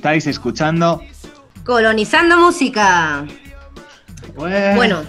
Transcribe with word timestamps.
Estáis 0.00 0.26
escuchando 0.26 1.02
Colonizando 1.62 2.38
Música. 2.38 3.26
Pues- 4.34 4.74
Bueno, 4.74 5.02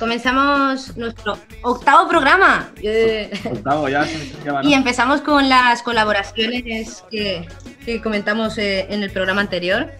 comenzamos 0.00 0.96
nuestro 0.96 1.38
octavo 1.62 2.08
programa. 2.08 2.68
Eh, 2.82 3.30
Octavo, 3.48 3.88
ya 3.88 4.04
se 4.04 4.32
ya 4.44 4.52
va, 4.54 4.62
¿no? 4.64 4.68
Y 4.68 4.74
empezamos 4.74 5.20
con 5.20 5.48
las 5.48 5.80
colaboraciones 5.82 7.04
que, 7.08 7.46
que 7.84 8.02
comentamos 8.02 8.58
eh, 8.58 8.88
en 8.90 9.04
el 9.04 9.12
programa 9.12 9.42
anterior. 9.42 9.92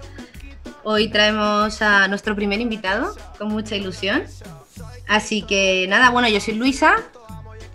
Hoy 0.83 1.07
traemos 1.09 1.81
a 1.81 2.09
nuestro 2.09 2.35
primer 2.35 2.61
invitado 2.61 3.15
con 3.39 3.47
mucha 3.47 3.77
ilusión. 3.77 4.25
Así 5.07 5.43
que 5.43 5.87
nada, 5.89 6.11
bueno, 6.11 6.29
yo 6.29 6.41
soy 6.41 6.55
Luisa. 6.55 6.97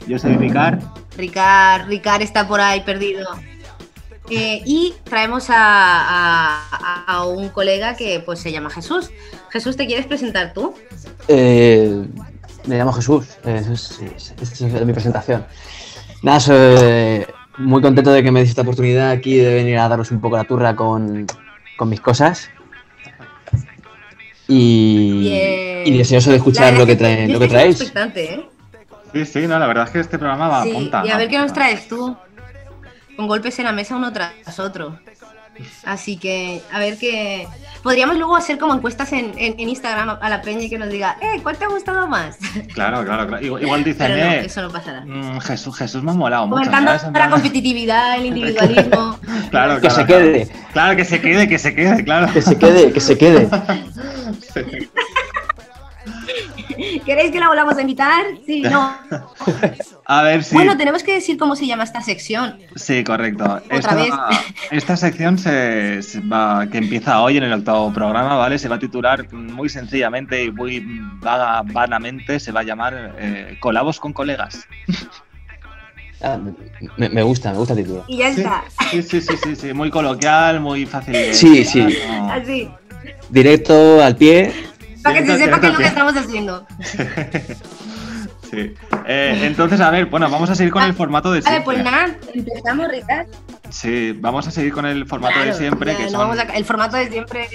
Yo 0.06 0.20
soy 0.20 0.36
Ricard. 0.36 0.82
Ricard, 1.16 1.88
Ricard 1.88 2.22
está 2.24 2.46
por 2.46 2.60
ahí 2.60 2.82
perdido. 2.82 3.26
Eh, 4.32 4.62
y 4.66 4.94
traemos 5.04 5.50
a, 5.50 5.56
a- 5.58 7.04
a 7.06 7.26
un 7.26 7.50
colega 7.50 7.96
que 7.98 8.22
pues 8.26 8.40
se 8.40 8.52
llama 8.52 8.70
Jesús. 8.70 9.12
Jesús, 9.50 9.76
¿te 9.76 9.86
quieres 9.86 10.06
presentar 10.06 10.54
tú? 10.54 10.74
Eh, 11.28 12.06
me 12.66 12.78
llamo 12.78 12.94
Jesús, 12.94 13.26
eh, 13.46 13.62
es, 13.72 14.00
es- 14.02 14.34
es- 14.42 14.62
es 14.62 14.86
mi 14.86 14.94
presentación. 14.94 15.46
Nada, 16.24 16.40
soy 16.40 17.26
muy 17.58 17.82
contento 17.82 18.12
de 18.14 18.24
que 18.24 18.32
me 18.32 18.40
deis 18.40 18.50
esta 18.52 18.62
oportunidad 18.62 19.10
aquí 19.12 19.36
de 19.36 19.54
venir 19.54 19.78
a 19.80 19.90
daros 19.90 20.12
un 20.12 20.22
poco 20.22 20.38
la 20.38 20.46
turra 20.46 20.76
con, 20.76 21.28
con 21.78 21.90
mis 21.90 22.00
cosas. 22.00 22.50
Y, 24.48 25.20
Bien. 25.20 25.82
y 25.94 25.98
deseoso 25.98 26.30
de 26.30 26.38
escuchar 26.38 26.74
lo 26.74 26.86
que, 26.86 26.98
trae- 26.98 27.28
lo 27.28 27.40
que 27.40 27.48
traéis. 27.48 27.82
¿eh? 28.16 28.46
Sí, 29.14 29.26
sí, 29.26 29.40
no, 29.48 29.60
la 29.60 29.68
verdad 29.68 29.86
es 29.86 29.90
que 29.92 30.00
este 30.00 30.18
programa 30.18 30.48
va 30.48 30.64
Sí, 30.64 30.72
a 30.72 30.74
punta. 30.74 31.04
y 31.06 31.10
a 31.10 31.18
ver 31.18 31.28
qué 31.30 31.38
nos 31.38 31.52
traes 31.54 31.88
tú. 31.88 32.16
Con 33.16 33.28
golpes 33.28 33.58
en 33.60 33.66
la 33.66 33.72
mesa 33.72 33.96
uno 33.96 34.12
tras 34.14 34.60
otro. 34.60 35.00
Así 35.84 36.18
que, 36.18 36.62
a 36.72 36.80
ver 36.80 36.98
qué. 36.98 37.46
Podríamos 37.84 38.16
luego 38.18 38.36
hacer 38.36 38.58
como 38.58 38.74
encuestas 38.74 39.12
en, 39.12 39.34
en- 39.38 39.60
en 39.60 39.70
Instagram 39.70 40.18
a 40.22 40.30
la 40.30 40.42
peña 40.42 40.62
y 40.64 40.70
que 40.70 40.78
nos 40.80 40.90
diga, 40.90 41.18
eh, 41.22 41.40
¿cuál 41.44 41.58
te 41.58 41.66
ha 41.66 41.68
gustado 41.68 42.08
más? 42.08 42.38
Claro, 42.74 43.04
claro, 43.04 43.28
claro. 43.28 43.46
Igual, 43.46 43.62
igual 43.64 43.84
dicen, 43.84 44.08
Pero 44.08 44.26
no, 44.26 44.32
eh, 44.32 44.46
eso 44.46 44.62
no 44.62 44.70
pasará. 44.72 45.02
mm, 45.06 45.40
Jesús, 45.42 45.76
Jesús 45.78 46.02
me 46.04 46.12
ha 46.12 46.14
molado. 46.14 46.50
Comentando 46.50 46.92
la 47.14 47.30
competitividad, 47.30 48.16
el 48.18 48.26
individualismo. 48.28 49.20
Claro, 49.52 49.76
Que 49.76 49.82
claro, 49.82 49.96
se 49.96 50.06
claro. 50.06 50.06
quede. 50.06 50.48
Claro, 50.74 50.96
que 50.96 51.06
se 51.06 51.22
quede, 51.22 51.48
que 51.50 51.60
se 51.60 51.76
quede, 51.76 52.04
claro. 52.06 52.34
Que 52.34 52.42
se 52.42 52.58
quede, 52.58 52.92
que 52.94 53.00
se 53.00 53.18
quede. 53.18 53.50
¿Queréis 57.06 57.32
que 57.32 57.40
la 57.40 57.48
volvamos 57.50 57.78
a 57.78 57.82
invitar? 57.82 58.24
Sí, 58.46 58.62
no. 58.62 58.94
A 60.06 60.24
ver 60.24 60.44
si. 60.44 60.56
Bueno, 60.56 60.78
tenemos 60.78 61.04
que 61.04 61.14
decir 61.14 61.38
cómo 61.38 61.56
se 61.56 61.66
llama 61.68 61.84
esta 61.84 62.02
sección. 62.02 62.58
Sí, 62.76 63.04
correcto. 63.04 63.62
esta, 63.70 63.96
vez. 63.96 64.10
esta 64.72 64.98
sección 64.98 65.38
se, 65.38 66.02
se 66.04 66.20
va, 66.22 66.68
que 66.68 66.78
empieza 66.80 67.22
hoy 67.22 67.38
en 67.38 67.44
el 67.44 67.54
octavo 67.54 67.94
programa, 67.94 68.36
¿vale? 68.36 68.58
Se 68.60 68.68
va 68.68 68.76
a 68.76 68.80
titular 68.80 69.32
muy 69.32 69.70
sencillamente 69.70 70.44
y 70.44 70.52
muy 70.52 70.84
vaga, 71.22 71.62
vanamente, 71.66 72.40
se 72.40 72.52
va 72.52 72.62
a 72.62 72.64
llamar 72.64 73.16
eh, 73.20 73.58
Colabos 73.60 74.00
con 74.00 74.12
colegas. 74.14 74.68
Ah, 76.24 76.38
me, 76.98 77.10
me 77.10 77.24
gusta, 77.24 77.52
me 77.52 77.58
gusta 77.58 77.74
el 77.74 77.80
título. 77.84 78.04
Y 78.08 78.18
ya 78.18 78.32
Sí, 78.34 78.42
está. 78.42 78.64
sí, 78.92 79.02
sí, 79.02 79.22
sí, 79.22 79.34
sí, 79.44 79.56
sí, 79.56 79.74
muy 79.74 79.90
coloquial, 79.90 80.60
muy 80.60 80.86
fácil 80.86 81.14
de... 81.14 81.34
Sí, 81.34 81.64
sí. 81.66 81.98
no. 82.08 82.32
Así. 82.32 82.70
Directo 83.30 84.04
al 84.04 84.16
pie. 84.16 84.54
Para 85.04 85.20
que 85.20 85.26
se 85.26 85.38
sepa 85.38 85.60
qué 85.60 85.68
es 85.68 85.74
lo 85.74 85.80
que 85.80 85.86
estamos 85.86 86.16
haciendo. 86.16 86.66
Sí. 88.50 88.74
Eh, 89.08 89.40
entonces, 89.44 89.80
a 89.80 89.90
ver, 89.92 90.08
bueno, 90.08 90.30
vamos 90.30 90.50
a 90.50 90.56
seguir 90.56 90.74
con 90.74 90.84
el 90.84 90.94
formato 90.94 91.32
de 91.32 91.40
Vale, 91.40 91.56
siempre. 91.62 91.64
pues 91.76 91.84
nada, 91.86 92.14
empezamos, 92.34 92.88
Ricard. 92.90 93.28
Sí, 93.70 94.12
vamos 94.20 94.46
a 94.46 94.52
seguir 94.52 94.74
con 94.74 94.86
el 94.86 95.06
formato 95.08 95.40
de 95.40 95.54
siempre, 95.54 95.94
ya 95.94 95.98
que 95.98 96.04
no 96.06 96.10
son... 96.10 96.20
vamos 96.20 96.38
a- 96.40 96.44
el 96.58 96.66
formato 96.66 96.98
de 96.98 97.08
siempre, 97.10 97.48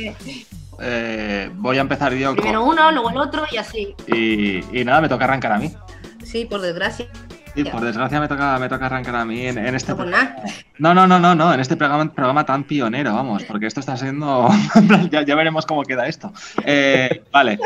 eh, 0.81 1.51
voy 1.57 1.77
a 1.77 1.81
empezar 1.83 2.15
yo 2.15 2.29
con... 2.29 2.37
primero 2.37 2.65
uno, 2.65 2.91
luego 2.93 3.11
el 3.11 3.19
otro 3.19 3.45
y 3.53 3.59
así. 3.59 3.95
Y, 4.07 4.65
y 4.81 4.85
nada, 4.87 5.03
me 5.03 5.09
toca 5.11 5.25
arrancar 5.27 5.53
a 5.53 5.59
mí. 5.59 5.71
Sí, 6.25 6.47
por 6.47 6.63
desgracia. 6.63 7.07
Y 7.57 7.65
por 7.65 7.81
desgracia 7.81 8.21
me 8.21 8.29
toca, 8.29 8.59
me 8.59 8.69
toca 8.69 8.87
arrancar 8.87 9.17
a 9.17 9.25
mí 9.25 9.47
en, 9.47 9.57
en 9.57 9.75
este... 9.75 9.95
No. 9.95 10.05
No, 10.79 10.95
no, 10.95 11.07
no, 11.07 11.19
no, 11.19 11.35
no, 11.35 11.55
en 11.55 11.61
este 11.61 11.75
programa, 11.75 12.13
programa 12.13 12.45
tan 12.45 12.65
pionero, 12.65 13.15
vamos, 13.15 13.45
porque 13.45 13.67
esto 13.67 13.81
está 13.81 13.97
siendo... 13.97 14.49
ya, 15.11 15.23
ya 15.23 15.35
veremos 15.35 15.65
cómo 15.65 15.83
queda 15.83 16.07
esto. 16.07 16.33
Eh, 16.65 17.23
vale, 17.33 17.59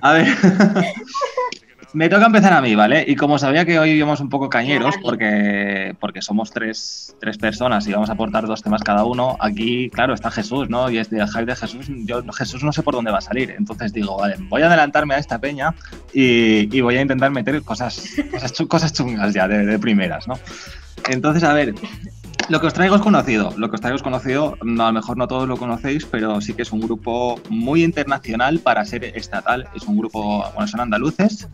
a 0.00 0.12
ver... 0.12 0.28
Me 1.94 2.08
toca 2.10 2.26
empezar 2.26 2.52
a 2.52 2.60
mí, 2.60 2.74
¿vale? 2.74 3.04
Y 3.06 3.16
como 3.16 3.38
sabía 3.38 3.64
que 3.64 3.78
hoy 3.78 3.92
íbamos 3.92 4.20
un 4.20 4.28
poco 4.28 4.50
cañeros, 4.50 4.96
porque, 5.02 5.96
porque 5.98 6.20
somos 6.20 6.50
tres, 6.50 7.16
tres 7.18 7.38
personas 7.38 7.86
y 7.86 7.92
vamos 7.92 8.10
a 8.10 8.12
aportar 8.12 8.46
dos 8.46 8.62
temas 8.62 8.82
cada 8.82 9.04
uno, 9.04 9.36
aquí, 9.40 9.88
claro, 9.88 10.12
está 10.12 10.30
Jesús, 10.30 10.68
¿no? 10.68 10.90
Y 10.90 10.98
este 10.98 11.16
el 11.18 11.28
hype 11.28 11.46
de 11.46 11.56
Jesús, 11.56 11.86
yo 12.04 12.22
Jesús 12.32 12.62
no 12.62 12.72
sé 12.72 12.82
por 12.82 12.94
dónde 12.94 13.10
va 13.10 13.18
a 13.18 13.22
salir. 13.22 13.54
Entonces 13.56 13.92
digo, 13.92 14.18
vale, 14.18 14.36
voy 14.38 14.62
a 14.62 14.66
adelantarme 14.66 15.14
a 15.14 15.18
esta 15.18 15.38
peña 15.38 15.74
y, 16.12 16.76
y 16.76 16.80
voy 16.82 16.96
a 16.96 17.00
intentar 17.00 17.30
meter 17.30 17.62
cosas, 17.62 18.16
cosas, 18.30 18.52
cosas 18.68 18.92
chungas 18.92 19.32
ya, 19.32 19.48
de, 19.48 19.64
de 19.64 19.78
primeras, 19.78 20.28
¿no? 20.28 20.38
Entonces, 21.08 21.42
a 21.42 21.54
ver, 21.54 21.74
lo 22.48 22.60
que 22.60 22.66
os 22.66 22.72
traigo 22.74 22.96
es 22.96 23.02
conocido. 23.02 23.52
Lo 23.56 23.68
que 23.68 23.76
os 23.76 23.80
traigo 23.80 23.96
es 23.96 24.02
conocido, 24.02 24.56
no, 24.62 24.84
a 24.84 24.86
lo 24.88 24.94
mejor 24.94 25.16
no 25.16 25.28
todos 25.28 25.48
lo 25.48 25.56
conocéis, 25.56 26.06
pero 26.06 26.40
sí 26.40 26.54
que 26.54 26.62
es 26.62 26.72
un 26.72 26.80
grupo 26.80 27.40
muy 27.50 27.84
internacional 27.84 28.58
para 28.60 28.84
ser 28.84 29.04
estatal. 29.04 29.68
Es 29.74 29.82
un 29.84 29.98
grupo, 29.98 30.44
bueno, 30.54 30.66
son 30.66 30.80
andaluces. 30.80 31.48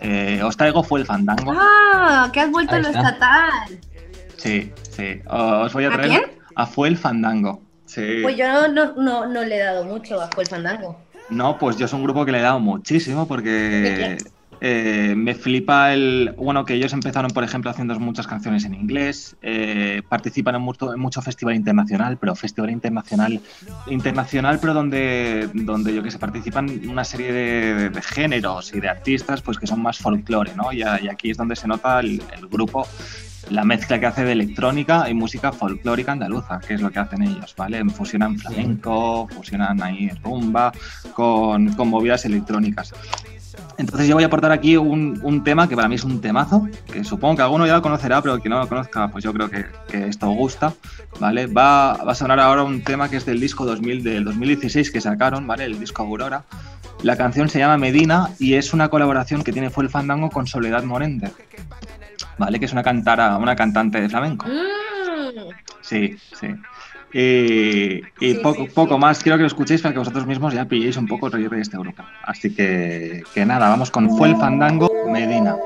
Eh, 0.00 0.40
os 0.42 0.56
traigo 0.56 0.82
fue 0.82 1.00
el 1.00 1.06
Fandango. 1.06 1.52
Ah, 1.54 2.30
que 2.32 2.40
has 2.40 2.50
vuelto 2.50 2.74
a 2.74 2.78
lo 2.78 2.88
estatal. 2.88 3.78
Sí, 4.36 4.72
sí. 4.90 5.20
Os 5.28 5.72
voy 5.72 5.84
a 5.84 5.88
¿A 5.88 5.92
traer 5.92 6.08
quién? 6.08 6.22
a 6.54 6.66
Fue 6.66 6.88
el 6.88 6.96
Fandango. 6.96 7.62
Sí. 7.84 8.20
Pues 8.22 8.36
yo 8.36 8.46
no, 8.46 8.68
no, 8.68 8.94
no, 8.96 9.26
no 9.26 9.42
le 9.44 9.56
he 9.56 9.60
dado 9.64 9.84
mucho 9.84 10.20
a 10.20 10.28
el 10.36 10.46
fandango. 10.46 11.00
No, 11.30 11.58
pues 11.58 11.76
yo 11.76 11.86
es 11.86 11.92
un 11.92 12.02
grupo 12.02 12.24
que 12.24 12.32
le 12.32 12.38
he 12.38 12.42
dado 12.42 12.60
muchísimo 12.60 13.22
¿De 13.22 13.26
porque 13.26 14.16
quién? 14.18 14.32
Eh, 14.60 15.14
me 15.16 15.34
flipa 15.34 15.92
el. 15.92 16.34
Bueno, 16.36 16.64
que 16.64 16.74
ellos 16.74 16.92
empezaron, 16.92 17.30
por 17.30 17.44
ejemplo, 17.44 17.70
haciendo 17.70 17.98
muchas 18.00 18.26
canciones 18.26 18.64
en 18.64 18.74
inglés, 18.74 19.36
eh, 19.42 20.02
participan 20.08 20.56
en 20.56 20.62
mucho, 20.62 21.22
festival 21.22 21.54
internacional, 21.54 22.18
pero 22.18 22.34
festival 22.34 22.70
internacional, 22.70 23.40
internacional, 23.88 24.58
pero 24.60 24.74
donde, 24.74 25.48
donde 25.54 25.94
yo 25.94 26.02
que 26.02 26.10
sé, 26.10 26.18
participan 26.18 26.88
una 26.88 27.04
serie 27.04 27.32
de, 27.32 28.02
géneros 28.02 28.74
y 28.74 28.80
de 28.80 28.88
artistas, 28.88 29.42
pues 29.42 29.58
que 29.58 29.66
son 29.66 29.82
más 29.82 29.98
folclore, 29.98 30.54
¿no? 30.54 30.72
Y 30.72 30.82
aquí 30.82 31.30
es 31.30 31.36
donde 31.36 31.56
se 31.56 31.68
nota 31.68 32.00
el, 32.00 32.22
el 32.36 32.46
grupo 32.48 32.86
la 33.50 33.64
mezcla 33.64 33.98
que 33.98 34.06
hace 34.06 34.24
de 34.24 34.32
electrónica 34.32 35.08
y 35.08 35.14
música 35.14 35.52
folclórica 35.52 36.12
andaluza, 36.12 36.60
que 36.60 36.74
es 36.74 36.80
lo 36.80 36.90
que 36.90 36.98
hacen 36.98 37.22
ellos, 37.22 37.54
¿vale? 37.56 37.82
Fusionan 37.90 38.38
flamenco, 38.38 39.26
fusionan 39.28 39.82
ahí 39.82 40.10
rumba 40.22 40.72
con, 41.14 41.72
con 41.74 41.88
movidas 41.88 42.24
electrónicas. 42.24 42.92
Entonces 43.78 44.08
yo 44.08 44.14
voy 44.14 44.24
a 44.24 44.26
aportar 44.26 44.50
aquí 44.50 44.76
un, 44.76 45.20
un 45.22 45.44
tema 45.44 45.68
que 45.68 45.76
para 45.76 45.88
mí 45.88 45.94
es 45.94 46.04
un 46.04 46.20
temazo, 46.20 46.68
que 46.92 47.04
supongo 47.04 47.36
que 47.36 47.42
alguno 47.42 47.66
ya 47.66 47.74
lo 47.74 47.82
conocerá, 47.82 48.20
pero 48.20 48.40
que 48.40 48.48
no 48.48 48.58
lo 48.58 48.68
conozca, 48.68 49.08
pues 49.08 49.22
yo 49.22 49.32
creo 49.32 49.48
que, 49.48 49.66
que 49.88 50.08
esto 50.08 50.28
gusta, 50.30 50.74
¿vale? 51.20 51.46
Va, 51.46 51.94
va 51.94 52.12
a 52.12 52.14
sonar 52.14 52.40
ahora 52.40 52.64
un 52.64 52.82
tema 52.82 53.08
que 53.08 53.16
es 53.16 53.24
del 53.24 53.38
disco 53.38 53.64
2000, 53.64 54.02
del 54.02 54.24
2016 54.24 54.90
que 54.90 55.00
sacaron, 55.00 55.46
¿vale? 55.46 55.64
El 55.64 55.78
disco 55.78 56.02
Aurora. 56.02 56.44
La 57.02 57.16
canción 57.16 57.48
se 57.48 57.60
llama 57.60 57.78
Medina 57.78 58.30
y 58.40 58.54
es 58.54 58.74
una 58.74 58.88
colaboración 58.88 59.44
que 59.44 59.52
tiene 59.52 59.70
Fue 59.70 59.84
el 59.84 59.90
Fandango 59.90 60.30
con 60.30 60.48
Soledad 60.48 60.82
Morente, 60.82 61.30
¿vale? 62.38 62.58
Que 62.58 62.64
es 62.64 62.72
una, 62.72 62.82
cantara, 62.82 63.36
una 63.36 63.54
cantante 63.54 64.00
de 64.00 64.08
flamenco. 64.08 64.46
Mm, 64.46 64.88
Sí, 65.80 66.16
sí. 66.38 66.48
Y, 67.12 68.02
y 68.20 68.34
Sí, 68.34 68.34
poco, 68.42 68.64
sí, 68.64 68.70
poco 68.74 68.94
sí. 68.94 69.00
más 69.00 69.22
quiero 69.22 69.38
que 69.38 69.42
lo 69.42 69.46
escuchéis 69.48 69.80
para 69.80 69.92
que 69.92 69.98
vosotros 69.98 70.26
mismos 70.26 70.52
ya 70.52 70.64
pilléis 70.66 70.96
un 70.96 71.06
poco 71.06 71.26
el 71.26 71.32
rollo 71.32 71.48
de 71.50 71.60
este 71.60 71.78
grupo. 71.78 72.02
Así 72.24 72.54
que, 72.54 73.22
que 73.34 73.46
nada, 73.46 73.68
vamos 73.68 73.90
con 73.90 74.10
Fue 74.16 74.28
el 74.28 74.36
Fandango 74.36 74.90
Medina. 75.10 75.56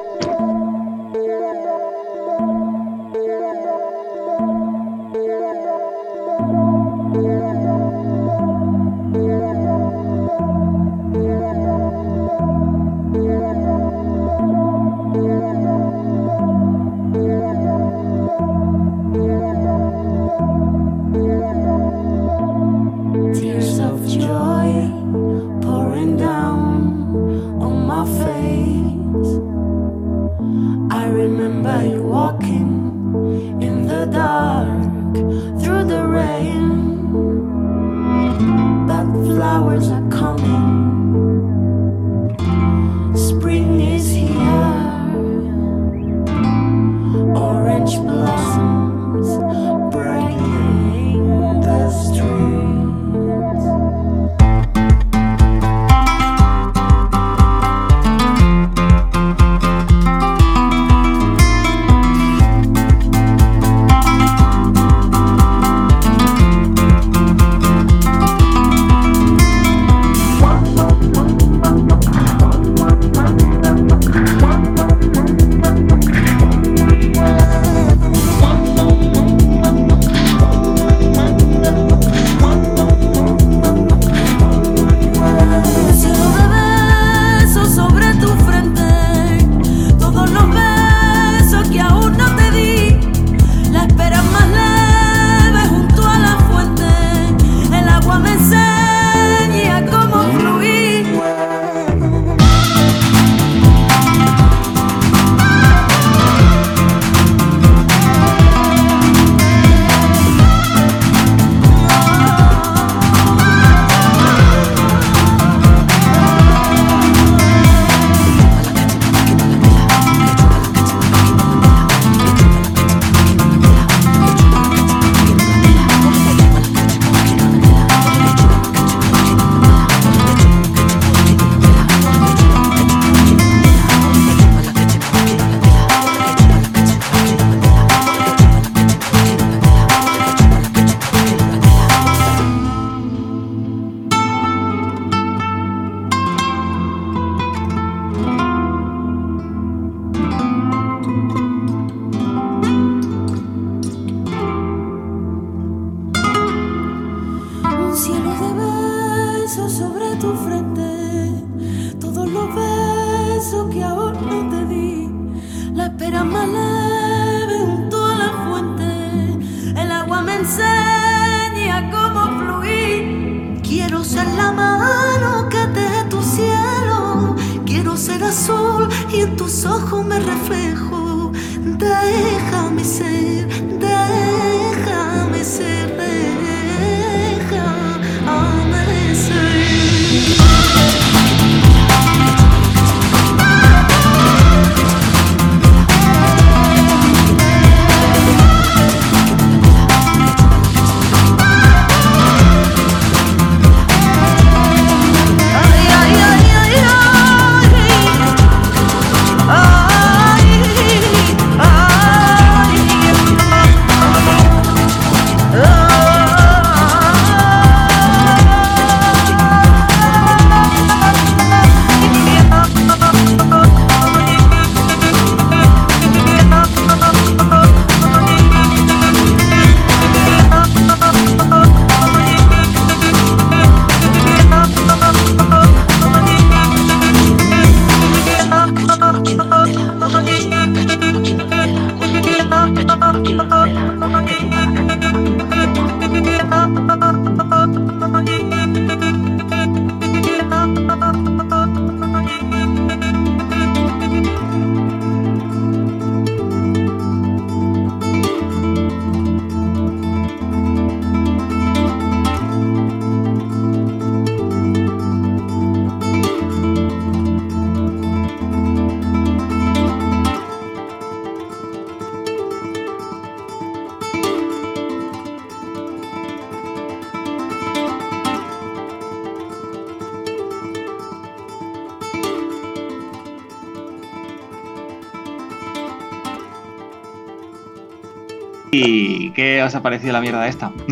Qué 289.34 289.62
os 289.62 289.74
ha 289.74 289.82
parecido 289.82 290.12
la 290.12 290.20
mierda 290.20 290.46
esta? 290.48 290.72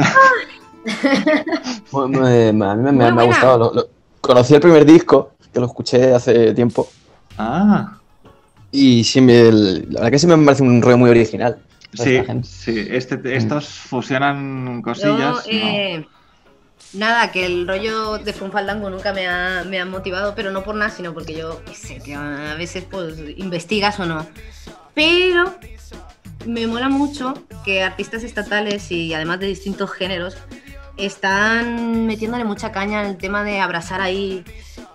Eh, 0.84 2.48
a 2.48 2.52
mí 2.74 2.82
me, 2.82 2.92
me- 2.92 3.12
me 3.12 3.20
ha 3.22 3.24
gustado. 3.24 3.58
lo- 3.58 3.74
lo- 3.74 3.88
conocí 4.20 4.54
el 4.54 4.60
primer 4.60 4.84
disco, 4.84 5.32
que 5.52 5.60
lo 5.60 5.66
escuché 5.66 6.14
hace 6.14 6.54
tiempo. 6.54 6.88
ah, 7.38 7.98
Y 8.72 9.02
sí, 9.04 9.20
me- 9.20 9.40
el- 9.48 9.82
la 9.90 10.00
verdad 10.00 10.10
que 10.12 10.18
sí 10.18 10.26
me 10.26 10.38
parece 10.38 10.62
un 10.62 10.80
rollo 10.80 10.96
muy 10.98 11.10
original. 11.10 11.58
sí, 11.92 12.20
sí. 12.44 12.86
Este, 12.90 13.20
estos 13.36 13.68
fusionan 13.68 14.80
cosillas. 14.80 15.44
Yo, 15.44 15.52
¿no? 15.58 15.66
eh, 15.66 16.06
nada, 16.94 17.30
que 17.32 17.44
el 17.46 17.66
rollo 17.66 18.18
de 18.18 18.32
Funfaldango 18.32 18.88
nunca 18.90 19.12
me 19.12 19.26
ha, 19.28 19.64
me 19.68 19.80
ha 19.80 19.84
motivado, 19.84 20.34
pero 20.36 20.50
no 20.52 20.62
por 20.62 20.76
nada, 20.76 20.90
sino 20.90 21.12
porque 21.12 21.34
yo 21.34 21.60
qué 21.66 21.74
sé, 21.74 21.98
que 21.98 22.14
a 22.14 22.54
veces 22.56 22.84
pues 22.90 23.16
investigas 23.36 23.98
o 24.00 24.06
no. 24.06 24.24
Pero 24.94 25.52
me 26.46 26.66
mola 26.66 26.88
mucho 26.88 27.34
que 27.64 27.82
artistas 27.82 28.22
estatales 28.24 28.90
y 28.90 29.12
además 29.14 29.40
de 29.40 29.46
distintos 29.46 29.90
géneros 29.92 30.36
están 30.96 32.06
metiéndole 32.06 32.44
mucha 32.44 32.72
caña 32.72 33.02
en 33.02 33.08
el 33.10 33.16
tema 33.16 33.42
de 33.42 33.60
abrazar 33.60 34.00
ahí 34.00 34.44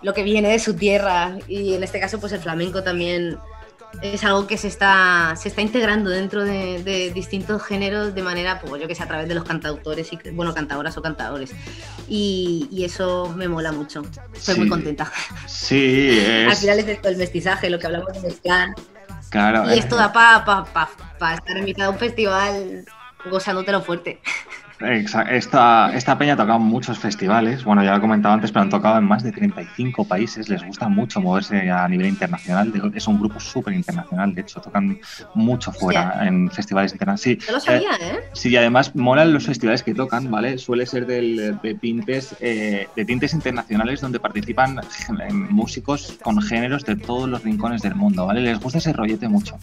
lo 0.01 0.13
que 0.13 0.23
viene 0.23 0.49
de 0.49 0.59
su 0.59 0.75
tierra 0.75 1.37
y 1.47 1.73
en 1.73 1.83
este 1.83 1.99
caso 1.99 2.19
pues 2.19 2.31
el 2.33 2.39
flamenco 2.39 2.83
también 2.83 3.37
es 4.01 4.23
algo 4.25 4.45
que 4.45 4.57
se 4.57 4.67
está, 4.67 5.35
se 5.37 5.47
está 5.47 5.61
integrando 5.61 6.09
dentro 6.09 6.43
de, 6.43 6.83
de 6.83 7.11
distintos 7.11 7.63
géneros 7.63 8.13
de 8.13 8.21
manera, 8.23 8.59
pues 8.59 8.81
yo 8.81 8.89
que 8.89 8.93
sé, 8.95 9.03
a 9.03 9.07
través 9.07 9.27
de 9.29 9.35
los 9.35 9.45
cantautores 9.45 10.11
y, 10.11 10.19
bueno, 10.31 10.53
cantadoras 10.53 10.97
o 10.97 11.01
cantadores. 11.01 11.51
Y, 12.09 12.67
y 12.73 12.83
eso 12.83 13.33
me 13.37 13.47
mola 13.47 13.71
mucho. 13.71 14.01
Estoy 14.35 14.55
Sí. 14.55 14.59
muy 14.59 14.67
contenta. 14.69 15.09
Sí, 15.47 16.19
Al 16.45 16.51
es. 16.51 16.59
final 16.59 16.79
es 16.79 16.87
esto, 16.89 17.07
el 17.07 17.15
mestizaje, 17.15 17.69
lo 17.69 17.79
que 17.79 17.85
hablamos 17.87 18.11
de 18.11 18.19
mezclar. 18.19 18.69
Claro. 19.35 19.69
Y 19.69 19.79
esto 19.79 19.97
da 19.97 20.13
para 20.13 20.45
pa, 20.45 20.63
pa, 20.63 20.89
pa 21.19 21.33
estar 21.33 21.57
invitado 21.57 21.89
a 21.89 21.93
un 21.93 21.99
festival 21.99 22.85
gozándotelo 23.29 23.81
fuerte. 23.81 24.21
Esta, 24.81 25.95
esta 25.95 26.17
peña 26.17 26.33
ha 26.33 26.37
tocado 26.37 26.57
en 26.59 26.65
muchos 26.65 26.99
festivales, 26.99 27.63
bueno, 27.63 27.81
ya 27.81 27.91
lo 27.91 27.97
he 27.97 28.01
comentado 28.01 28.33
antes, 28.33 28.51
pero 28.51 28.63
han 28.63 28.69
tocado 28.69 28.97
en 28.97 29.05
más 29.05 29.23
de 29.23 29.31
35 29.31 30.05
países, 30.05 30.49
les 30.49 30.61
gusta 30.65 30.89
mucho 30.89 31.21
moverse 31.21 31.71
a 31.71 31.87
nivel 31.87 32.07
internacional, 32.07 32.73
es 32.93 33.07
un 33.07 33.17
grupo 33.17 33.39
súper 33.39 33.73
internacional, 33.73 34.35
de 34.35 34.41
hecho, 34.41 34.59
tocan 34.59 34.99
mucho 35.33 35.71
fuera 35.71 36.27
en 36.27 36.51
festivales 36.51 36.91
internacionales. 36.91 37.21
Sí, 37.21 37.47
No 37.47 37.53
lo 37.53 37.57
eh, 37.59 37.61
sabía, 37.61 37.89
¿eh? 38.01 38.19
Sí, 38.33 38.49
y 38.49 38.57
además 38.57 38.93
molan 38.95 39.31
los 39.31 39.45
festivales 39.45 39.81
que 39.81 39.93
tocan, 39.93 40.29
¿vale? 40.29 40.57
Suele 40.57 40.85
ser 40.85 41.05
del- 41.05 41.57
de 41.61 41.73
tintes 41.75 42.35
eh, 42.41 42.89
de 42.95 43.05
tintes 43.05 43.33
internacionales 43.33 44.01
donde 44.01 44.19
participan 44.19 44.81
músicos 45.49 46.17
con 46.21 46.41
géneros 46.41 46.83
de 46.83 46.97
todos 46.97 47.29
los 47.29 47.43
rincones 47.43 47.81
del 47.81 47.95
mundo, 47.95 48.25
¿vale? 48.25 48.41
Les 48.41 48.59
gusta 48.59 48.79
ese 48.79 48.91
rollete 48.91 49.29
mucho. 49.29 49.57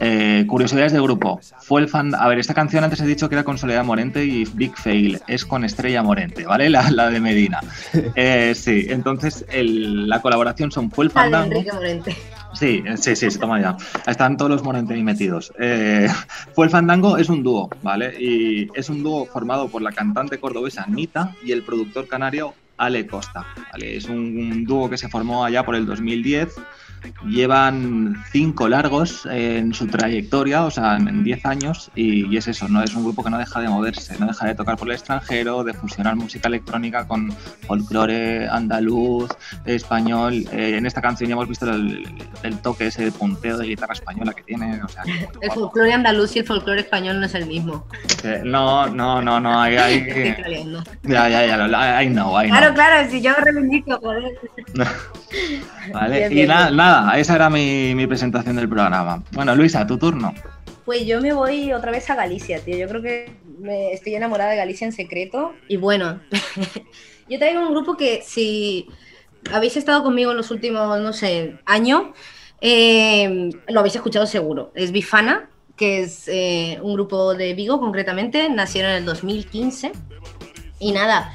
Eh, 0.00 0.44
curiosidades 0.48 0.92
del 0.92 1.02
grupo. 1.02 1.40
Fue 1.60 1.80
el 1.80 1.88
fan. 1.88 2.14
A 2.14 2.26
ver, 2.28 2.38
esta 2.38 2.52
canción 2.52 2.84
antes 2.84 3.00
he 3.00 3.06
dicho 3.06 3.28
que 3.28 3.36
era 3.36 3.44
con 3.44 3.56
Soledad 3.58 3.84
Morente 3.84 4.24
y 4.24 4.33
Big 4.54 4.74
Fail. 4.76 5.20
Es 5.28 5.44
con 5.44 5.64
Estrella 5.64 6.02
Morente, 6.02 6.44
¿vale? 6.44 6.68
La, 6.68 6.90
la 6.90 7.10
de 7.10 7.20
Medina. 7.20 7.60
Eh, 8.16 8.52
sí, 8.54 8.86
entonces 8.88 9.44
el- 9.50 10.08
la 10.08 10.20
colaboración 10.20 10.70
son 10.72 10.90
Fue 10.90 11.04
el 11.04 11.10
Fandango. 11.10 11.52
Enrique 11.52 11.72
Morente. 11.72 12.16
Sí, 12.54 12.82
sí, 12.96 13.16
sí, 13.16 13.30
se 13.30 13.38
toma 13.38 13.60
ya. 13.60 13.76
Están 14.06 14.36
todos 14.36 14.50
los 14.50 14.62
Morente 14.62 14.94
ahí 14.94 15.02
metidos. 15.02 15.52
Eh, 15.58 16.08
fue 16.54 16.66
el 16.66 16.70
Fandango 16.70 17.16
es 17.18 17.28
un 17.28 17.42
dúo, 17.42 17.68
¿vale? 17.82 18.14
Y 18.20 18.68
es 18.74 18.88
un 18.88 19.02
dúo 19.02 19.26
formado 19.26 19.68
por 19.68 19.82
la 19.82 19.90
cantante 19.92 20.38
cordobesa 20.38 20.86
Nita 20.86 21.34
y 21.44 21.50
el 21.52 21.62
productor 21.64 22.06
canario 22.08 22.54
Ale 22.76 23.06
Costa. 23.06 23.44
¿vale? 23.72 23.96
Es 23.96 24.04
un, 24.06 24.18
un 24.18 24.64
dúo 24.64 24.88
que 24.88 24.96
se 24.98 25.08
formó 25.08 25.44
allá 25.44 25.64
por 25.64 25.74
el 25.74 25.84
2010. 25.86 26.48
Llevan 27.26 28.22
cinco 28.30 28.68
largos 28.68 29.26
en 29.30 29.72
su 29.74 29.86
trayectoria, 29.86 30.64
o 30.64 30.70
sea, 30.70 30.96
en 30.96 31.24
10 31.24 31.46
años, 31.46 31.90
y, 31.94 32.26
y 32.32 32.36
es 32.36 32.48
eso, 32.48 32.68
¿no? 32.68 32.82
Es 32.82 32.94
un 32.94 33.04
grupo 33.04 33.22
que 33.24 33.30
no 33.30 33.38
deja 33.38 33.60
de 33.60 33.68
moverse, 33.68 34.18
no 34.18 34.26
deja 34.26 34.46
de 34.46 34.54
tocar 34.54 34.76
por 34.76 34.88
el 34.88 34.94
extranjero, 34.94 35.64
de 35.64 35.74
fusionar 35.74 36.16
música 36.16 36.48
electrónica 36.48 37.06
con 37.06 37.32
folclore 37.66 38.48
andaluz, 38.48 39.30
español. 39.64 40.44
Eh, 40.52 40.76
en 40.76 40.86
esta 40.86 41.00
canción 41.02 41.28
ya 41.28 41.34
hemos 41.34 41.48
visto 41.48 41.70
el, 41.70 42.06
el 42.42 42.58
toque 42.58 42.86
ese 42.86 43.10
punteo 43.12 43.56
de 43.58 43.66
guitarra 43.66 43.94
española 43.94 44.32
que 44.32 44.42
tiene. 44.42 44.82
O 44.82 44.88
sea, 44.88 45.02
que- 45.02 45.28
El 45.40 45.50
folclore 45.52 45.92
andaluz 45.92 46.36
y 46.36 46.40
el 46.40 46.46
folclore 46.46 46.80
español 46.80 47.20
no 47.20 47.26
es 47.26 47.34
el 47.34 47.46
mismo. 47.46 47.86
no, 48.44 48.86
no, 48.88 49.20
no, 49.22 49.40
no, 49.40 49.64
Estoy 49.64 50.32
trayendo. 50.34 50.82
ya, 51.02 51.28
ya, 51.28 51.46
ya, 51.46 52.02
I 52.02 52.08
know, 52.08 52.38
I 52.40 52.46
know. 52.46 52.58
Claro, 52.58 52.74
claro, 52.74 53.10
si 53.10 53.20
yo 53.22 53.32
reivindico, 53.34 53.98
joder. 54.00 54.32
Vale, 55.92 56.16
Bien, 56.18 56.32
y 56.32 56.34
bien, 56.36 56.48
nada, 56.48 56.70
esa 57.16 57.36
era 57.36 57.50
mi, 57.50 58.06
presentación 58.06 58.56
del 58.56 58.68
programa. 58.68 59.22
Bueno, 59.32 59.54
Luisa, 59.54 59.86
tu 59.86 59.98
turno. 59.98 60.34
Pues 60.84 61.06
yo 61.06 61.20
me 61.20 61.32
voy 61.32 61.72
otra 61.72 61.90
vez 61.90 62.08
a 62.10 62.14
Galicia, 62.14 62.60
tío. 62.60 62.76
Yo 62.76 62.88
creo 62.88 63.02
que 63.02 63.36
me 63.58 63.92
estoy 63.92 64.14
enamorada 64.14 64.50
de 64.50 64.56
Galicia 64.56 64.86
en 64.86 64.92
secreto. 64.92 65.54
Y 65.68 65.76
bueno, 65.76 66.20
yo 67.28 67.38
traigo 67.38 67.62
un 67.62 67.70
grupo 67.70 67.96
que 67.96 68.22
si 68.22 68.86
habéis 69.52 69.76
estado 69.76 70.02
conmigo 70.02 70.30
en 70.30 70.36
los 70.36 70.50
últimos, 70.50 71.00
no 71.00 71.12
sé, 71.12 71.58
años, 71.64 72.08
eh, 72.60 73.50
lo 73.68 73.80
habéis 73.80 73.96
escuchado 73.96 74.26
seguro. 74.26 74.72
Es 74.74 74.92
Bifana, 74.92 75.48
que 75.76 76.02
es 76.02 76.28
eh, 76.28 76.78
un 76.82 76.94
grupo 76.94 77.34
de 77.34 77.54
Vigo 77.54 77.80
concretamente. 77.80 78.48
Nacieron 78.50 78.92
en 78.92 78.96
el 78.98 79.04
2015. 79.04 79.92
Y 80.80 80.92
nada, 80.92 81.32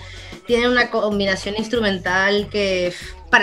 tienen 0.50 0.72
una 0.72 0.90
combinación 0.90 1.54
instrumental 1.60 2.50
que 2.50 2.92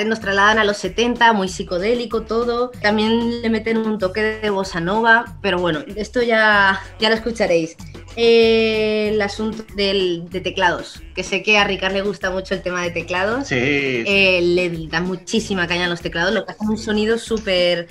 nos 0.06 0.18
trasladan 0.18 0.58
a 0.58 0.64
los 0.64 0.76
70, 0.78 1.32
muy 1.34 1.48
psicodélico 1.48 2.22
todo. 2.22 2.72
También 2.82 3.42
le 3.42 3.48
meten 3.48 3.78
un 3.78 4.00
toque 4.00 4.40
de 4.40 4.50
bossa 4.50 4.80
nova, 4.80 5.38
pero 5.40 5.60
bueno, 5.60 5.84
esto 5.94 6.20
ya, 6.20 6.82
ya 6.98 7.08
lo 7.08 7.14
escucharéis. 7.14 7.76
Eh, 8.16 9.10
el 9.12 9.22
asunto 9.22 9.64
del, 9.76 10.28
de 10.30 10.40
teclados, 10.40 11.00
que 11.14 11.22
sé 11.22 11.44
que 11.44 11.58
a 11.58 11.64
Ricard 11.64 11.92
le 11.92 12.02
gusta 12.02 12.30
mucho 12.30 12.54
el 12.54 12.62
tema 12.62 12.82
de 12.82 12.90
teclados. 12.90 13.46
Sí. 13.46 13.54
Eh, 13.56 14.40
le 14.42 14.88
da 14.88 15.00
muchísima 15.00 15.68
caña 15.68 15.84
a 15.86 15.88
los 15.88 16.00
teclados, 16.00 16.34
lo 16.34 16.44
que 16.44 16.54
hace 16.54 16.64
un 16.64 16.76
sonido 16.76 17.18
súper 17.18 17.86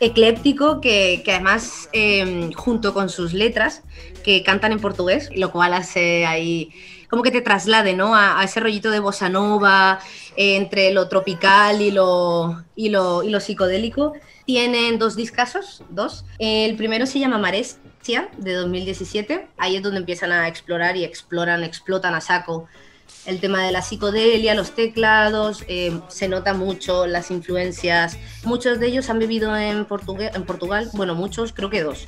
ecléptico 0.00 0.80
que, 0.80 1.22
que 1.24 1.30
además, 1.30 1.88
eh, 1.92 2.50
junto 2.56 2.92
con 2.92 3.08
sus 3.08 3.34
letras, 3.34 3.82
que 4.24 4.42
cantan 4.42 4.72
en 4.72 4.80
portugués, 4.80 5.30
lo 5.36 5.52
cual 5.52 5.74
hace 5.74 6.26
ahí 6.26 6.72
como 7.08 7.22
que 7.22 7.30
te 7.30 7.40
traslade, 7.40 7.94
¿no? 7.94 8.14
A, 8.14 8.42
ese 8.44 8.60
rollito 8.60 8.90
de 8.90 9.00
bossa 9.00 9.28
nova, 9.28 9.98
eh, 10.36 10.56
entre 10.56 10.92
lo 10.92 11.08
tropical 11.08 11.80
y 11.82 11.90
lo, 11.90 12.64
y 12.76 12.90
lo, 12.90 13.22
y 13.22 13.30
lo 13.30 13.40
psicodélico. 13.40 14.12
Tienen 14.44 14.98
dos 14.98 15.16
discasos, 15.16 15.82
dos. 15.90 16.24
El 16.38 16.76
primero 16.76 17.06
se 17.06 17.18
llama 17.18 17.38
Marestia, 17.38 18.30
de 18.38 18.54
2017. 18.54 19.48
Ahí 19.58 19.76
es 19.76 19.82
donde 19.82 19.98
empiezan 19.98 20.32
a 20.32 20.48
explorar 20.48 20.96
y 20.96 21.04
exploran, 21.04 21.64
explotan 21.64 22.14
a 22.14 22.20
saco 22.20 22.68
el 23.26 23.40
tema 23.40 23.62
de 23.62 23.72
la 23.72 23.82
psicodelia, 23.82 24.54
los 24.54 24.74
teclados, 24.74 25.62
eh, 25.68 25.98
se 26.08 26.28
nota 26.28 26.54
mucho 26.54 27.06
las 27.06 27.30
influencias. 27.30 28.16
Muchos 28.44 28.80
de 28.80 28.86
ellos 28.86 29.10
han 29.10 29.18
vivido 29.18 29.54
en, 29.54 29.86
en 29.86 30.44
Portugal, 30.46 30.90
bueno, 30.94 31.14
muchos, 31.14 31.52
creo 31.52 31.68
que 31.68 31.82
dos. 31.82 32.06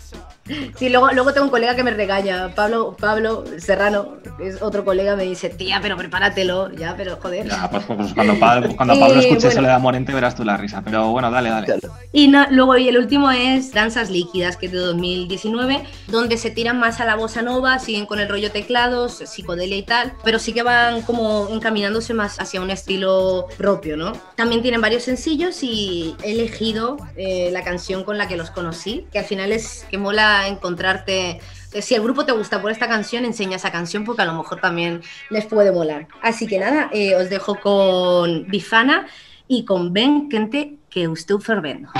Sí, 0.76 0.88
luego, 0.88 1.10
luego 1.12 1.32
tengo 1.32 1.44
un 1.44 1.50
colega 1.50 1.76
que 1.76 1.84
me 1.84 1.90
regaña, 1.92 2.52
Pablo, 2.54 2.96
Pablo 2.98 3.44
Serrano, 3.58 4.16
es 4.40 4.60
otro 4.62 4.84
colega, 4.84 5.14
me 5.14 5.24
dice, 5.24 5.48
tía, 5.50 5.78
pero 5.80 5.96
prepáratelo, 5.96 6.72
ya, 6.72 6.94
pero 6.96 7.16
joder. 7.16 7.48
Ya, 7.48 7.70
pues, 7.70 7.84
pues 7.84 8.14
cuando, 8.14 8.38
Pablo, 8.38 8.74
cuando 8.76 8.94
Pablo 9.00 9.20
escuche 9.20 9.46
bueno. 9.46 9.52
Soledad 9.52 9.80
Morente 9.80 10.12
verás 10.12 10.34
tú 10.34 10.44
la 10.44 10.56
risa, 10.56 10.82
pero 10.84 11.08
bueno, 11.10 11.30
dale, 11.30 11.50
dale. 11.50 11.78
Y 12.12 12.28
no, 12.28 12.46
luego, 12.50 12.76
y 12.76 12.88
el 12.88 12.98
último 12.98 13.30
es 13.30 13.72
Danzas 13.72 14.10
Líquidas, 14.10 14.56
que 14.56 14.66
es 14.66 14.72
de 14.72 14.78
2019, 14.78 15.84
donde 16.08 16.36
se 16.36 16.50
tiran 16.50 16.80
más 16.80 17.00
a 17.00 17.04
la 17.04 17.14
bossa 17.14 17.42
nova, 17.42 17.78
siguen 17.78 18.06
con 18.06 18.18
el 18.18 18.28
rollo 18.28 18.50
teclados, 18.50 19.22
psicodelia 19.26 19.76
y 19.76 19.82
tal, 19.82 20.12
pero 20.24 20.38
sí 20.38 20.52
que 20.52 20.62
van 20.62 21.02
como 21.02 21.48
encaminándose 21.50 22.14
más 22.14 22.40
hacia 22.40 22.60
un 22.60 22.70
estilo 22.70 23.46
propio, 23.56 23.96
¿no? 23.96 24.12
También 24.36 24.62
tienen 24.62 24.80
varios 24.80 25.04
sencillos 25.04 25.62
y 25.62 26.16
he 26.24 26.32
elegido 26.32 26.96
eh, 27.16 27.50
la 27.52 27.62
canción 27.62 28.04
con 28.04 28.18
la 28.18 28.26
que 28.26 28.36
los 28.36 28.50
conocí, 28.50 29.06
que 29.12 29.20
al 29.20 29.24
final 29.24 29.52
es 29.52 29.86
que 29.90 29.98
mola 29.98 30.29
encontrarte. 30.48 31.40
Eh, 31.72 31.82
si 31.82 31.94
el 31.94 32.02
grupo 32.02 32.24
te 32.24 32.32
gusta 32.32 32.60
por 32.60 32.70
esta 32.70 32.88
canción, 32.88 33.24
enseña 33.24 33.56
esa 33.56 33.70
canción 33.70 34.04
porque 34.04 34.22
a 34.22 34.26
lo 34.26 34.34
mejor 34.34 34.60
también 34.60 35.02
les 35.30 35.46
puede 35.46 35.72
molar. 35.72 36.08
Así 36.22 36.46
que 36.46 36.58
nada, 36.58 36.90
eh, 36.92 37.14
os 37.14 37.30
dejo 37.30 37.60
con 37.60 38.46
Bifana 38.48 39.06
y 39.46 39.64
con 39.64 39.92
Ben 39.92 40.28
Kente 40.28 40.76
que 40.88 41.08
usted 41.08 41.36
fervendo. 41.36 41.90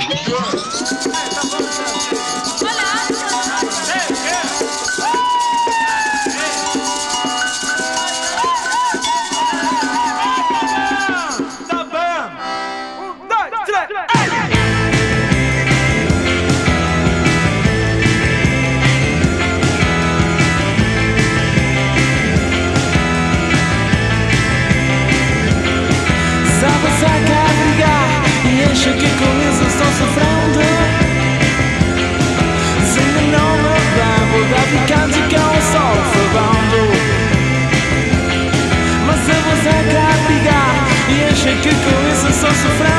sou 42.41 42.49
sofrer. 42.49 42.90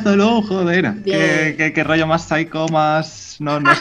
¡Ué, 0.00 0.12
qué 0.12 0.12
temazo, 0.12 0.16
lo, 0.16 0.42
joder! 0.42 0.94
¿Qué, 1.04 1.54
qué, 1.56 1.72
qué 1.72 1.84
rollo 1.84 2.06
más 2.06 2.24
psycho, 2.24 2.66
más 2.68 3.30
no, 3.40 3.58
no 3.58 3.74
sé. 3.74 3.80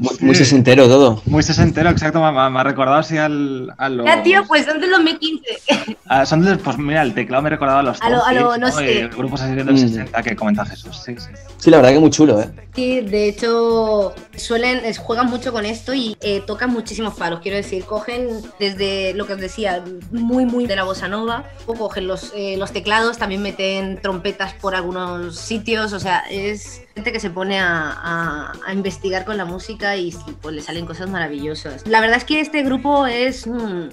muy, 0.00 0.16
muy, 0.20 0.34
sesentero 0.36 0.86
todo. 0.86 1.20
Muy 1.26 1.42
sesentero, 1.42 1.90
exacto. 1.90 2.22
Me, 2.22 2.30
me 2.30 2.60
ha 2.60 2.62
recordado 2.62 2.98
así 2.98 3.18
al, 3.18 3.74
a 3.76 3.88
los... 3.88 4.06
Ya, 4.06 4.22
tío, 4.22 4.44
pues 4.46 4.64
son 4.64 4.80
de 4.80 4.88
2015. 4.88 5.96
Ah, 6.06 6.24
son 6.24 6.44
de, 6.44 6.56
pues 6.56 6.78
mira, 6.78 7.02
el 7.02 7.14
teclado 7.14 7.42
me 7.42 7.48
ha 7.48 7.50
recordado 7.50 7.80
a 7.80 7.82
los 7.82 8.00
a 8.00 8.10
lo, 8.10 8.24
a 8.24 8.32
lo, 8.32 8.56
no 8.56 8.70
sé. 8.70 9.08
grupos 9.08 9.42
así 9.42 9.56
de 9.56 9.64
los 9.64 9.74
mm. 9.74 9.88
60 9.88 10.22
que 10.22 10.36
comenta 10.36 10.64
Jesús. 10.64 11.02
Sí, 11.04 11.16
sí. 11.18 11.30
Sí, 11.56 11.70
la 11.70 11.78
verdad 11.78 11.94
que 11.94 11.98
muy 11.98 12.10
chulo, 12.10 12.40
¿eh? 12.40 12.48
Sí, 12.76 13.00
de 13.00 13.28
hecho, 13.28 14.14
suelen, 14.38 14.82
juegan 14.94 15.28
mucho 15.28 15.52
con 15.52 15.64
esto 15.64 15.94
y 15.94 16.16
eh, 16.20 16.42
tocan 16.46 16.70
muchísimos 16.70 17.14
palos. 17.14 17.40
Quiero 17.40 17.56
decir, 17.56 17.84
cogen 17.84 18.28
desde 18.58 19.14
lo 19.14 19.26
que 19.26 19.34
os 19.34 19.40
decía, 19.40 19.84
muy, 20.10 20.44
muy 20.44 20.66
de 20.66 20.76
la 20.76 20.84
bossa 20.84 21.08
nova, 21.08 21.44
o 21.66 21.74
cogen 21.74 22.06
los, 22.06 22.32
eh, 22.34 22.56
los 22.56 22.72
teclados, 22.72 23.18
también 23.18 23.42
meten 23.42 24.00
trompetas 24.00 24.54
por 24.54 24.74
algunos 24.74 25.36
sitios. 25.36 25.92
O 25.92 26.00
sea, 26.00 26.24
es 26.30 26.82
gente 26.98 27.12
que 27.12 27.20
se 27.20 27.30
pone 27.30 27.60
a, 27.60 28.52
a, 28.66 28.72
investigar 28.72 29.24
con 29.24 29.36
la 29.36 29.44
música 29.44 29.96
y 29.96 30.12
pues 30.42 30.54
le 30.54 30.62
salen 30.62 30.84
cosas 30.84 31.08
maravillosas. 31.08 31.86
La 31.86 32.00
verdad 32.00 32.16
es 32.16 32.24
que 32.24 32.40
este 32.40 32.64
grupo 32.64 33.06
es, 33.06 33.46
mm, 33.46 33.88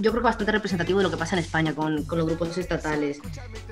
yo 0.00 0.10
creo 0.10 0.14
que 0.14 0.20
bastante 0.20 0.52
representativo 0.52 0.98
de 0.98 1.04
lo 1.04 1.10
que 1.10 1.16
pasa 1.16 1.34
en 1.34 1.42
España 1.42 1.74
con, 1.74 2.04
con 2.04 2.18
los 2.18 2.26
grupos 2.26 2.58
estatales, 2.58 3.20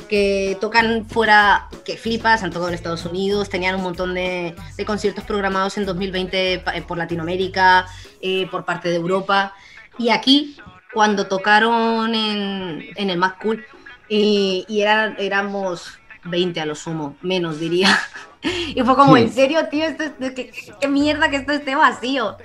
que 0.09 0.57
tocan 0.63 1.07
fuera, 1.07 1.69
que 1.85 1.99
flipas, 1.99 2.43
han 2.43 2.51
tocado 2.51 2.69
en 2.69 2.75
Estados 2.75 3.05
Unidos, 3.05 3.51
tenían 3.51 3.75
un 3.75 3.83
montón 3.83 4.15
de, 4.15 4.55
de 4.77 4.85
conciertos 4.87 5.25
programados 5.25 5.77
en 5.77 5.85
2020 6.11 6.55
eh, 6.55 6.83
por 6.87 6.99
Latinoamérica, 6.99 7.87
eh, 8.21 8.47
por 8.51 8.65
parte 8.65 8.89
de 8.89 8.97
Europa, 8.97 9.55
y 9.99 10.11
aquí, 10.11 10.57
cuando 10.93 11.27
tocaron 11.27 12.15
en, 12.15 12.89
en 12.97 13.11
el 13.11 13.19
Mad 13.19 13.35
Cool, 13.41 13.65
y, 14.09 14.65
y 14.69 14.83
éramos 14.83 15.99
20 16.25 16.61
a 16.61 16.67
lo 16.67 16.75
sumo, 16.75 17.17
menos 17.23 17.59
diría. 17.59 17.99
Y 18.43 18.81
fue 18.81 18.97
como, 18.97 19.19
¿en 19.19 19.31
serio, 19.31 19.69
tío? 19.69 19.85
Esto, 19.85 20.05
¿qué, 20.35 20.51
¿qué, 20.81 20.89
mierda 20.89 21.29
que 21.29 21.37
esto 21.37 21.53
esté 21.53 21.75
vacío? 21.75 22.39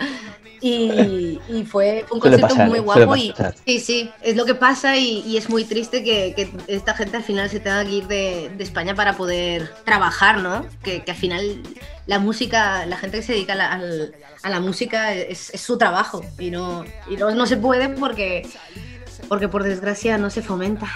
Y, 0.67 1.39
y 1.47 1.63
fue, 1.63 2.05
un 2.09 2.19
concierto 2.19 2.47
pasar, 2.47 2.67
muy 2.67 2.79
guapo. 2.79 3.15
Y, 3.15 3.31
sí, 3.65 3.79
sí, 3.79 4.11
es 4.23 4.35
lo 4.35 4.45
que 4.45 4.55
pasa 4.55 4.97
y, 4.97 5.19
y 5.19 5.37
es 5.37 5.47
muy 5.47 5.63
triste 5.63 6.03
que, 6.03 6.33
que, 6.35 6.49
esta 6.65 6.95
gente 6.95 7.17
al 7.17 7.23
final 7.23 7.51
se 7.51 7.59
tenga 7.59 7.85
que 7.85 7.91
ir 7.91 8.07
de, 8.07 8.49
de 8.49 8.63
España 8.63 8.95
para 8.95 9.15
poder 9.15 9.71
trabajar, 9.83 10.39
¿no? 10.39 10.65
Que, 10.81 11.03
que, 11.03 11.11
al 11.11 11.17
final 11.17 11.61
la 12.07 12.17
música, 12.17 12.87
la 12.87 12.97
gente 12.97 13.17
que 13.17 13.23
se 13.23 13.33
dedica 13.33 13.53
a 13.53 13.55
la, 13.55 13.79
a 14.41 14.49
la 14.49 14.59
música 14.59 15.13
es, 15.13 15.51
es, 15.53 15.61
su 15.61 15.77
trabajo 15.77 16.25
y 16.39 16.49
no, 16.49 16.83
y 17.09 17.15
no, 17.15 17.29
no 17.29 17.45
se 17.45 17.57
puede 17.57 17.89
porque 17.89 18.47
porque 19.27 19.47
por 19.47 19.63
desgracia 19.63 20.17
no 20.17 20.29
se 20.29 20.41
fomenta 20.41 20.87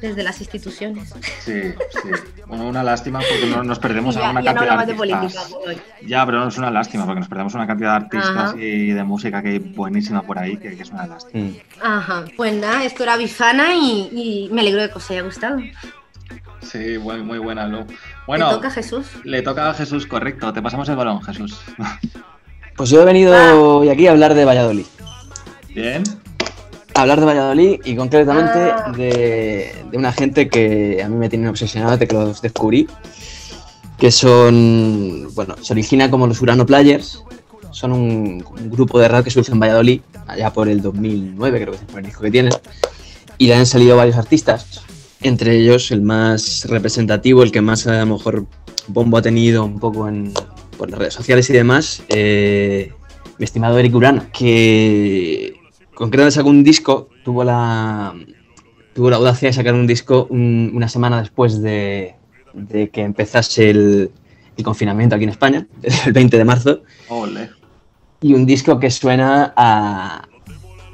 desde 0.00 0.22
las 0.22 0.40
instituciones. 0.40 1.12
Sí, 1.40 1.62
sí. 1.72 2.08
Bueno, 2.46 2.68
una 2.68 2.82
lástima 2.82 3.20
porque 3.20 3.46
no, 3.46 3.62
nos 3.62 3.78
perdemos 3.78 4.14
ya, 4.16 4.28
a 4.28 4.30
una 4.30 4.42
cantidad 4.42 4.74
no 4.74 4.80
de, 4.80 4.86
de 4.86 4.94
política. 4.94 5.40
Ya, 6.06 6.24
pero 6.26 6.40
no 6.40 6.48
es 6.48 6.58
una 6.58 6.70
lástima 6.70 7.04
porque 7.04 7.20
nos 7.20 7.28
perdemos 7.28 7.54
una 7.54 7.66
cantidad 7.66 7.90
de 7.90 7.96
artistas 7.96 8.50
Ajá. 8.50 8.56
y 8.56 8.90
de 8.90 9.04
música 9.04 9.42
que 9.42 9.48
hay 9.50 9.58
buenísima 9.58 10.22
por 10.22 10.38
ahí, 10.38 10.56
que, 10.56 10.76
que 10.76 10.82
es 10.82 10.90
una 10.90 11.06
lástima. 11.06 11.44
Mm. 11.44 11.56
Ajá, 11.82 12.24
pues 12.36 12.54
nada, 12.54 12.84
esto 12.84 13.02
era 13.02 13.16
Bifana 13.16 13.74
y, 13.74 14.48
y 14.48 14.48
me 14.52 14.62
alegro 14.62 14.82
de 14.82 14.90
que 14.90 14.98
os 14.98 15.10
haya 15.10 15.22
gustado. 15.22 15.58
Sí, 16.62 16.98
muy, 16.98 17.22
muy 17.22 17.38
buena, 17.38 17.66
Lu. 17.66 17.86
Bueno, 18.26 18.48
¿Le 18.48 18.54
toca 18.54 18.68
a 18.68 18.70
Jesús? 18.70 19.06
Le 19.24 19.42
toca 19.42 19.70
a 19.70 19.74
Jesús, 19.74 20.06
correcto. 20.06 20.52
Te 20.52 20.62
pasamos 20.62 20.88
el 20.88 20.96
balón, 20.96 21.22
Jesús. 21.22 21.60
Pues 22.76 22.88
yo 22.88 23.02
he 23.02 23.04
venido 23.04 23.34
ah. 23.36 23.54
hoy 23.56 23.90
aquí 23.90 24.06
a 24.06 24.12
hablar 24.12 24.32
de 24.32 24.46
Valladolid. 24.46 24.86
Bien 25.74 26.02
hablar 27.02 27.20
de 27.20 27.26
Valladolid 27.26 27.80
y 27.84 27.96
concretamente 27.96 28.58
ah. 28.58 28.92
de, 28.96 29.74
de, 29.90 29.98
una 29.98 30.12
gente 30.12 30.48
que 30.48 31.02
a 31.02 31.08
mí 31.08 31.16
me 31.16 31.28
tiene 31.28 31.48
obsesionado 31.48 31.92
desde 31.92 32.08
que 32.08 32.14
los 32.14 32.42
descubrí, 32.42 32.88
que 33.98 34.10
son, 34.10 35.28
bueno, 35.34 35.56
se 35.60 35.72
origina 35.72 36.10
como 36.10 36.26
los 36.26 36.40
Urano 36.40 36.66
Players, 36.66 37.22
son 37.70 37.92
un, 37.92 38.44
un 38.50 38.70
grupo 38.70 38.98
de 38.98 39.08
rap 39.08 39.24
que 39.24 39.30
surge 39.30 39.52
en 39.52 39.60
Valladolid, 39.60 40.00
allá 40.26 40.52
por 40.52 40.68
el 40.68 40.80
2009 40.80 41.60
creo 41.60 41.74
que 41.74 41.84
es 41.84 41.94
el 41.96 42.04
disco 42.04 42.22
que 42.22 42.30
tienen, 42.30 42.52
y 43.38 43.46
le 43.46 43.54
han 43.54 43.66
salido 43.66 43.96
varios 43.96 44.16
artistas, 44.16 44.82
entre 45.22 45.56
ellos 45.58 45.90
el 45.90 46.02
más 46.02 46.64
representativo, 46.68 47.42
el 47.42 47.52
que 47.52 47.60
más 47.60 47.86
a 47.86 48.00
lo 48.00 48.16
mejor 48.16 48.46
bombo 48.88 49.18
ha 49.18 49.22
tenido 49.22 49.64
un 49.64 49.78
poco 49.78 50.08
en, 50.08 50.32
por 50.76 50.90
las 50.90 50.98
redes 50.98 51.14
sociales 51.14 51.48
y 51.50 51.52
demás, 51.52 52.02
eh, 52.08 52.92
mi 53.38 53.44
estimado 53.44 53.78
Eric 53.78 53.94
Urano, 53.94 54.26
que 54.32 55.59
concretamente 56.00 56.34
sacó 56.34 56.48
un 56.48 56.64
disco, 56.64 57.10
tuvo 57.22 57.44
la, 57.44 58.14
tuvo 58.94 59.10
la 59.10 59.16
audacia 59.16 59.50
de 59.50 59.52
sacar 59.52 59.74
un 59.74 59.86
disco 59.86 60.26
un, 60.30 60.72
una 60.72 60.88
semana 60.88 61.20
después 61.20 61.60
de, 61.60 62.14
de 62.54 62.88
que 62.88 63.02
empezase 63.02 63.68
el, 63.68 64.10
el, 64.56 64.64
confinamiento 64.64 65.14
aquí 65.14 65.24
en 65.24 65.30
España, 65.30 65.66
el 66.06 66.12
20 66.14 66.38
de 66.38 66.44
marzo. 66.46 66.82
Olé. 67.10 67.50
Y 68.22 68.32
un 68.32 68.46
disco 68.46 68.80
que 68.80 68.90
suena 68.90 69.52
a, 69.54 70.26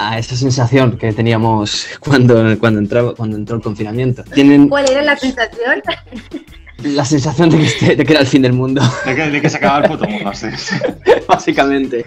a 0.00 0.18
esa 0.18 0.34
sensación 0.34 0.98
que 0.98 1.12
teníamos 1.12 1.86
cuando, 2.00 2.58
cuando, 2.58 2.80
entró, 2.80 3.14
cuando 3.14 3.36
entró 3.36 3.54
el 3.58 3.62
confinamiento. 3.62 4.24
¿Tienen... 4.24 4.68
¿Cuál 4.68 4.90
era 4.90 5.02
la 5.02 5.16
sensación? 5.16 5.82
La 6.82 7.04
sensación 7.04 7.48
de 7.50 7.58
que, 7.58 7.64
este, 7.64 7.96
de 7.96 8.04
que, 8.04 8.12
era 8.12 8.20
el 8.20 8.26
fin 8.26 8.42
del 8.42 8.52
mundo. 8.52 8.82
De 9.06 9.14
que, 9.14 9.30
de 9.30 9.40
que 9.40 9.48
se 9.48 9.56
acababa 9.56 9.86
el 9.86 9.90
puto 9.90 10.06
mundo, 10.06 10.30
sí. 10.34 10.46
Básicamente. 11.26 12.04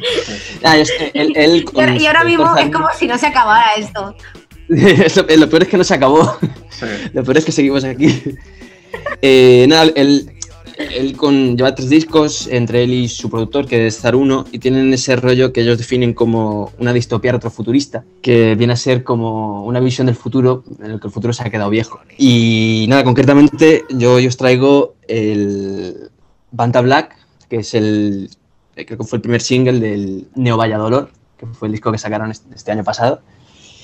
Ah, 0.63 0.77
este, 0.77 1.12
él, 1.19 1.34
él 1.36 1.65
con, 1.65 1.99
y 1.99 2.05
ahora 2.05 2.23
mismo 2.23 2.55
es 2.55 2.69
como 2.69 2.88
si 2.97 3.08
no 3.08 3.17
se 3.17 3.27
acabara 3.27 3.73
esto. 3.77 4.15
lo, 4.67 5.38
lo, 5.38 5.49
peor 5.49 5.63
es 5.63 5.69
que 5.69 5.77
no 5.77 5.84
se 5.84 5.95
acabó. 5.95 6.38
Sí. 6.69 6.86
Lo 7.13 7.23
peor 7.23 7.38
es 7.39 7.45
que 7.45 7.51
seguimos 7.51 7.84
aquí. 7.84 8.23
Eh, 9.21 9.65
nada, 9.67 9.91
él, 9.95 10.32
él 10.80 11.18
con, 11.18 11.58
lleva 11.58 11.76
tres 11.76 11.89
discos, 11.89 12.48
entre 12.48 12.84
él 12.84 12.94
y 12.94 13.08
su 13.10 13.30
productor, 13.30 13.68
que 13.68 13.88
es 13.88 14.00
Zaruno, 14.00 14.46
y 14.52 14.60
tienen 14.60 14.94
ese 14.94 15.15
rollo 15.18 15.52
que 15.52 15.62
ellos 15.62 15.78
definen 15.78 16.13
como 16.13 16.72
una 16.80 16.94
distopía 16.94 17.34
retrofuturista, 17.34 18.06
que 18.22 18.56
viene 18.56 18.74
a 18.74 18.78
ser 18.78 19.04
como 19.04 19.65
una 19.65 19.82
visión 19.82 20.08
del 20.08 20.15
futuro 20.15 20.63
en 20.80 20.92
el 20.92 21.00
que 21.00 21.08
el 21.08 21.13
futuro 21.13 21.34
se 21.34 21.44
ha 21.44 21.50
quedado 21.50 21.70
viejo. 21.70 22.00
Y 22.18 22.86
nada, 22.88 23.04
concretamente 23.04 23.84
yo, 23.89 24.20
yo 24.20 24.30
os 24.30 24.38
traigo 24.38 24.96
el 25.08 26.10
Banta 26.52 26.82
Black, 26.82 27.18
que 27.50 27.58
es 27.58 27.74
el, 27.74 28.30
creo 28.74 28.98
que 28.98 29.04
fue 29.04 29.18
el 29.18 29.22
primer 29.22 29.42
single 29.42 29.80
del 29.80 30.28
Neo 30.36 30.56
Valladolor, 30.56 31.12
que 31.38 31.46
fue 31.46 31.68
el 31.68 31.74
disco 31.74 31.92
que 31.92 31.98
sacaron 31.98 32.32
este, 32.32 32.56
este 32.56 32.72
año 32.72 32.86
pasado, 32.86 33.22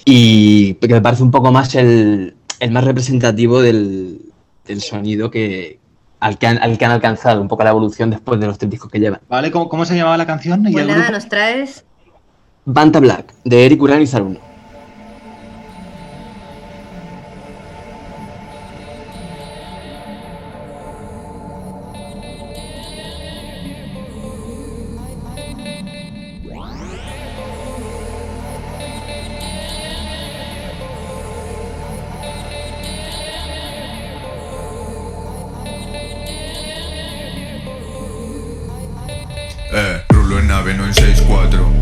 y 0.05 0.75
que 0.75 0.93
me 0.93 1.01
parece 1.01 1.23
un 1.23 1.31
poco 1.31 1.51
más 1.51 1.75
el, 1.75 2.36
el 2.60 2.71
más 2.71 2.84
representativo 2.86 3.62
del, 3.62 4.21
del 4.65 4.81
sonido 4.81 5.29
que, 5.29 5.79
al 6.25 6.39
que, 6.39 6.47
han, 6.47 6.57
al 6.57 6.75
que 6.79 6.85
han 6.85 6.91
alcanzado 6.91 7.39
un 7.39 7.47
poco 7.47 7.63
la 7.63 7.69
evolución 7.69 8.09
después 8.09 8.39
de 8.39 8.47
los 8.47 8.57
tres 8.57 8.71
discos 8.71 8.89
que 8.89 8.99
llevan. 8.99 9.21
Vale, 9.29 9.51
¿cómo, 9.51 9.69
cómo 9.69 9.85
se 9.85 9.95
llamaba 9.95 10.17
la 10.17 10.25
canción? 10.25 10.63
Pues 10.71 10.88
nada, 10.88 11.11
nos 11.11 11.29
traes... 11.29 11.85
Banta 12.65 12.99
Black, 12.99 13.31
de 13.43 13.63
Eric 13.63 13.79
Uran 13.79 14.01
y 14.01 14.07
Zaruno. 14.07 14.39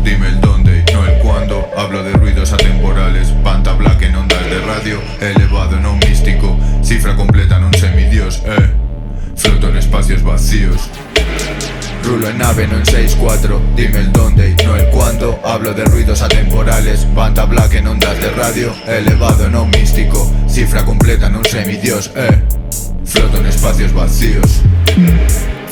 Dime 0.04 0.28
el 0.28 0.38
dónde, 0.38 0.84
no 0.92 1.06
el 1.06 1.18
cuándo. 1.20 1.66
Hablo 1.78 2.02
de 2.04 2.12
ruidos 2.12 2.52
atemporales 2.52 3.28
Panta 3.42 3.72
black 3.72 4.02
en 4.02 4.14
ondas 4.14 4.44
de 4.44 4.60
radio. 4.60 5.00
Elevado, 5.18 5.80
no 5.80 5.96
místico 5.96 6.58
Cifra 6.82 7.16
completa, 7.16 7.58
no 7.58 7.68
un 7.68 7.74
semidios 7.74 8.42
eh. 8.44 8.70
Floto 9.34 9.70
en 9.70 9.78
espacios 9.78 10.22
vacíos. 10.22 10.90
Rulo 12.04 12.28
en 12.28 12.36
nave, 12.36 12.66
no 12.66 12.76
en 12.76 12.84
6-4 12.84 13.58
Dime 13.74 14.00
el 14.00 14.12
dónde, 14.12 14.54
no 14.62 14.76
el 14.76 14.90
cuándo. 14.90 15.40
Hablo 15.42 15.72
de 15.72 15.86
ruidos 15.86 16.20
atemporales 16.20 17.06
Panta 17.14 17.46
black 17.46 17.72
en 17.72 17.86
ondas 17.86 18.20
de 18.20 18.30
radio. 18.30 18.74
Elevado, 18.86 19.48
no 19.48 19.64
místico 19.64 20.30
Cifra 20.46 20.84
completa, 20.84 21.30
no 21.30 21.38
un 21.38 21.44
semidios 21.46 22.10
eh. 22.14 22.42
Floto 23.06 23.38
en 23.38 23.46
espacios 23.46 23.94
vacíos 23.94 24.60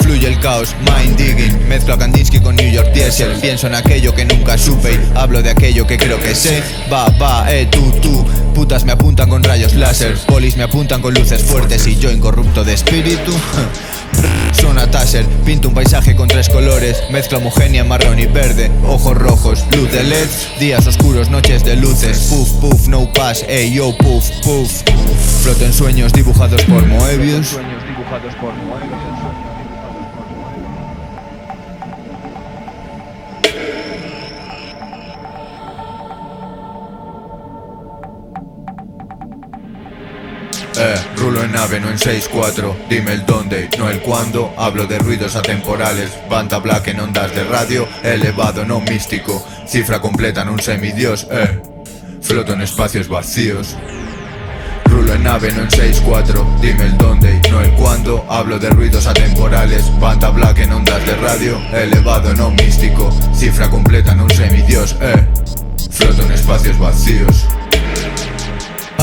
fluye 0.02 0.26
el 0.26 0.38
caos, 0.40 0.74
mind 0.84 1.16
digging. 1.16 1.68
Mezclo 1.68 1.94
a 1.94 1.98
Kandinsky 1.98 2.40
con 2.40 2.56
New 2.56 2.70
York 2.70 2.92
Diesel. 2.92 3.38
Pienso 3.40 3.66
en 3.66 3.74
aquello 3.74 4.14
que 4.14 4.24
nunca 4.24 4.58
supe 4.58 4.92
y 4.92 5.18
hablo 5.18 5.42
de 5.42 5.50
aquello 5.50 5.86
que 5.86 5.96
creo 5.96 6.20
que 6.20 6.34
sé. 6.34 6.62
Va, 6.92 7.08
va, 7.20 7.50
eh, 7.52 7.66
tú, 7.66 7.92
tú. 8.02 8.26
Putas 8.54 8.84
me 8.84 8.92
apuntan 8.92 9.30
con 9.30 9.42
rayos 9.42 9.74
láser, 9.74 10.18
polis 10.26 10.56
me 10.56 10.64
apuntan 10.64 11.00
con 11.00 11.14
luces 11.14 11.42
fuertes 11.42 11.86
y 11.86 11.96
yo 11.96 12.10
incorrupto 12.10 12.64
de 12.64 12.74
espíritu. 12.74 13.32
Suena 14.52 14.90
Taser, 14.90 15.24
pinto 15.46 15.68
un 15.68 15.74
paisaje 15.74 16.14
con 16.14 16.28
tres 16.28 16.50
colores 16.50 17.02
Mezcla 17.10 17.38
homogénea, 17.38 17.82
marrón 17.84 18.18
y 18.18 18.26
verde 18.26 18.70
Ojos 18.86 19.16
rojos, 19.16 19.64
luz 19.74 19.90
de 19.90 20.04
LED 20.04 20.28
Días 20.60 20.86
oscuros, 20.86 21.30
noches 21.30 21.64
de 21.64 21.76
luces 21.76 22.28
Puff, 22.28 22.50
puff, 22.60 22.88
no 22.88 23.10
pass, 23.12 23.44
ey 23.48 23.72
yo, 23.72 23.96
puff, 23.96 24.30
puff 24.42 24.82
Floto 25.42 25.64
en 25.64 25.72
sueños 25.72 26.12
dibujados 26.12 26.62
por 26.64 26.86
Moebius 26.86 27.56
nave, 41.52 41.78
no 41.80 41.90
en 41.90 41.98
6-4 41.98 42.74
Dime 42.88 43.12
el 43.12 43.26
dónde, 43.26 43.68
no 43.78 43.88
el 43.88 44.00
cuándo. 44.00 44.52
Hablo 44.56 44.86
de 44.86 44.98
ruidos 44.98 45.36
atemporales 45.36 46.10
Banda 46.28 46.58
black 46.58 46.88
en 46.88 47.00
ondas 47.00 47.34
de 47.34 47.44
radio. 47.44 47.86
Elevado, 48.02 48.64
no 48.64 48.80
místico. 48.80 49.44
Cifra 49.66 50.00
completa 50.00 50.42
en 50.42 50.48
un 50.48 50.58
semidios, 50.58 51.26
eh. 51.30 51.60
Floto 52.22 52.54
en 52.54 52.62
espacios 52.62 53.08
vacíos. 53.08 53.76
Rulo 54.86 55.14
en 55.14 55.22
nave, 55.22 55.52
no 55.52 55.62
en 55.62 55.70
6-4 55.70 56.60
Dime 56.60 56.84
el 56.84 56.98
dónde, 56.98 57.40
no 57.50 57.60
el 57.60 57.72
cuándo. 57.72 58.24
Hablo 58.28 58.58
de 58.58 58.70
ruidos 58.70 59.06
atemporales 59.06 59.84
Banda 60.00 60.30
black 60.30 60.58
en 60.58 60.72
ondas 60.72 61.04
de 61.06 61.14
radio. 61.16 61.58
Elevado, 61.72 62.34
no 62.34 62.50
místico. 62.50 63.10
Cifra 63.34 63.70
completa 63.70 64.12
en 64.12 64.20
un 64.22 64.30
semidios, 64.30 64.96
eh. 65.00 65.26
Floto 65.90 66.22
en 66.22 66.32
espacios 66.32 66.78
vacíos 66.78 67.46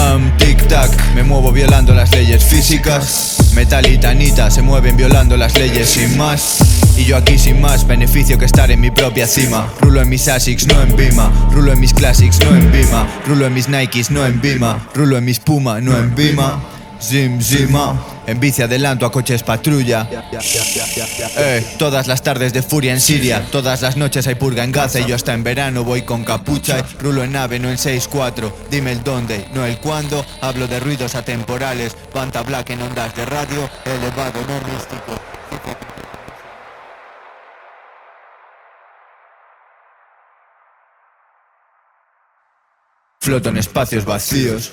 Um, 0.10 0.32
tic 0.38 0.68
tac, 0.68 0.90
me 1.14 1.24
muevo 1.24 1.52
violando 1.52 1.94
las 1.94 2.12
leyes 2.12 2.44
físicas. 2.44 3.52
Metal 3.54 3.86
y 3.86 3.98
tanita 3.98 4.50
se 4.50 4.62
mueven 4.62 4.98
violando 4.98 5.38
las 5.38 5.58
leyes 5.58 5.90
sin 5.90 6.18
más. 6.18 6.60
Y 6.98 7.06
yo 7.06 7.18
aquí 7.18 7.38
sin 7.38 7.62
más 7.62 7.86
beneficio 7.86 8.38
que 8.38 8.46
estar 8.46 8.72
en 8.72 8.80
mi 8.80 8.92
propia 8.92 9.28
cima. 9.28 9.68
Rulo 9.80 10.02
en 10.02 10.10
mis 10.10 10.28
Asics, 10.28 10.66
no 10.68 10.82
en 10.82 10.96
Bima. 10.96 11.32
Rulo 11.52 11.74
en 11.74 11.80
mis 11.80 11.94
Classics, 11.94 12.40
no 12.44 12.56
en 12.56 12.72
Bima. 12.72 13.08
Rulo 13.28 13.46
en 13.46 13.54
mis 13.54 13.70
Nikes, 13.70 14.10
no 14.10 14.26
en 14.26 14.42
Bima. 14.42 14.88
Rulo 14.96 15.18
en 15.18 15.26
mis 15.26 15.40
Puma, 15.40 15.80
no 15.80 15.96
en 15.96 16.16
Bima. 16.16 16.60
Zim, 17.02 17.42
zima. 17.42 17.98
En 18.28 18.40
bici 18.40 18.62
adelanto 18.62 19.06
a 19.06 19.12
coches 19.12 19.42
patrulla. 19.42 20.08
Eh, 21.38 21.66
todas 21.78 22.08
las 22.08 22.22
tardes 22.22 22.54
de 22.54 22.62
furia 22.62 22.94
en 22.94 23.00
Siria. 23.00 23.46
Todas 23.52 23.82
las 23.82 23.96
noches 23.96 24.28
hay 24.28 24.36
purga 24.36 24.64
en 24.64 24.72
Gaza. 24.72 25.00
Y 25.00 25.06
yo 25.06 25.16
hasta 25.16 25.34
en 25.34 25.44
verano 25.44 25.84
voy 25.84 26.02
con 26.04 26.24
capucha. 26.24 26.86
Rulo 27.00 27.24
en 27.24 27.32
nave, 27.32 27.58
no 27.58 27.70
en 27.70 27.78
6-4. 27.78 28.52
Dime 28.70 28.92
el 28.92 29.04
dónde, 29.04 29.48
no 29.54 29.66
el 29.66 29.80
cuándo. 29.80 30.26
Hablo 30.42 30.68
de 30.68 30.80
ruidos 30.80 31.16
atemporales. 31.16 31.96
Banta 32.14 32.44
black 32.44 32.72
en 32.72 32.82
ondas 32.82 33.16
de 33.16 33.26
radio. 33.26 33.70
Elevado, 33.86 34.42
no 34.48 34.60
místico. 34.72 35.20
Floto 43.22 43.50
en 43.50 43.58
espacios 43.58 44.06
vacíos. 44.06 44.72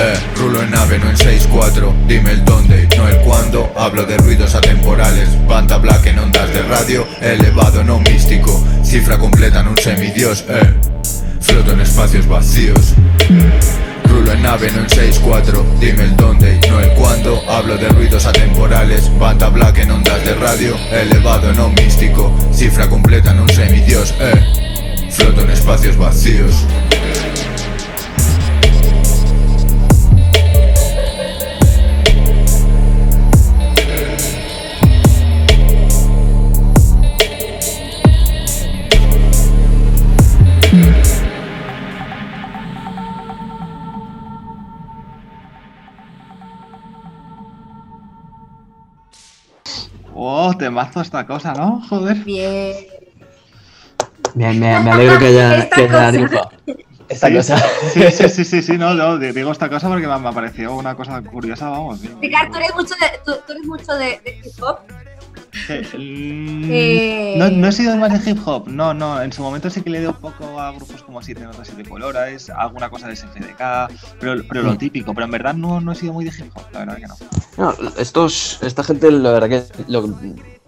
Eh, 0.00 0.14
rulo 0.36 0.62
en 0.62 0.70
nave, 0.70 0.96
no 1.00 1.10
en 1.10 1.16
6-4 1.16 1.92
Dime 2.06 2.30
el 2.30 2.44
dónde, 2.44 2.88
no 2.96 3.08
el 3.08 3.16
cuándo. 3.18 3.72
Hablo 3.76 4.06
de 4.06 4.16
ruidos 4.18 4.54
atemporales. 4.54 5.28
Banda 5.48 5.76
black 5.78 6.06
en 6.06 6.20
ondas 6.20 6.54
de 6.54 6.62
radio. 6.62 7.04
Elevado, 7.20 7.82
no 7.82 7.98
místico. 7.98 8.64
Cifra 8.84 9.18
completa 9.18 9.60
en 9.60 9.68
un 9.68 9.76
semidios, 9.76 10.44
eh. 10.48 10.72
Floto 11.40 11.72
en 11.72 11.80
espacios 11.80 12.28
vacíos. 12.28 12.94
Rulo 14.04 14.32
en 14.32 14.42
nave, 14.42 14.70
no 14.70 14.82
en 14.82 14.86
6-4 14.86 15.64
Dime 15.80 16.04
el 16.04 16.16
dónde, 16.16 16.60
no 16.68 16.78
el 16.78 16.90
cuándo. 16.90 17.42
Hablo 17.48 17.76
de 17.76 17.88
ruidos 17.88 18.24
atemporales. 18.24 19.10
Banda 19.18 19.48
black 19.48 19.78
en 19.78 19.90
ondas 19.90 20.24
de 20.24 20.34
radio. 20.34 20.76
Elevado, 20.92 21.52
no 21.54 21.70
místico. 21.70 22.32
Cifra 22.52 22.88
completa 22.88 23.32
en 23.32 23.40
un 23.40 23.48
semidios, 23.48 24.14
eh. 24.20 25.10
Floto 25.10 25.40
en 25.40 25.50
espacios 25.50 25.96
vacíos 25.96 26.64
Oh, 50.58 50.64
te 50.64 50.70
mazo 50.70 51.00
esta 51.00 51.24
cosa, 51.24 51.52
¿no? 51.54 51.80
Joder. 51.88 52.16
Bien. 52.24 52.74
Bien, 54.34 54.58
me, 54.58 54.80
me 54.80 54.90
alegro 54.90 55.18
que 55.18 55.26
haya, 55.28 55.58
Esta 55.58 55.76
que 55.76 55.82
haya 55.82 55.92
cosa. 55.92 56.10
triunfado. 56.12 56.50
Esta 57.08 57.28
Sí, 57.28 57.34
cosa. 57.34 57.58
Sí, 57.92 58.02
sí, 58.10 58.28
sí, 58.28 58.44
sí, 58.44 58.62
sí, 58.62 58.76
no, 58.78 58.92
no, 58.94 59.16
di- 59.18 59.32
digo 59.32 59.52
esta 59.52 59.68
cosa 59.70 59.88
porque 59.88 60.06
me, 60.08 60.18
me 60.18 60.32
pareció 60.32 60.74
una 60.74 60.94
cosa 60.96 61.22
curiosa, 61.22 61.68
vamos. 61.70 62.00
Ricardo, 62.20 62.52
tú 62.52 62.58
eres 62.58 62.74
mucho 62.74 62.94
de, 62.96 63.18
tú, 63.24 63.32
tú 63.46 63.52
eres 63.52 63.64
mucho 63.66 63.94
de, 63.94 64.20
de 64.24 64.40
hip 64.44 64.62
hop. 64.62 64.78
Mm, 65.96 66.64
Eh. 66.70 67.34
No, 67.38 67.50
no 67.50 67.68
he 67.68 67.72
sido 67.72 67.96
más 67.96 68.12
de 68.24 68.30
hip 68.30 68.38
hop, 68.46 68.68
no, 68.68 68.92
no. 68.94 69.20
En 69.22 69.32
su 69.32 69.42
momento 69.42 69.70
sí 69.70 69.80
que 69.82 69.90
le 69.90 70.00
dio 70.00 70.10
un 70.10 70.16
poco 70.16 70.60
a 70.60 70.72
grupos 70.72 71.02
como 71.02 71.22
Siete 71.22 71.42
Notas 71.42 71.70
y 71.72 71.76
de 71.76 71.88
Colores, 71.88 72.50
alguna 72.50 72.90
cosa 72.90 73.08
de 73.08 73.16
SFDK, 73.16 73.58
pero, 74.20 74.42
pero 74.48 74.62
lo 74.62 74.76
típico. 74.76 75.14
Pero 75.14 75.24
en 75.26 75.30
verdad 75.30 75.54
no, 75.54 75.80
no 75.80 75.92
he 75.92 75.94
sido 75.94 76.12
muy 76.12 76.24
de 76.24 76.30
hip 76.30 76.50
hop, 76.54 76.62
la 76.72 76.80
verdad 76.80 76.96
que 76.96 77.06
no. 77.06 77.14
No, 77.56 77.74
estos, 77.98 78.58
esta 78.62 78.82
gente, 78.84 79.10
la 79.10 79.32
verdad 79.32 79.48
que 79.48 79.62
lo, 79.88 80.12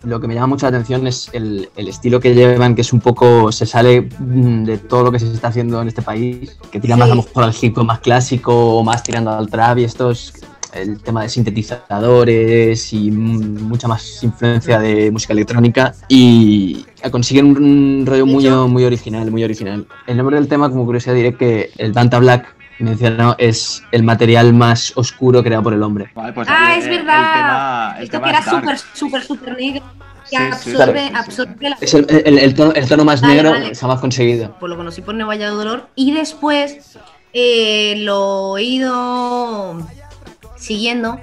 lo 0.02 0.20
que 0.20 0.26
me 0.28 0.34
llama 0.34 0.48
mucho 0.48 0.66
la 0.70 0.76
atención 0.76 1.06
es 1.06 1.28
el, 1.32 1.68
el 1.76 1.88
estilo 1.88 2.20
que 2.20 2.34
llevan, 2.34 2.74
que 2.74 2.80
es 2.82 2.92
un 2.92 3.00
poco, 3.00 3.52
se 3.52 3.66
sale 3.66 4.08
mm, 4.18 4.64
de 4.64 4.78
todo 4.78 5.04
lo 5.04 5.12
que 5.12 5.18
se 5.18 5.32
está 5.32 5.48
haciendo 5.48 5.80
en 5.82 5.88
este 5.88 6.02
país, 6.02 6.56
que 6.70 6.80
tira 6.80 6.96
más 6.96 7.10
a 7.10 7.14
lo 7.14 7.22
Sí. 7.22 7.28
mejor 7.28 7.44
al 7.44 7.54
hip 7.60 7.78
hop 7.78 7.84
más 7.84 8.00
clásico 8.00 8.76
o 8.76 8.82
más 8.82 9.02
tirando 9.02 9.30
al 9.30 9.48
trap 9.48 9.78
y 9.78 9.84
esto 9.84 10.10
es 10.10 10.32
el 10.74 11.00
tema 11.02 11.22
de 11.22 11.28
sintetizadores 11.28 12.92
y 12.92 13.10
mucha 13.10 13.88
más 13.88 14.22
influencia 14.22 14.78
de 14.78 15.10
música 15.10 15.32
electrónica 15.32 15.94
y 16.08 16.84
consiguen 17.10 17.46
un 17.56 18.04
rollo 18.06 18.26
muy, 18.26 18.48
muy 18.48 18.84
original, 18.84 19.30
muy 19.30 19.44
original. 19.44 19.86
El 20.06 20.16
nombre 20.16 20.36
del 20.36 20.48
tema, 20.48 20.68
como 20.70 20.84
curiosidad, 20.84 21.14
diré 21.14 21.34
que 21.36 21.70
el 21.78 21.92
Danta 21.92 22.18
Black 22.18 22.54
mencionado 22.78 23.34
es 23.38 23.82
el 23.92 24.02
material 24.02 24.54
más 24.54 24.92
oscuro 24.96 25.42
creado 25.42 25.62
por 25.64 25.74
el 25.74 25.82
hombre. 25.82 26.10
Vale, 26.14 26.32
pues 26.32 26.48
Ah, 26.50 26.76
es 26.78 26.84
el- 26.86 26.90
verdad. 26.98 27.20
El 27.20 27.32
tema, 27.38 27.94
el 27.98 28.04
Esto 28.04 28.12
tema 28.12 28.24
que 28.24 28.30
era 28.30 28.42
súper, 28.50 28.78
súper, 28.94 29.22
súper 29.22 29.56
negro. 29.58 29.82
Que 30.30 30.36
Sí, 30.36 30.42
absorbe, 30.70 31.08
sí, 31.08 31.12
absorbe 31.14 31.68
la 31.70 31.76
Es 31.80 31.92
el, 31.94 32.54
tono, 32.54 32.72
el 32.72 32.88
tono 32.88 33.04
más 33.04 33.20
Vale, 33.20 33.34
negro 33.34 33.50
vale. 33.50 33.74
jamás 33.74 34.00
conseguido. 34.00 34.54
pues 34.60 34.70
lo 34.70 34.76
conocí 34.76 35.00
por 35.02 35.14
Nueva 35.14 35.36
Dolor 35.36 35.88
y 35.96 36.12
después 36.12 36.96
eh, 37.32 37.96
lo 37.98 38.56
he 38.56 38.62
ido 38.62 39.76
siguiendo, 40.60 41.18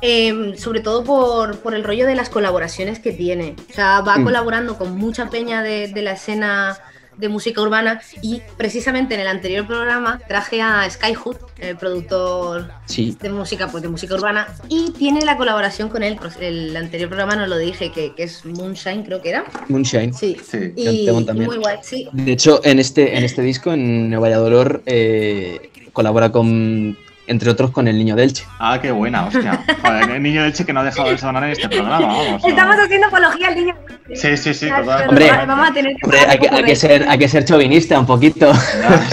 eh, 0.00 0.54
sobre 0.56 0.80
todo 0.80 1.04
por, 1.04 1.58
por 1.58 1.74
el 1.74 1.84
rollo 1.84 2.06
de 2.06 2.14
las 2.14 2.28
colaboraciones 2.30 2.98
que 2.98 3.12
tiene. 3.12 3.54
O 3.70 3.72
sea, 3.74 4.00
va 4.00 4.16
Mm. 4.18 4.24
colaborando 4.24 4.78
con 4.78 4.96
mucha 4.96 5.28
peña 5.28 5.62
de, 5.62 5.88
de 5.88 6.02
la 6.02 6.12
escena 6.12 6.78
de 7.16 7.30
música 7.30 7.62
urbana 7.62 8.02
y 8.20 8.42
precisamente 8.58 9.14
en 9.14 9.20
el 9.20 9.26
anterior 9.28 9.66
programa 9.66 10.20
traje 10.28 10.60
a 10.60 10.86
Skyhood, 10.90 11.36
el 11.56 11.74
productor 11.78 12.68
Sí. 12.84 13.16
de 13.18 13.30
música, 13.30 13.68
pues 13.68 13.82
de 13.82 13.88
música 13.88 14.14
urbana, 14.16 14.46
y 14.68 14.90
tiene 14.90 15.22
la 15.24 15.38
colaboración 15.38 15.88
con 15.88 16.02
él. 16.02 16.18
El 16.40 16.76
anterior 16.76 17.08
programa 17.08 17.34
nos 17.34 17.48
lo 17.48 17.56
dije, 17.56 17.90
que, 17.90 18.14
que 18.14 18.24
es 18.24 18.44
Moonshine, 18.44 19.02
creo 19.02 19.22
que 19.22 19.30
era. 19.30 19.46
Moonshine. 19.68 20.12
Sí. 20.12 20.36
Sí. 20.46 20.74
Y, 20.76 21.08
y 21.08 21.10
muy 21.10 21.56
guay, 21.56 21.78
sí. 21.82 22.06
De 22.12 22.32
hecho, 22.32 22.60
en 22.64 22.78
este, 22.80 23.16
en 23.16 23.24
este 23.24 23.40
disco, 23.40 23.72
en 23.72 24.10
Nueva 24.10 24.28
Dolor, 24.36 24.82
eh, 24.84 25.70
colabora 25.94 26.30
con, 26.30 26.98
entre 27.26 27.50
otros, 27.50 27.70
con 27.70 27.88
el 27.88 27.96
niño 27.98 28.16
Delche. 28.16 28.44
Ah, 28.58 28.78
qué 28.80 28.90
buena, 28.90 29.26
hostia. 29.26 29.64
Joder, 29.82 30.10
el 30.10 30.22
niño 30.22 30.42
de 30.42 30.48
Elche 30.48 30.64
que 30.64 30.72
no 30.72 30.80
ha 30.80 30.84
dejado 30.84 31.10
de 31.10 31.18
sonar 31.18 31.44
en 31.44 31.50
este 31.50 31.68
programa, 31.68 32.06
vamos. 32.06 32.42
¿no? 32.42 32.48
Estamos 32.48 32.76
haciendo 32.76 33.06
apología 33.08 33.48
al 33.48 33.54
niño. 33.56 33.74
Sí, 34.14 34.36
sí, 34.36 34.54
sí, 34.54 34.66
Pero 34.66 34.82
total. 34.84 35.08
Hombre, 35.08 35.30
vamos 35.46 35.68
a 35.70 35.72
tener 35.72 35.96
que 35.96 36.04
Hombre, 36.04 36.20
hay 36.28 36.38
que, 36.38 36.48
hay 36.48 36.76
ser, 36.76 37.08
hay 37.08 37.18
que 37.18 37.28
ser 37.28 37.44
chauvinista 37.44 37.98
un 37.98 38.06
poquito. 38.06 38.52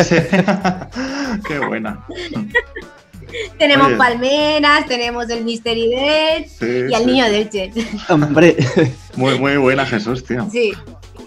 Sí. 0.04 0.15
Qué 1.47 1.60
buena. 1.60 1.99
tenemos 3.58 3.88
Oye. 3.88 3.95
palmeras, 3.95 4.86
tenemos 4.86 5.30
el 5.30 5.43
Mystery 5.43 5.89
Dead 5.89 6.45
Sí, 6.47 6.86
y 6.89 6.93
al 6.93 7.02
sí. 7.02 7.06
niño 7.08 7.26
de 7.26 7.41
Elche. 7.41 7.71
Hombre, 8.10 8.56
Muy, 9.15 9.39
muy 9.39 9.58
buena, 9.58 9.86
Jesús, 9.86 10.23
tío. 10.23 10.47
Sí, 10.52 10.73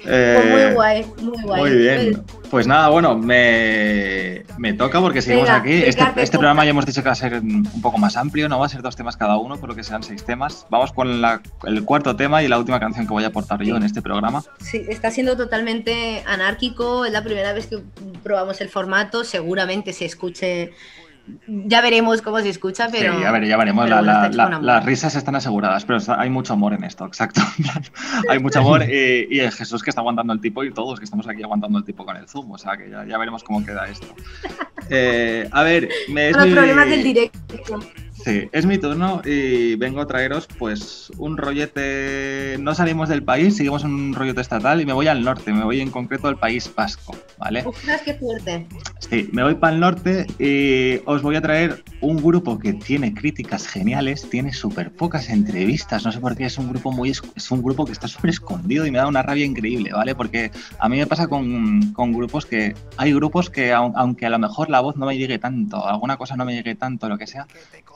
Eh, 0.08 0.38
pues 0.50 0.64
muy 0.66 0.74
guay, 0.74 1.06
muy 1.22 1.42
guay. 1.42 1.60
Muy 1.60 1.70
bien. 1.76 2.22
Pues 2.50 2.66
nada, 2.66 2.88
bueno, 2.90 3.16
me, 3.16 4.44
me 4.58 4.72
toca 4.72 5.00
porque 5.00 5.20
seguimos 5.20 5.48
Venga, 5.48 5.58
aquí. 5.60 5.72
Este, 5.82 6.04
este 6.16 6.38
programa 6.38 6.64
ya 6.64 6.70
hemos 6.70 6.86
dicho 6.86 7.02
que 7.02 7.08
va 7.08 7.12
a 7.12 7.16
ser 7.16 7.34
un 7.40 7.64
poco 7.82 7.98
más 7.98 8.16
amplio, 8.16 8.48
no 8.48 8.58
va 8.58 8.66
a 8.66 8.68
ser 8.68 8.82
dos 8.82 8.94
temas 8.94 9.16
cada 9.16 9.36
uno, 9.36 9.56
por 9.58 9.68
lo 9.68 9.74
que 9.74 9.82
serán 9.82 10.02
seis 10.04 10.24
temas. 10.24 10.66
Vamos 10.70 10.92
con 10.92 11.20
la- 11.20 11.40
el 11.66 11.84
cuarto 11.84 12.14
tema 12.14 12.42
y 12.42 12.48
la 12.48 12.58
última 12.58 12.78
canción 12.78 13.06
que 13.06 13.12
voy 13.12 13.24
a 13.24 13.28
aportar 13.28 13.62
yo 13.62 13.76
en 13.76 13.82
este 13.82 14.00
programa. 14.00 14.44
Sí, 14.60 14.84
está 14.88 15.10
siendo 15.10 15.36
totalmente 15.36 16.22
anárquico. 16.26 17.04
Es 17.04 17.12
la 17.12 17.24
primera 17.24 17.52
vez 17.52 17.66
que 17.66 17.78
probamos 18.22 18.60
el 18.60 18.68
formato. 18.68 19.24
Seguramente 19.24 19.92
se 19.92 20.04
escuche. 20.04 20.72
Ya 21.46 21.80
veremos 21.80 22.22
cómo 22.22 22.40
se 22.40 22.48
escucha, 22.50 22.88
pero. 22.90 23.14
sí, 23.16 23.20
ya, 23.22 23.30
ver- 23.32 23.46
ya 23.46 23.56
veremos. 23.56 23.88
la- 23.88 24.00
bueno, 24.00 24.30
la- 24.30 24.60
las 24.60 24.84
risas 24.84 25.14
están 25.16 25.34
aseguradas, 25.36 25.84
pero 25.84 25.98
hay 26.16 26.30
mucho 26.30 26.52
amor 26.52 26.72
en 26.74 26.84
esto, 26.84 27.04
exacto. 27.06 27.40
hay 28.30 28.38
mucho 28.38 28.60
amor 28.60 28.82
y, 28.84 29.26
y 29.30 29.40
el 29.40 29.50
Jesús 29.52 29.82
que 29.82 29.90
está 29.90 30.00
aguantando 30.02 30.32
el 30.32 30.40
tipo 30.40 30.62
y 30.64 30.72
todos 30.72 30.98
que 30.98 31.04
estamos 31.04 31.26
aquí 31.28 31.42
aguantando 31.42 31.78
el 31.78 31.84
tipo 31.84 32.04
con 32.04 32.16
el 32.16 32.28
Zoom. 32.28 32.50
O 32.52 32.58
sea 32.58 32.76
que 32.76 32.88
ya, 32.90 33.04
ya 33.04 33.18
veremos 33.18 33.42
cómo 33.44 33.64
queda 33.64 33.86
esto. 33.88 34.06
Eh, 34.90 35.48
a 35.50 35.62
ver, 35.62 35.88
me 36.08 36.30
Los 36.32 36.46
mi- 36.46 36.52
problemas 36.52 36.88
del 36.88 37.02
directo. 37.02 37.80
Sí, 38.26 38.48
es 38.50 38.66
mi 38.66 38.76
turno 38.76 39.22
y 39.24 39.76
vengo 39.76 40.00
a 40.00 40.06
traeros 40.08 40.48
pues 40.58 41.12
un 41.16 41.36
rollete, 41.36 42.56
no 42.58 42.74
salimos 42.74 43.08
del 43.08 43.22
país, 43.22 43.56
seguimos 43.56 43.84
en 43.84 43.94
un 43.94 44.14
rollete 44.16 44.40
estatal 44.40 44.80
y 44.80 44.84
me 44.84 44.92
voy 44.92 45.06
al 45.06 45.22
norte, 45.22 45.52
me 45.52 45.62
voy 45.62 45.80
en 45.80 45.92
concreto 45.92 46.26
al 46.26 46.36
País 46.36 46.68
Vasco, 46.74 47.16
¿vale? 47.38 47.62
Ostras, 47.64 48.02
qué 48.04 48.14
fuerte. 48.14 48.66
Sí, 48.98 49.28
me 49.32 49.44
voy 49.44 49.54
para 49.54 49.74
el 49.74 49.78
norte 49.80 50.26
y 50.40 51.00
os 51.08 51.22
voy 51.22 51.36
a 51.36 51.40
traer 51.40 51.84
un 52.00 52.16
grupo 52.16 52.58
que 52.58 52.72
tiene 52.72 53.14
críticas 53.14 53.68
geniales, 53.68 54.28
tiene 54.28 54.52
súper 54.52 54.90
pocas 54.90 55.28
entrevistas, 55.28 56.04
no 56.04 56.10
sé 56.10 56.18
por 56.18 56.36
qué, 56.36 56.46
es 56.46 56.58
un 56.58 56.68
grupo 56.70 56.90
muy 56.90 57.10
es 57.10 57.50
un 57.52 57.62
grupo 57.62 57.86
que 57.86 57.92
está 57.92 58.08
súper 58.08 58.30
escondido 58.30 58.86
y 58.86 58.90
me 58.90 58.98
da 58.98 59.06
una 59.06 59.22
rabia 59.22 59.44
increíble, 59.44 59.92
¿vale? 59.92 60.16
Porque 60.16 60.50
a 60.80 60.88
mí 60.88 60.96
me 60.96 61.06
pasa 61.06 61.28
con, 61.28 61.92
con 61.92 62.12
grupos 62.12 62.44
que 62.44 62.74
hay 62.96 63.12
grupos 63.12 63.50
que 63.50 63.72
aun- 63.72 63.92
aunque 63.94 64.26
a 64.26 64.30
lo 64.30 64.40
mejor 64.40 64.68
la 64.68 64.80
voz 64.80 64.96
no 64.96 65.06
me 65.06 65.16
llegue 65.16 65.38
tanto, 65.38 65.86
alguna 65.86 66.16
cosa 66.16 66.34
no 66.36 66.44
me 66.44 66.54
llegue 66.54 66.74
tanto, 66.74 67.08
lo 67.08 67.18
que 67.18 67.28
sea, 67.28 67.46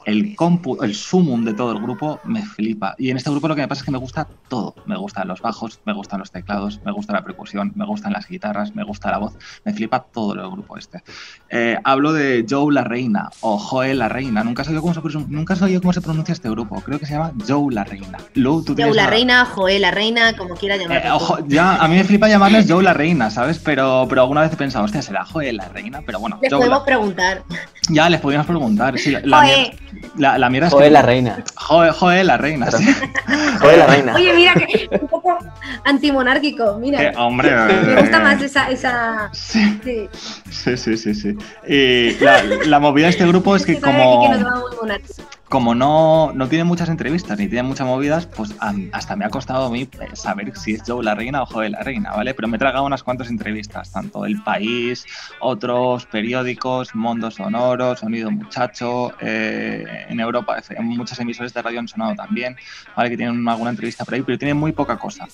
el 0.05 0.20
compu, 0.35 0.81
el 0.83 0.95
sumum 0.95 1.43
de 1.45 1.53
todo 1.53 1.71
el 1.73 1.81
grupo 1.81 2.19
me 2.23 2.43
flipa. 2.45 2.95
Y 2.97 3.09
en 3.11 3.17
este 3.17 3.29
grupo 3.29 3.47
lo 3.47 3.55
que 3.55 3.61
me 3.61 3.67
pasa 3.67 3.79
es 3.81 3.85
que 3.85 3.91
me 3.91 3.97
gusta 3.97 4.27
todo. 4.47 4.75
Me 4.85 4.97
gustan 4.97 5.27
los 5.27 5.41
bajos, 5.41 5.79
me 5.85 5.93
gustan 5.93 6.19
los 6.19 6.31
teclados, 6.31 6.79
me 6.85 6.91
gusta 6.91 7.13
la 7.13 7.23
percusión, 7.23 7.71
me 7.75 7.85
gustan 7.85 8.13
las 8.13 8.27
guitarras, 8.27 8.75
me 8.75 8.83
gusta 8.83 9.11
la 9.11 9.17
voz, 9.17 9.33
me 9.65 9.73
flipa 9.73 9.99
todo 10.01 10.33
el 10.33 10.49
grupo 10.51 10.77
este. 10.77 11.03
Eh, 11.49 11.77
hablo 11.83 12.13
de 12.13 12.45
Joe 12.49 12.73
la 12.73 12.83
Reina 12.83 13.29
o 13.41 13.57
Joe 13.57 13.93
la 13.93 14.09
Reina. 14.09 14.43
Nunca 14.43 14.63
sabía 14.63 14.81
cómo 14.81 14.93
se, 14.93 15.01
pronun- 15.01 15.27
nunca 15.27 15.55
sabía 15.55 15.79
cómo 15.79 15.93
se 15.93 16.01
pronuncia 16.01 16.33
este 16.33 16.49
grupo. 16.49 16.81
Creo 16.81 16.99
que 16.99 17.05
se 17.05 17.13
llama 17.13 17.31
Joe 17.47 17.73
la 17.73 17.83
Reina. 17.83 18.17
Lou, 18.35 18.63
tú 18.63 18.75
Joe 18.77 18.93
la 18.93 19.07
reina, 19.07 19.45
Joé 19.45 19.79
la 19.79 19.91
reina, 19.91 20.35
como 20.37 20.55
quiera 20.55 20.75
Eh, 20.75 20.79
llamarlo. 20.79 21.15
ojo, 21.15 21.37
ya, 21.47 21.75
a 21.75 21.87
mí 21.87 21.95
me 21.95 22.03
flipa 22.03 22.27
llamarles 22.27 22.65
Joe 22.69 22.83
la 22.83 22.93
Reina, 22.93 23.29
¿sabes? 23.29 23.59
Pero, 23.59 24.05
pero 24.09 24.21
alguna 24.21 24.41
vez 24.41 24.53
he 24.53 24.55
pensado, 24.57 24.85
hostia, 24.85 25.01
será 25.01 25.25
Joe 25.25 25.51
la 25.53 25.67
Reina, 25.69 26.01
pero 26.05 26.19
bueno, 26.19 26.37
Les 26.41 26.51
Joe 26.51 26.59
podemos 26.59 26.79
la- 26.79 26.85
preguntar. 26.85 27.43
ya 27.89 28.09
les 28.09 28.19
podríamos 28.21 28.47
preguntar. 28.47 28.97
Sí, 28.97 29.11
la, 29.11 29.19
la 29.21 29.41
Joe. 29.47 29.75
La, 30.17 30.37
la 30.37 30.49
mierda 30.49 30.67
es 30.67 30.73
joder, 30.73 30.87
que- 30.89 30.93
la 30.93 31.01
reina. 31.01 31.43
Joe, 31.55 31.91
Joe 31.91 32.23
la 32.23 32.37
Reina, 32.37 32.67
Claro. 32.67 32.85
sí. 32.85 32.93
Joder, 33.61 33.77
la 33.77 33.87
reina. 33.87 34.15
Oye, 34.15 34.33
mira, 34.33 34.53
que 34.55 34.89
un 34.99 35.07
poco 35.07 35.37
antimonárquico, 35.85 36.77
mira. 36.79 37.01
Eh, 37.03 37.13
hombre, 37.17 37.51
Me 37.51 38.01
gusta 38.01 38.19
más 38.19 38.41
esa. 38.41 38.69
esa... 38.69 39.29
Sí, 39.33 39.79
Sí. 39.83 40.09
sí, 40.49 40.77
sí, 40.77 40.97
sí. 40.97 41.13
sí. 41.13 41.37
Y 41.67 42.23
la, 42.23 42.43
la 42.65 42.79
movida 42.79 43.05
de 43.05 43.11
este 43.11 43.27
grupo 43.27 43.55
es 43.55 43.65
que 43.65 43.79
como... 43.79 44.23
que 44.23 44.29
nos 44.39 44.45
va 44.45 44.59
muy 44.59 44.75
monárquico. 44.81 45.23
Como 45.51 45.75
no, 45.75 46.31
no 46.33 46.47
tiene 46.47 46.63
muchas 46.63 46.87
entrevistas 46.87 47.37
ni 47.37 47.49
tiene 47.49 47.63
muchas 47.63 47.85
movidas, 47.85 48.25
pues 48.25 48.55
hasta 48.93 49.17
me 49.17 49.25
ha 49.25 49.29
costado 49.29 49.65
a 49.65 49.69
mí 49.69 49.81
eh, 49.81 50.07
saber 50.13 50.55
si 50.55 50.75
es 50.75 50.83
Joe 50.87 51.03
la 51.03 51.13
reina 51.13 51.43
o 51.43 51.45
Joe 51.45 51.69
la 51.69 51.83
reina, 51.83 52.11
¿vale? 52.11 52.33
Pero 52.33 52.47
me 52.47 52.55
he 52.55 52.57
tragado 52.57 52.85
unas 52.85 53.03
cuantas 53.03 53.29
entrevistas, 53.29 53.91
tanto 53.91 54.25
El 54.25 54.41
País, 54.43 55.05
otros 55.41 56.05
periódicos, 56.05 56.95
Mundo 56.95 57.29
Sonoro, 57.31 57.97
Sonido 57.97 58.31
Muchacho, 58.31 59.11
eh, 59.19 60.05
en 60.07 60.21
Europa, 60.21 60.55
muchas 60.79 61.19
emisoras 61.19 61.53
de 61.53 61.61
radio 61.61 61.79
han 61.79 61.89
sonado 61.89 62.15
también, 62.15 62.55
¿vale? 62.95 63.09
Que 63.09 63.17
tienen 63.17 63.45
alguna 63.45 63.71
entrevista 63.71 64.05
por 64.05 64.13
ahí, 64.13 64.21
pero 64.21 64.37
tienen 64.37 64.55
muy 64.55 64.71
poca 64.71 64.97
cosa. 64.97 65.27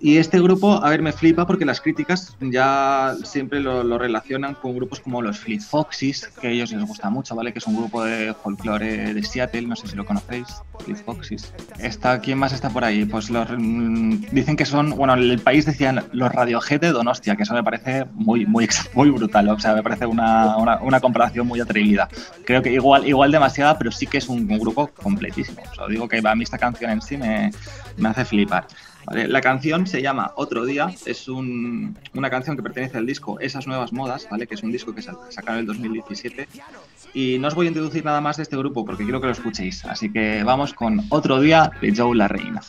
Y 0.00 0.18
este 0.18 0.40
grupo, 0.40 0.84
a 0.84 0.90
ver, 0.90 1.02
me 1.02 1.12
flipa 1.12 1.46
porque 1.46 1.64
las 1.64 1.80
críticas 1.80 2.36
ya 2.40 3.14
siempre 3.22 3.60
lo, 3.60 3.82
lo 3.82 3.96
relacionan 3.96 4.54
con 4.54 4.74
grupos 4.74 5.00
como 5.00 5.22
los 5.22 5.38
Fleet 5.38 5.60
Foxes, 5.60 6.28
que 6.40 6.48
a 6.48 6.50
ellos 6.50 6.72
les 6.72 6.84
gusta 6.84 7.10
mucho, 7.10 7.34
¿vale? 7.34 7.52
Que 7.52 7.58
es 7.58 7.66
un 7.66 7.76
grupo 7.76 8.04
de 8.04 8.34
folclore 8.34 9.14
de 9.14 9.22
Seattle, 9.22 9.62
no 9.62 9.76
sé 9.76 9.86
si 9.86 9.96
lo 9.96 10.04
conocéis, 10.04 10.46
Fleet 10.80 11.02
Foxes. 11.04 11.54
Está, 11.78 12.20
¿Quién 12.20 12.38
más 12.38 12.52
está 12.52 12.70
por 12.70 12.84
ahí? 12.84 13.04
Pues 13.04 13.30
los, 13.30 13.48
mm, 13.56 14.26
dicen 14.32 14.56
que 14.56 14.66
son, 14.66 14.90
bueno, 14.90 15.14
el 15.14 15.38
país 15.38 15.64
decían 15.64 16.04
los 16.12 16.30
Radiohead 16.32 16.80
de 16.80 16.92
Donostia, 16.92 17.36
que 17.36 17.44
eso 17.44 17.54
me 17.54 17.64
parece 17.64 18.04
muy, 18.12 18.46
muy, 18.46 18.68
muy 18.94 19.10
brutal, 19.10 19.48
o 19.48 19.58
sea, 19.58 19.74
me 19.74 19.82
parece 19.82 20.06
una, 20.06 20.56
una, 20.56 20.82
una 20.82 21.00
comparación 21.00 21.46
muy 21.46 21.60
atrevida. 21.60 22.08
Creo 22.44 22.62
que 22.62 22.72
igual, 22.72 23.06
igual 23.06 23.32
demasiada, 23.32 23.78
pero 23.78 23.90
sí 23.90 24.06
que 24.06 24.18
es 24.18 24.28
un, 24.28 24.50
un 24.50 24.58
grupo 24.58 24.88
completísimo. 24.88 25.62
O 25.70 25.74
sea, 25.74 25.86
digo 25.86 26.08
que 26.08 26.20
a 26.24 26.34
mí 26.34 26.42
esta 26.42 26.58
canción 26.58 26.90
en 26.90 27.00
sí 27.00 27.16
me, 27.16 27.50
me 27.96 28.08
hace 28.08 28.24
flipar. 28.24 28.66
La 29.12 29.40
canción 29.40 29.86
se 29.86 30.00
llama 30.02 30.32
Otro 30.36 30.64
Día, 30.64 30.88
es 31.04 31.28
un- 31.28 31.96
una 32.14 32.30
canción 32.30 32.56
que 32.56 32.62
pertenece 32.62 32.96
al 32.98 33.06
disco 33.06 33.38
Esas 33.38 33.66
Nuevas 33.66 33.92
Modas, 33.92 34.26
¿vale? 34.30 34.46
que 34.46 34.54
es 34.54 34.62
un 34.62 34.72
disco 34.72 34.94
que 34.94 35.02
sa- 35.02 35.16
sacaron 35.30 35.56
en 35.56 35.60
el 35.60 35.66
2017. 35.66 36.48
Y 37.12 37.38
no 37.38 37.48
os 37.48 37.54
voy 37.54 37.66
a 37.66 37.68
introducir 37.68 38.04
nada 38.04 38.20
más 38.20 38.38
de 38.38 38.44
este 38.44 38.56
grupo 38.56 38.84
porque 38.84 39.04
quiero 39.04 39.20
que 39.20 39.26
lo 39.26 39.32
escuchéis. 39.32 39.84
Así 39.84 40.10
que 40.10 40.42
vamos 40.42 40.72
con 40.74 41.00
Otro 41.10 41.40
Día 41.40 41.70
de 41.80 41.94
Joe 41.94 42.16
La 42.16 42.28
Reina. 42.28 42.60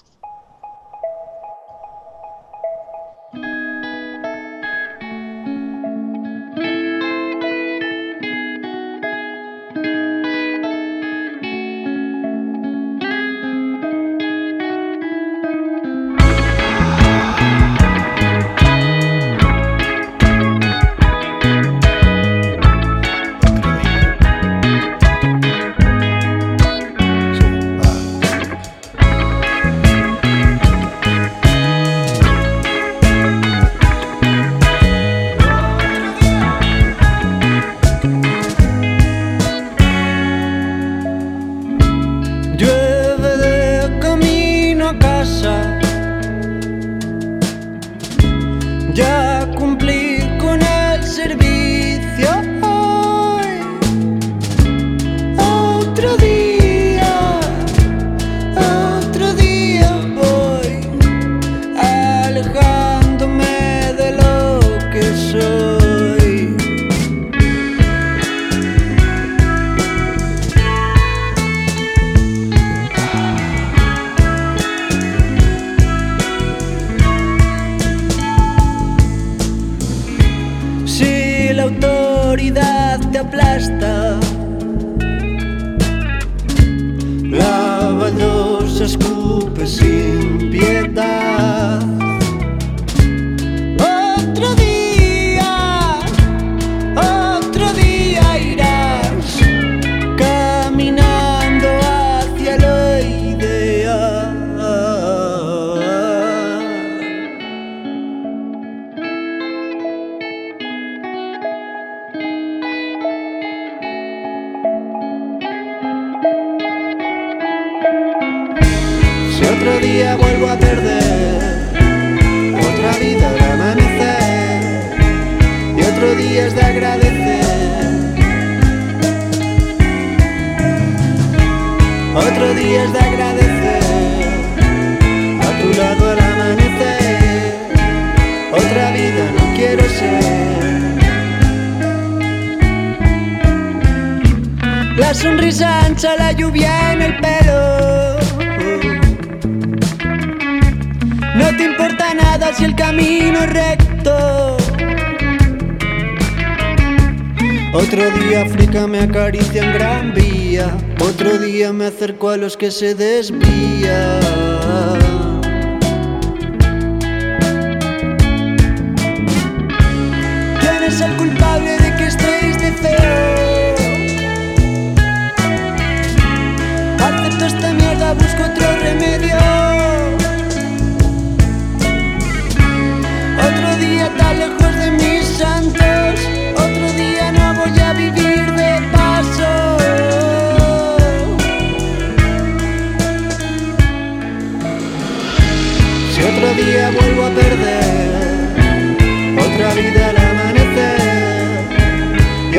Acerco 162.06 162.30
a 162.30 162.38
los 162.38 162.56
que 162.56 162.70
se 162.70 162.94
desvían. 162.94 164.26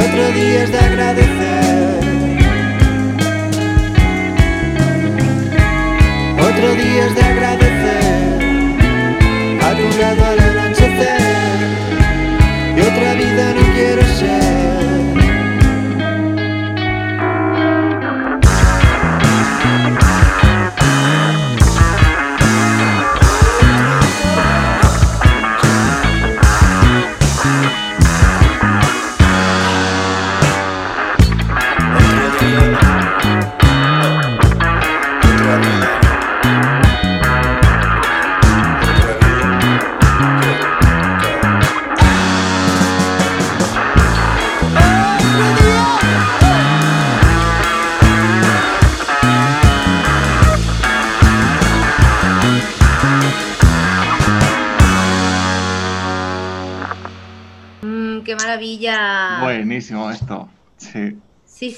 Otro 0.08 0.32
día 0.32 0.62
es 0.64 0.72
de 0.72 0.78
agradecer. 0.78 2.00
Otro 6.48 6.74
día 6.74 7.06
es 7.06 7.14
de 7.14 7.22
agradecer 7.22 7.65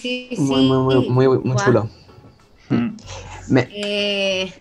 Sí, 0.09 0.27
sí, 0.31 0.37
sí. 0.37 0.42
Muy, 0.42 0.62
muy, 0.66 0.97
muy, 1.09 1.29
muy, 1.29 1.38
muy 1.44 1.57
chulo. 1.57 1.88
Mm. 2.71 2.88
Me- 3.49 3.68
Eh, 3.73 4.53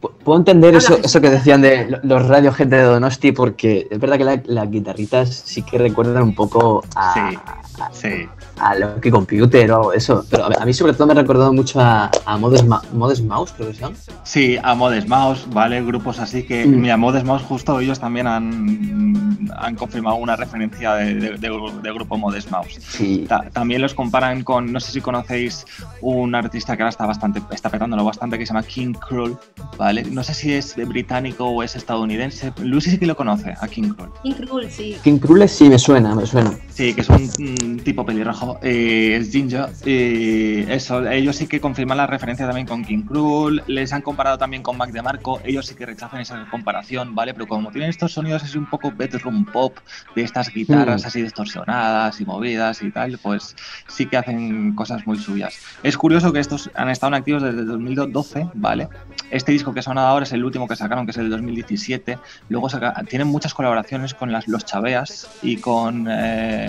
pu- 0.00 0.12
puedo 0.24 0.38
entender 0.38 0.74
eso, 0.74 0.96
eso 1.02 1.20
que 1.20 1.30
decían 1.30 1.60
de 1.62 1.88
lo- 1.90 2.00
los 2.02 2.26
Radiohead 2.28 2.66
de 2.66 2.82
Donosti, 2.82 3.32
porque 3.32 3.86
es 3.90 3.98
verdad 3.98 4.16
que 4.18 4.24
la- 4.24 4.42
las 4.46 4.70
guitarritas 4.70 5.28
sí 5.34 5.62
que 5.62 5.76
recuerdan 5.78 6.22
un 6.22 6.34
poco 6.34 6.82
a, 6.94 7.14
Sí. 7.30 7.38
A, 7.80 7.90
Sí. 7.92 8.28
a 8.60 8.74
Loki 8.76 9.10
Computer 9.10 9.70
o 9.72 9.76
algo 9.76 9.90
de 9.92 9.98
eso. 9.98 10.24
Pero 10.30 10.44
a, 10.44 10.62
a 10.62 10.64
mí, 10.64 10.72
sobre 10.72 10.92
todo, 10.92 11.06
me 11.06 11.12
ha 11.12 11.16
recordado 11.16 11.52
mucho 11.52 11.80
a, 11.80 12.10
a 12.24 12.36
Modest, 12.38 12.66
Ma- 12.66 12.82
Modest 12.92 13.24
Mouse, 13.24 13.52
creo 13.56 13.68
que 13.68 13.74
son. 13.74 13.94
Sí, 14.24 14.56
a 14.62 14.74
Modest 14.74 15.08
Mouse, 15.08 15.46
¿vale? 15.52 15.82
Grupos 15.84 16.18
así 16.18 16.42
que, 16.44 16.66
Mm. 16.66 16.80
mira, 16.80 16.96
Modest 16.96 17.26
Mouse 17.26 17.42
justo 17.42 17.78
ellos 17.80 17.98
también 17.98 18.26
han, 18.26 19.48
han 19.56 19.74
confirmado 19.76 20.16
una 20.16 20.36
referencia 20.36 20.94
de, 20.94 21.14
de- 21.14 21.38
de- 21.38 21.72
de 21.82 21.92
grupo 21.92 22.16
Modest 22.16 22.50
Mouse. 22.50 22.78
Sí. 22.80 23.24
Ta- 23.28 23.48
también 23.52 23.82
los 23.82 23.94
comparan 23.94 24.42
con, 24.44 24.72
no 24.72 24.80
sé 24.80 24.92
si 24.92 25.00
conocéis 25.00 25.64
un 26.00 26.34
artista 26.34 26.76
que 26.76 26.82
ahora 26.82 26.90
está 26.90 27.06
bastante, 27.06 27.42
está 27.50 27.70
petándolo 27.70 28.04
bastante, 28.04 28.38
que 28.38 28.46
se 28.46 28.52
llama 28.52 28.62
King 28.66 28.92
Cruel, 28.94 29.36
¿vale? 29.78 30.04
No 30.04 30.22
sé 30.22 30.34
si 30.34 30.52
es 30.52 30.74
británico 30.88 31.46
o 31.46 31.62
es 31.62 31.76
estadounidense. 31.76 32.52
Lucy 32.62 32.90
sí 32.92 32.98
que 32.98 33.06
lo 33.06 33.16
conoce, 33.16 33.54
a 33.60 33.68
King 33.68 33.90
Cruel. 33.94 34.10
Incredible, 34.24 34.70
sí. 34.70 34.96
King 35.02 35.18
Cruel 35.18 35.48
sí 35.48 35.68
me 35.68 35.78
suena, 35.78 36.14
me 36.14 36.26
suena. 36.26 36.52
Sí, 36.74 36.92
que 36.92 37.02
es 37.02 37.08
un, 37.08 37.80
tipo 37.84 38.04
pelirrojo, 38.04 38.58
eh, 38.60 39.16
es 39.20 39.30
Ginger. 39.30 39.68
Eso, 39.86 41.08
ellos 41.08 41.36
sí 41.36 41.46
que 41.46 41.60
confirman 41.60 41.96
la 41.98 42.08
referencia 42.08 42.46
también 42.46 42.66
con 42.66 42.84
King 42.84 43.04
Cruel. 43.04 43.62
Les 43.68 43.92
han 43.92 44.02
comparado 44.02 44.38
también 44.38 44.60
con 44.64 44.76
Mac 44.76 44.90
DeMarco. 44.90 45.40
Ellos 45.44 45.66
sí 45.66 45.76
que 45.76 45.86
rechazan 45.86 46.20
esa 46.20 46.48
comparación, 46.50 47.14
¿vale? 47.14 47.32
Pero 47.32 47.46
como 47.46 47.70
tienen 47.70 47.90
estos 47.90 48.10
sonidos 48.12 48.42
así 48.42 48.58
un 48.58 48.66
poco 48.68 48.90
bedroom 48.90 49.44
pop, 49.44 49.78
de 50.16 50.22
estas 50.22 50.52
guitarras 50.52 51.04
Mm. 51.04 51.06
así 51.06 51.22
distorsionadas 51.22 52.20
y 52.20 52.24
movidas 52.24 52.82
y 52.82 52.90
tal, 52.90 53.18
pues 53.22 53.54
sí 53.86 54.06
que 54.06 54.16
hacen 54.16 54.74
cosas 54.74 55.06
muy 55.06 55.18
suyas. 55.18 55.60
Es 55.84 55.96
curioso 55.96 56.32
que 56.32 56.40
estos 56.40 56.72
han 56.74 56.88
estado 56.90 57.14
activos 57.14 57.44
desde 57.44 57.60
el 57.60 57.68
2012, 57.68 58.48
¿vale? 58.54 58.88
Este 59.30 59.52
disco 59.52 59.72
que 59.72 59.82
sonado 59.82 60.08
ahora 60.08 60.24
es 60.24 60.32
el 60.32 60.44
último 60.44 60.66
que 60.66 60.74
sacaron, 60.74 61.06
que 61.06 61.12
es 61.12 61.18
el 61.18 61.30
2017. 61.30 62.18
Luego 62.48 62.68
saca- 62.68 62.94
tienen 63.08 63.28
muchas 63.28 63.54
colaboraciones 63.54 64.12
con 64.14 64.32
las, 64.32 64.48
los 64.48 64.64
Chaveas 64.64 65.28
y 65.42 65.56
con 65.58 66.06
eh, 66.10 66.63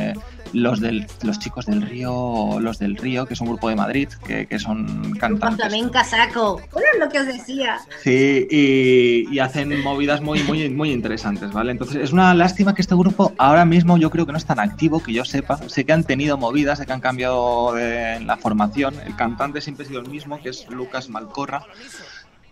los, 0.54 0.80
del, 0.80 1.06
los 1.24 1.40
chicos 1.40 1.66
del 1.66 1.82
Río, 1.82 2.60
los 2.60 2.80
del 2.80 2.96
Río, 2.96 3.26
que 3.26 3.34
es 3.34 3.42
un 3.42 3.48
grupo 3.48 3.70
de 3.70 3.76
Madrid, 3.76 4.08
que, 4.26 4.48
que 4.48 4.60
son 4.60 5.14
cantantes. 5.20 5.68
flamenca 5.68 6.04
saco. 6.04 6.62
Bueno, 6.72 6.88
es 6.94 7.00
lo 7.00 7.10
que 7.10 7.20
os 7.20 7.28
decía. 7.28 7.78
Sí, 8.04 8.48
y, 8.50 9.34
y 9.34 9.40
hacen 9.40 9.82
movidas 9.84 10.22
muy, 10.22 10.44
muy, 10.44 10.70
muy 10.70 10.92
interesantes, 10.92 11.52
¿vale? 11.52 11.72
Entonces 11.72 11.98
es 11.98 12.14
una 12.14 12.34
lástima 12.34 12.74
que 12.74 12.82
este 12.82 12.96
grupo 12.96 13.34
ahora 13.38 13.66
mismo 13.66 13.98
yo 13.98 14.10
creo 14.10 14.26
que 14.26 14.32
no 14.32 14.38
es 14.38 14.46
tan 14.46 14.60
activo, 14.60 15.02
que 15.04 15.14
yo 15.14 15.26
sepa. 15.26 15.58
Sé 15.68 15.86
que 15.86 15.94
han 15.94 16.04
tenido 16.04 16.38
movidas, 16.38 16.80
sé 16.80 16.86
que 16.86 16.94
han 16.94 17.02
cambiado 17.02 17.74
de 17.74 18.20
la 18.22 18.38
formación. 18.38 18.96
El 19.06 19.16
cantante 19.16 19.62
siempre 19.62 19.86
ha 19.86 19.88
sido 19.88 20.02
el 20.02 20.10
mismo, 20.10 20.42
que 20.42 20.50
es 20.50 20.70
Lucas 20.70 21.10
Malcorra. 21.10 21.64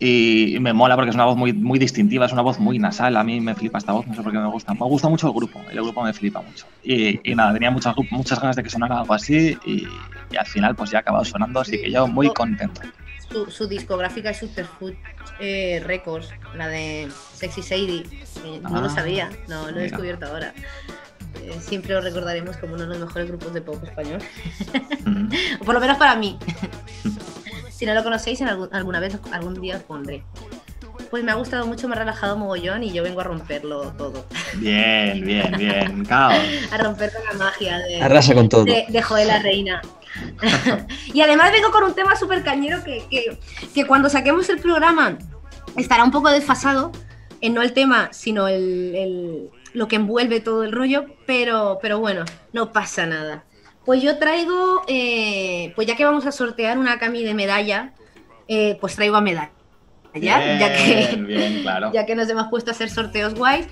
Y 0.06 0.58
me 0.60 0.74
mola 0.74 0.95
porque 0.95 1.12
es 1.12 1.16
una 1.16 1.24
voz 1.24 1.38
muy, 1.38 1.54
muy 1.54 1.80
distintiva, 1.80 2.26
es 2.26 2.34
una 2.34 2.41
voz 2.41 2.60
muy 2.60 2.78
nasal. 2.78 3.16
A 3.16 3.24
mí 3.24 3.39
me 3.39 3.56
flipa 3.56 3.78
esta 3.78 3.93
voz, 3.93 4.06
no 4.06 4.14
sé 4.14 4.22
por 4.22 4.34
qué 4.34 4.38
me 4.38 4.47
gusta. 4.49 4.74
Me 4.74 4.82
gusta 4.82 5.08
mucho 5.08 5.28
el 5.28 5.34
grupo, 5.34 5.62
el 5.72 5.78
grupo 5.82 6.04
me 6.04 6.12
flipa 6.12 6.41
mucho. 6.41 6.66
Y, 6.84 7.22
y 7.32 7.34
nada, 7.36 7.54
tenía 7.54 7.72
muchas, 7.72 7.95
muchas 8.12 8.38
ganas 8.41 8.58
de 8.58 8.64
que 8.64 8.70
sonara 8.70 8.99
algo 8.99 9.14
así 9.14 9.58
y, 9.66 9.88
y 10.30 10.36
al 10.38 10.45
final 10.45 10.76
pues 10.76 10.89
ya 10.91 10.97
ha 10.97 11.01
acabado 11.01 11.24
sonando, 11.24 11.62
así 11.62 11.80
que 11.80 11.89
yo 11.89 12.06
muy 12.06 12.30
contento. 12.34 12.82
Su, 13.32 13.49
su 13.49 13.66
discográfica 13.66 14.32
es 14.32 14.39
Superfood 14.39 14.93
eh, 15.39 15.82
Records, 15.86 16.30
la 16.58 16.68
de 16.68 17.08
Sexy 17.34 17.64
Sadie. 17.64 18.04
Eh, 18.45 18.60
no 18.62 18.82
lo 18.82 18.88
Ah, 18.88 18.89
sabía, 18.89 19.30
no 19.47 19.72
lo 19.72 19.80
he 19.80 19.84
descubierto 19.84 20.26
ahora. 20.26 20.54
Eh, 21.41 21.56
siempre 21.62 21.93
lo 21.93 22.01
recordaremos 22.01 22.58
como 22.58 22.74
uno 22.74 22.84
de 22.84 22.89
los 22.89 22.99
mejores 22.99 23.30
grupos 23.30 23.54
de 23.54 23.62
pop 23.62 23.82
español. 23.86 24.22
Mm. 25.06 25.30
O 25.62 25.64
por 25.66 25.74
lo 25.76 25.80
menos 25.80 25.95
para 25.97 26.18
mí. 26.18 26.38
si 27.84 27.88
no 27.88 27.94
lo 27.96 28.02
conocéis, 28.04 28.40
en 28.40 28.48
algún- 28.48 28.70
alguna 28.72 29.02
vez, 29.02 29.20
algún 29.34 29.60
día 29.60 29.76
os 29.76 29.84
pondré. 29.84 30.24
Pues 31.10 31.22
me 31.22 31.32
ha 31.34 31.36
gustado 31.36 31.68
mucho, 31.68 31.90
me 31.90 31.96
ha 31.96 32.00
relajado 32.00 32.38
mogollón 32.38 32.82
y 32.82 32.94
yo 32.94 33.04
vengo 33.04 33.20
a 33.20 33.26
romperlo 33.26 33.92
todo. 33.98 34.26
Bien, 34.56 35.20
bien, 35.26 35.54
bien. 35.58 36.06
Caos. 36.06 36.34
A 36.72 36.78
romper 36.78 37.12
con 37.12 37.24
la 37.26 37.34
magia 37.46 37.78
de, 37.80 38.02
Arrasa 38.02 38.34
con 38.34 38.48
todo. 38.48 38.64
de, 38.64 38.86
de 38.88 39.02
Joel 39.02 39.28
la 39.28 39.40
Reina. 39.40 39.82
y 41.14 41.20
además 41.20 41.52
vengo 41.52 41.72
con 41.72 41.84
un 41.84 41.94
tema 41.94 42.16
súper 42.16 42.42
cañero 42.42 42.82
que, 42.86 43.04
que, 43.12 43.38
que 43.74 43.86
cuando 43.86 44.10
saquemos 44.10 44.48
el 44.50 44.60
programa 44.60 45.18
estará 45.76 46.06
un 46.06 46.12
poco 46.12 46.30
desfasado, 46.30 46.94
en 47.42 47.54
no 47.54 47.62
el 47.64 47.74
tema, 47.74 48.08
sino 48.14 48.48
el, 48.48 48.96
el- 48.96 49.50
lo 49.74 49.90
que 49.90 49.98
envuelve 49.98 50.40
todo 50.40 50.64
el 50.64 50.72
rollo, 50.72 51.06
pero, 51.28 51.80
pero 51.82 52.00
bueno, 52.00 52.24
no 52.54 52.72
pasa 52.72 53.06
nada. 53.06 53.44
Pues 53.86 54.02
yo 54.02 54.18
traigo, 54.18 54.84
eh, 54.88 55.74
pues 55.76 55.88
ya 55.88 55.96
que 55.96 56.06
vamos 56.06 56.26
a 56.26 56.32
sortear 56.32 56.78
una 56.78 57.00
cami 57.00 57.24
de 57.24 57.34
medalla, 57.34 57.94
eh, 58.48 58.78
pues 58.80 58.96
traigo 58.96 59.18
a 59.18 59.22
medalla. 59.22 59.52
ya 60.14 60.74
que, 60.74 61.18
bien, 61.20 61.64
claro. 61.64 61.92
ya 61.94 62.06
que 62.06 62.16
nos 62.16 62.30
hemos 62.30 62.48
puesto 62.48 62.72
a 62.72 62.74
hacer 62.74 62.90
sorteos 62.90 63.34
guays, 63.34 63.68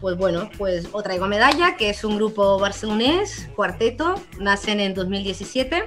pues 0.00 0.16
bueno, 0.16 0.48
pues 0.58 0.88
os 0.92 1.02
traigo 1.02 1.26
medalla, 1.26 1.76
que 1.76 1.90
es 1.90 2.04
un 2.04 2.16
grupo 2.16 2.58
barcelonés, 2.60 3.48
cuarteto, 3.56 4.14
nacen 4.38 4.78
en 4.78 4.94
2017. 4.94 5.84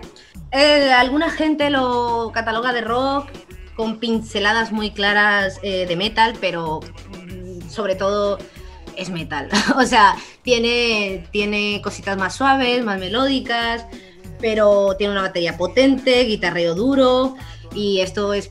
Eh, 0.52 0.92
alguna 0.92 1.30
gente 1.30 1.70
lo 1.70 2.32
cataloga 2.34 2.74
de 2.74 2.82
rock 2.82 3.30
con 3.78 4.00
pinceladas 4.00 4.74
muy 4.74 4.92
claras 4.92 5.62
de 5.62 5.96
metal, 5.96 6.34
pero 6.42 6.82
mm, 7.10 7.70
sobre 7.70 7.96
todo 7.96 8.38
es 9.02 9.10
metal. 9.10 9.50
o 9.76 9.86
sea, 9.86 10.16
tiene, 10.44 11.28
tiene 11.32 11.82
cositas 11.84 12.18
más 12.18 12.36
suaves, 12.36 12.84
más 12.84 13.00
melódicas, 13.00 13.86
pero 14.40 14.96
tiene 14.98 15.14
una 15.14 15.22
batería 15.24 15.58
potente, 15.58 16.24
guitarreo 16.24 16.76
duro 16.76 17.36
y 17.74 18.02
esto 18.02 18.34
es 18.34 18.50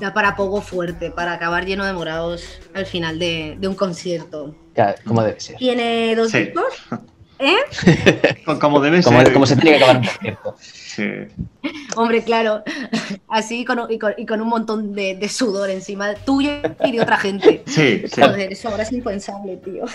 da 0.00 0.12
para 0.12 0.34
poco 0.36 0.60
fuerte, 0.60 1.10
para 1.10 1.32
acabar 1.32 1.64
lleno 1.66 1.84
de 1.84 1.92
morados 1.92 2.44
al 2.74 2.86
final 2.86 3.18
de, 3.18 3.56
de 3.58 3.68
un 3.68 3.74
concierto. 3.74 4.54
Ya, 4.74 4.94
como 5.06 5.22
debe 5.22 5.40
ser. 5.40 5.56
Tiene 5.56 6.14
dos 6.16 6.30
Sí. 6.30 6.38
discos. 6.44 6.64
¿Eh? 7.38 7.56
Como 8.60 8.80
debe 8.80 9.02
Como, 9.02 9.20
ser. 9.20 9.32
como 9.32 9.46
se 9.46 9.56
tiene 9.56 9.76
que 9.78 9.84
acabar 9.84 10.00
un 10.00 10.06
concierto. 10.06 10.56
Sí. 10.58 11.02
Hombre, 11.96 12.22
claro, 12.22 12.62
así 13.28 13.64
con, 13.64 13.90
y, 13.90 13.98
con, 13.98 14.14
y 14.16 14.24
con 14.24 14.40
un 14.40 14.48
montón 14.48 14.94
de, 14.94 15.16
de 15.16 15.28
sudor 15.28 15.68
encima 15.68 16.14
tuyo 16.14 16.52
y 16.84 16.92
de 16.92 17.00
otra 17.00 17.18
gente. 17.18 17.62
Sí, 17.66 18.04
sí. 18.06 18.22
Joder, 18.22 18.52
eso 18.52 18.68
ahora 18.68 18.84
es 18.84 18.92
impensable, 18.92 19.56
tío. 19.58 19.84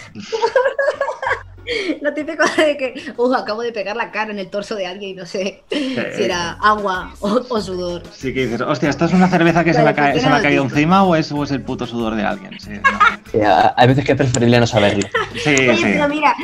Lo 2.01 2.13
típico 2.13 2.43
de 2.57 2.75
que, 2.75 3.13
uh, 3.17 3.33
acabo 3.33 3.61
de 3.61 3.71
pegar 3.71 3.95
la 3.95 4.11
cara 4.11 4.31
en 4.31 4.39
el 4.39 4.49
torso 4.49 4.75
de 4.75 4.87
alguien 4.87 5.11
y 5.11 5.13
no 5.13 5.25
sé 5.25 5.63
si 5.69 6.23
era 6.23 6.53
agua 6.53 7.13
o, 7.21 7.45
o 7.47 7.61
sudor. 7.61 8.01
Sí 8.11 8.33
que 8.33 8.45
dices, 8.47 8.61
hostia, 8.61 8.89
¿esto 8.89 9.05
es 9.05 9.13
una 9.13 9.29
cerveza 9.29 9.63
que 9.63 9.73
se, 9.73 9.81
me 9.83 9.93
se 10.19 10.29
me 10.29 10.35
ha 10.35 10.41
caído 10.41 10.41
¿por 10.41 10.41
qué 10.41 10.55
no 10.55 10.63
encima 10.63 11.03
o 11.03 11.15
es, 11.15 11.31
o 11.31 11.43
es 11.43 11.51
el 11.51 11.61
puto 11.61 11.85
sudor 11.85 12.15
de 12.15 12.23
alguien? 12.23 12.59
Sí, 12.59 12.71
no. 12.71 13.73
Hay 13.77 13.87
veces 13.87 14.03
que 14.03 14.11
es 14.11 14.17
preferible 14.17 14.59
no 14.59 14.67
saberlo. 14.67 15.07
sí. 15.35 15.49
Oye, 15.49 15.77
sí. 15.77 15.83
pero 15.83 16.09
mira, 16.09 16.35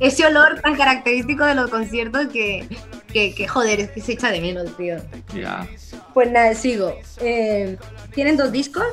ese 0.00 0.26
olor 0.26 0.60
tan 0.60 0.76
característico 0.76 1.44
de 1.44 1.54
los 1.54 1.70
conciertos 1.70 2.26
que, 2.28 2.66
que, 3.12 3.34
que, 3.34 3.48
joder, 3.48 3.80
es 3.80 3.90
que 3.90 4.00
se 4.00 4.12
echa 4.12 4.30
de 4.30 4.40
menos, 4.40 4.76
tío. 4.76 4.96
Ya. 5.34 5.66
Pues 6.14 6.30
nada, 6.30 6.54
sigo. 6.54 6.94
Eh, 7.20 7.76
Tienen 8.14 8.36
dos 8.36 8.52
discos, 8.52 8.86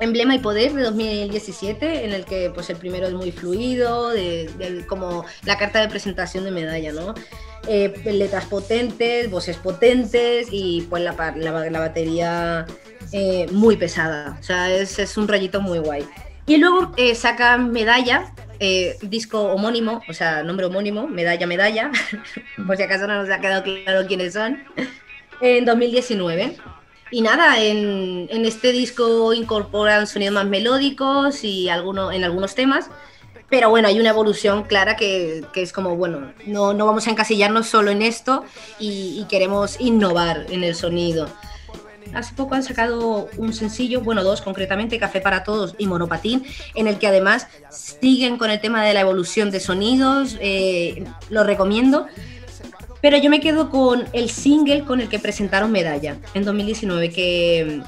Emblema 0.00 0.34
y 0.34 0.38
Poder 0.38 0.72
de 0.72 0.82
2017, 0.84 2.04
en 2.04 2.12
el 2.12 2.24
que 2.24 2.50
pues 2.54 2.70
el 2.70 2.76
primero 2.76 3.06
es 3.06 3.12
muy 3.12 3.32
fluido, 3.32 4.08
de, 4.10 4.50
de- 4.58 4.86
como 4.86 5.24
la 5.44 5.58
carta 5.58 5.80
de 5.80 5.88
presentación 5.88 6.44
de 6.44 6.50
medalla, 6.50 6.92
¿no? 6.92 7.14
Eh, 7.68 7.92
letras 8.06 8.46
potentes, 8.46 9.30
voces 9.30 9.58
potentes 9.58 10.48
y 10.50 10.86
pues 10.88 11.02
la, 11.02 11.12
la, 11.36 11.70
la 11.70 11.78
batería 11.80 12.64
eh, 13.12 13.46
muy 13.52 13.76
pesada. 13.76 14.38
O 14.40 14.42
sea, 14.42 14.72
es, 14.72 14.98
es 14.98 15.16
un 15.18 15.28
rollito 15.28 15.60
muy 15.60 15.78
guay. 15.78 16.06
Y 16.46 16.56
luego 16.56 16.90
eh, 16.96 17.14
sacan 17.14 17.70
Medalla, 17.70 18.32
eh, 18.60 18.98
disco 19.02 19.42
homónimo, 19.42 20.02
o 20.08 20.12
sea, 20.12 20.42
nombre 20.42 20.66
homónimo, 20.66 21.08
Medalla, 21.08 21.46
Medalla, 21.46 21.90
por 22.66 22.76
si 22.76 22.82
acaso 22.82 23.06
no 23.06 23.20
nos 23.20 23.30
ha 23.30 23.40
quedado 23.40 23.62
claro 23.62 24.06
quiénes 24.06 24.34
son, 24.34 24.62
en 25.40 25.64
2019. 25.64 26.56
Y 27.12 27.22
nada, 27.22 27.60
en, 27.60 28.28
en 28.30 28.44
este 28.44 28.70
disco 28.70 29.32
incorporan 29.32 30.06
sonidos 30.06 30.34
más 30.34 30.46
melódicos 30.46 31.42
y 31.42 31.68
alguno, 31.68 32.12
en 32.12 32.22
algunos 32.22 32.54
temas, 32.54 32.88
pero 33.48 33.68
bueno, 33.68 33.88
hay 33.88 33.98
una 33.98 34.10
evolución 34.10 34.62
clara 34.62 34.94
que, 34.94 35.44
que 35.52 35.62
es 35.62 35.72
como, 35.72 35.96
bueno, 35.96 36.32
no, 36.46 36.72
no 36.72 36.86
vamos 36.86 37.08
a 37.08 37.10
encasillarnos 37.10 37.66
solo 37.66 37.90
en 37.90 38.02
esto 38.02 38.44
y, 38.78 39.20
y 39.20 39.26
queremos 39.28 39.80
innovar 39.80 40.46
en 40.50 40.62
el 40.62 40.76
sonido. 40.76 41.28
Hace 42.14 42.34
poco 42.34 42.54
han 42.54 42.62
sacado 42.62 43.28
un 43.36 43.52
sencillo, 43.52 44.00
bueno, 44.00 44.24
dos 44.24 44.40
concretamente, 44.40 44.98
Café 44.98 45.20
para 45.20 45.44
Todos 45.44 45.74
y 45.78 45.86
Monopatín, 45.86 46.44
en 46.74 46.86
el 46.86 46.98
que 46.98 47.06
además 47.06 47.46
siguen 47.70 48.36
con 48.36 48.50
el 48.50 48.60
tema 48.60 48.84
de 48.84 48.94
la 48.94 49.00
evolución 49.00 49.50
de 49.50 49.60
sonidos, 49.60 50.36
eh, 50.40 51.04
lo 51.28 51.44
recomiendo. 51.44 52.06
Pero 53.00 53.16
yo 53.16 53.30
me 53.30 53.40
quedo 53.40 53.70
con 53.70 54.06
el 54.12 54.28
single 54.28 54.84
con 54.84 55.00
el 55.00 55.08
que 55.08 55.18
presentaron 55.18 55.72
Medalla 55.72 56.18
en 56.34 56.44
2019, 56.44 57.10
que, 57.10 57.82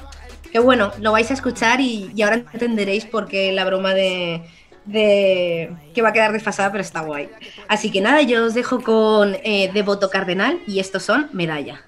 que 0.51 0.59
bueno, 0.59 0.91
lo 0.99 1.11
vais 1.11 1.29
a 1.29 1.33
escuchar 1.33 1.81
y, 1.81 2.11
y 2.15 2.21
ahora 2.23 2.43
entenderéis 2.51 3.05
por 3.05 3.27
qué 3.27 3.51
la 3.51 3.65
broma 3.65 3.93
de, 3.93 4.41
de 4.85 5.71
que 5.93 6.01
va 6.01 6.09
a 6.09 6.13
quedar 6.13 6.31
desfasada, 6.31 6.71
pero 6.71 6.81
está 6.81 7.01
guay. 7.01 7.29
Así 7.67 7.91
que 7.91 8.01
nada, 8.01 8.21
yo 8.21 8.45
os 8.45 8.53
dejo 8.53 8.81
con 8.81 9.35
eh, 9.43 9.69
Devoto 9.73 10.09
Cardenal 10.09 10.59
y 10.67 10.79
estos 10.79 11.03
son 11.03 11.29
Medalla. 11.31 11.85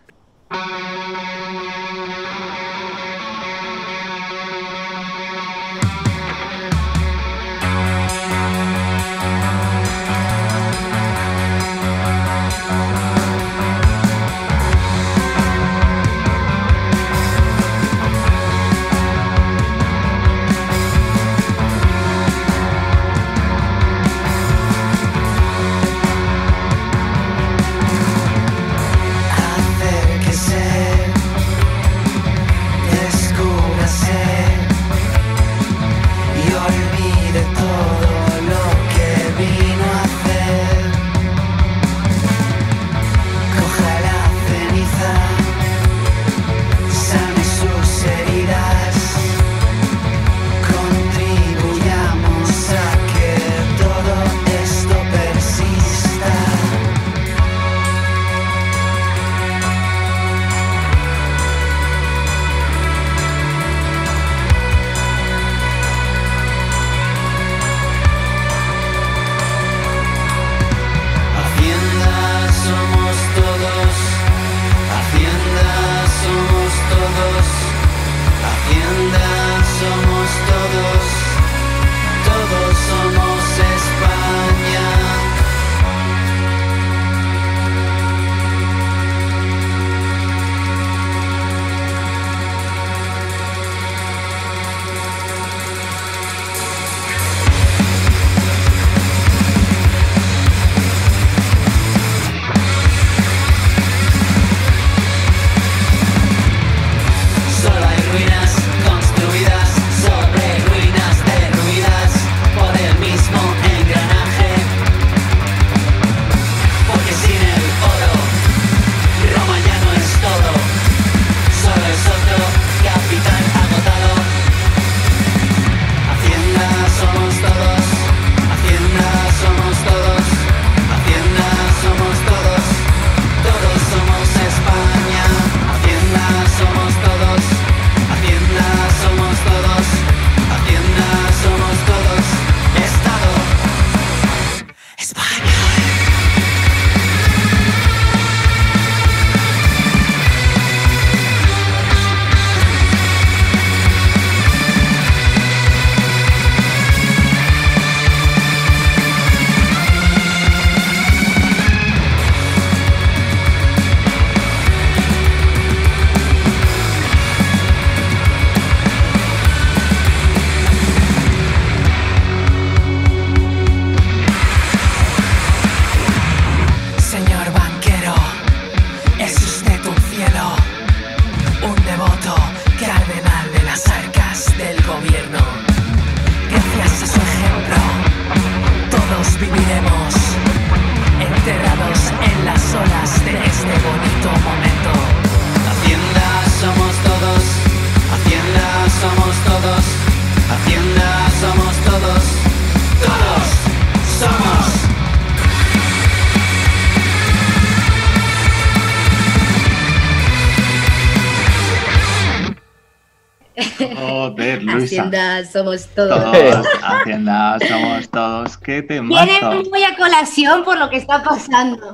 Somos 215.55 215.87
todos. 215.95 216.21
Todos, 216.33 216.67
Hacienda, 216.83 217.57
somos 217.67 218.09
todos. 218.09 218.57
¿Qué 218.57 218.81
te 218.81 218.99
Viene 218.99 219.39
muy 219.71 219.83
a 219.83 219.95
colación 219.95 220.63
por 220.65 220.77
lo 220.77 220.89
que 220.89 220.97
está 220.97 221.23
pasando. 221.23 221.93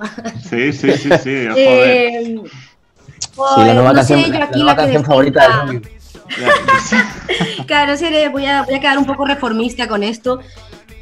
Sí, 0.50 0.74
sí, 0.74 0.92
sí, 0.94 1.10
sí, 1.24 1.48
joder. 1.52 1.54
Eh, 1.56 2.42
Sí, 3.34 3.62
la 3.62 3.74
nueva 3.74 3.90
no 3.90 3.96
canción, 3.96 4.20
sé, 4.20 4.28
yo 4.32 4.40
la 4.40 4.46
aquí 4.46 4.64
la 4.64 4.76
que 4.76 4.82
canción 4.82 5.06
favorita 5.06 5.42
de 5.42 5.48
destaca- 5.48 5.66
Rubio. 5.68 5.82
Claro, 7.68 7.96
sí, 7.98 8.06
voy 8.32 8.46
a, 8.46 8.64
voy 8.64 8.74
a 8.76 8.80
quedar 8.80 8.98
un 8.98 9.06
poco 9.06 9.26
reformista 9.26 9.88
con 9.88 10.04
esto. 10.04 10.40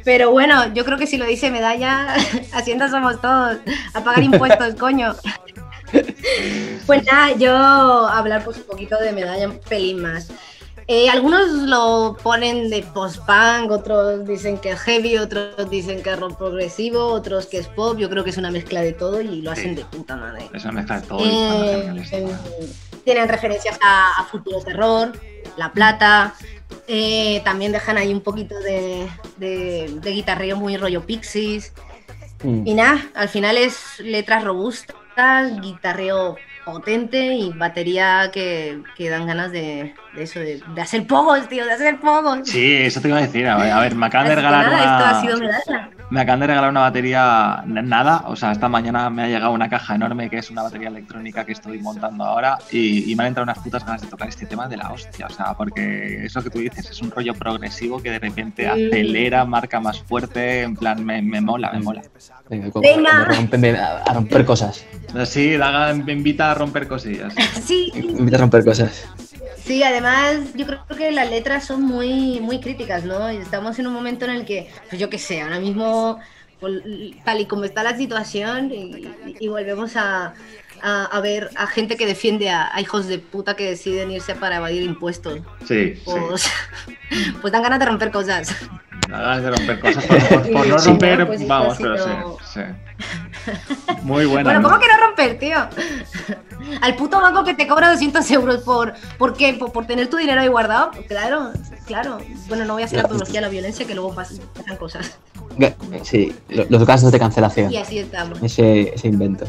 Pero 0.04 0.30
bueno, 0.30 0.72
yo 0.74 0.84
creo 0.84 0.96
que 0.98 1.06
si 1.06 1.16
lo 1.16 1.24
dice 1.24 1.50
Medalla, 1.50 2.14
Hacienda 2.52 2.88
somos 2.88 3.20
todos. 3.20 3.56
A 3.94 4.04
pagar 4.04 4.22
impuestos, 4.22 4.74
coño. 4.76 5.14
Pues 6.86 7.04
nada, 7.04 7.32
yo 7.36 7.52
hablar 8.06 8.44
pues 8.44 8.58
un 8.58 8.64
poquito 8.64 8.96
de 8.98 9.12
Medalla, 9.12 9.48
un 9.48 9.58
pelín 9.58 10.02
más. 10.02 10.28
Eh, 10.92 11.08
algunos 11.08 11.48
lo 11.52 12.16
ponen 12.20 12.68
de 12.68 12.82
post-punk, 12.82 13.70
otros 13.70 14.26
dicen 14.26 14.58
que 14.58 14.70
es 14.72 14.80
heavy, 14.80 15.18
otros 15.18 15.70
dicen 15.70 16.02
que 16.02 16.10
es 16.10 16.18
rock 16.18 16.36
progresivo, 16.36 17.04
otros 17.06 17.46
que 17.46 17.58
es 17.58 17.68
pop. 17.68 17.96
Yo 17.96 18.10
creo 18.10 18.24
que 18.24 18.30
es 18.30 18.36
una 18.38 18.50
mezcla 18.50 18.80
de 18.82 18.92
todo 18.92 19.20
y 19.20 19.40
lo 19.40 19.52
hacen 19.52 19.76
de 19.76 19.84
puta 19.84 20.16
madre. 20.16 20.50
Es 20.52 20.64
una 20.64 20.72
mezcla 20.72 21.00
de 21.00 21.06
todo. 21.06 21.20
y 21.20 21.28
están 21.28 21.62
Eh, 21.64 21.76
geniales. 21.76 22.12
eh, 22.12 22.72
tienen 23.04 23.28
referencias 23.28 23.78
a, 23.80 24.20
a 24.20 24.24
Futuro 24.24 24.60
Terror, 24.62 25.12
La 25.56 25.72
Plata. 25.72 26.34
eh, 26.88 27.40
también 27.44 27.70
dejan 27.70 27.96
ahí 27.96 28.12
un 28.12 28.20
poquito 28.20 28.58
de, 28.58 29.08
de, 29.36 29.96
de 30.02 30.10
guitarreo 30.10 30.56
muy 30.56 30.76
rollo 30.76 31.06
Pixies. 31.06 31.72
Mm. 32.42 32.66
Y 32.66 32.74
nada, 32.74 33.00
al 33.14 33.28
final 33.28 33.56
es 33.58 33.76
letras 34.00 34.42
robustas, 34.42 35.60
guitarreo 35.60 36.34
potente 36.72 37.34
y 37.34 37.52
batería 37.52 38.30
que, 38.32 38.82
que 38.96 39.10
dan 39.10 39.26
ganas 39.26 39.52
de, 39.52 39.94
de 40.14 40.22
eso, 40.22 40.40
de, 40.40 40.62
de 40.74 40.80
hacer 40.80 41.06
pogos, 41.06 41.48
tío, 41.48 41.64
de 41.64 41.72
hacer 41.72 42.00
pogos. 42.00 42.48
Sí, 42.48 42.76
eso 42.76 43.00
te 43.00 43.08
iba 43.08 43.18
a 43.18 43.22
decir. 43.22 43.46
A 43.46 43.56
ver, 43.56 43.70
a 43.72 43.80
ver, 43.80 43.94
me 43.94 44.06
acaban 44.06 44.28
de 44.28 44.34
regalar 44.36 44.70
nada, 44.70 44.78
esto 44.78 45.16
ha 45.16 45.20
sido 45.20 45.38
medalla. 45.38 45.90
Me 46.10 46.20
acaban 46.20 46.40
de 46.40 46.48
regalar 46.48 46.70
una 46.70 46.80
batería 46.80 47.62
nada, 47.66 48.24
o 48.26 48.34
sea, 48.34 48.50
esta 48.50 48.68
mañana 48.68 49.08
me 49.10 49.22
ha 49.22 49.26
llegado 49.28 49.52
una 49.52 49.68
caja 49.68 49.94
enorme 49.94 50.28
que 50.28 50.38
es 50.38 50.50
una 50.50 50.62
batería 50.62 50.88
electrónica 50.88 51.44
que 51.44 51.52
estoy 51.52 51.78
montando 51.78 52.24
ahora 52.24 52.58
y, 52.72 53.10
y 53.10 53.14
me 53.14 53.22
han 53.22 53.28
entrado 53.28 53.44
unas 53.44 53.58
putas 53.60 53.84
ganas 53.86 54.02
de 54.02 54.08
tocar 54.08 54.28
este 54.28 54.44
tema 54.46 54.66
de 54.66 54.76
la 54.76 54.90
hostia, 54.90 55.26
o 55.26 55.30
sea, 55.30 55.54
porque 55.54 56.24
eso 56.24 56.42
que 56.42 56.50
tú 56.50 56.58
dices 56.58 56.90
es 56.90 57.00
un 57.00 57.12
rollo 57.12 57.32
progresivo 57.34 58.02
que 58.02 58.10
de 58.10 58.18
repente 58.18 58.66
acelera, 58.68 59.44
marca 59.44 59.78
más 59.78 60.02
fuerte, 60.02 60.62
en 60.62 60.74
plan, 60.74 61.04
me, 61.04 61.22
me 61.22 61.40
mola, 61.40 61.70
me 61.72 61.78
mola. 61.80 62.02
Venga, 62.48 62.70
como- 62.72 62.82
Venga. 62.82 63.26
como 63.28 63.40
rompen- 63.48 63.78
a 64.04 64.12
romper 64.12 64.44
cosas. 64.44 64.84
Sí, 65.26 65.56
Daga 65.56 65.94
me 65.94 66.12
invita 66.12 66.50
a 66.50 66.54
romper 66.54 66.88
cosillas. 66.88 67.32
Sí, 67.64 67.92
Invita 67.94 68.36
a 68.36 68.40
romper 68.40 68.64
cosas. 68.64 69.08
Sí, 69.54 69.82
además 69.82 70.52
yo 70.54 70.66
creo 70.66 70.86
que 70.96 71.12
las 71.12 71.28
letras 71.28 71.66
son 71.66 71.82
muy, 71.82 72.40
muy 72.40 72.60
críticas, 72.60 73.04
¿no? 73.04 73.28
Estamos 73.28 73.78
en 73.78 73.86
un 73.86 73.92
momento 73.94 74.24
en 74.24 74.30
el 74.32 74.44
que, 74.46 74.68
pues 74.88 75.00
yo 75.00 75.10
qué 75.10 75.18
sé, 75.18 75.42
ahora 75.42 75.60
mismo, 75.60 76.18
pues, 76.58 76.82
tal 77.24 77.40
y 77.40 77.46
como 77.48 77.64
está 77.64 77.82
la 77.82 77.96
situación, 77.96 78.70
y, 78.72 79.36
y 79.38 79.48
volvemos 79.48 79.96
a, 79.96 80.34
a- 80.78 81.04
a 81.04 81.20
ver 81.20 81.52
a 81.56 81.66
gente 81.66 81.96
que 81.96 82.06
defiende 82.06 82.48
a, 82.50 82.74
a 82.74 82.80
hijos 82.80 83.06
de 83.06 83.18
puta 83.18 83.54
que 83.56 83.64
deciden 83.68 84.10
irse 84.10 84.34
para 84.36 84.56
evadir 84.56 84.82
impuestos. 84.82 85.42
Sí, 85.64 85.94
sí. 86.06 86.20
Pues, 86.28 86.44
pues 87.40 87.52
dan 87.52 87.62
ganas 87.62 87.78
de 87.80 87.86
romper 87.86 88.10
cosas. 88.12 88.50
Ganas 89.10 89.42
de 89.42 89.50
romper 89.50 89.80
cosas 89.80 90.04
por, 90.06 90.18
por- 90.28 90.52
por 90.52 90.66
no 90.68 90.78
Sí, 90.78 90.88
romper, 90.88 91.18
¿no? 91.20 91.26
Pues 91.26 91.46
vamos, 91.48 91.76
pero 91.80 91.96
sí. 92.52 92.60
Muy 94.02 94.26
buena. 94.26 94.44
Bueno, 94.50 94.60
¿no? 94.60 94.68
¿cómo 94.68 94.80
que 94.80 94.86
no 94.88 95.06
romper, 95.06 95.38
tío? 95.38 95.56
Al 96.82 96.94
puto 96.96 97.20
banco 97.20 97.42
que 97.44 97.54
te 97.54 97.66
cobra 97.66 97.90
200 97.90 98.30
euros 98.32 98.58
por, 98.62 98.94
¿por 99.18 99.34
qué? 99.36 99.54
Por, 99.54 99.72
por 99.72 99.86
tener 99.86 100.08
tu 100.08 100.16
dinero 100.18 100.40
ahí 100.40 100.48
guardado. 100.48 100.90
Claro, 101.08 101.50
claro. 101.86 102.18
Bueno, 102.48 102.64
no 102.64 102.74
voy 102.74 102.82
a 102.82 102.86
hacer 102.86 103.00
apología 103.00 103.40
a 103.40 103.42
la 103.42 103.48
violencia, 103.48 103.86
que 103.86 103.94
luego 103.94 104.14
pas- 104.14 104.40
pasan 104.54 104.76
cosas. 104.76 105.18
Sí, 106.02 106.32
lo- 106.48 106.66
los 106.68 106.84
casos 106.84 107.10
de 107.12 107.18
cancelación. 107.18 107.72
Y 107.72 107.76
así 107.76 107.98
estamos. 107.98 108.42
Ese, 108.42 108.94
ese 108.94 109.08
invento. 109.08 109.46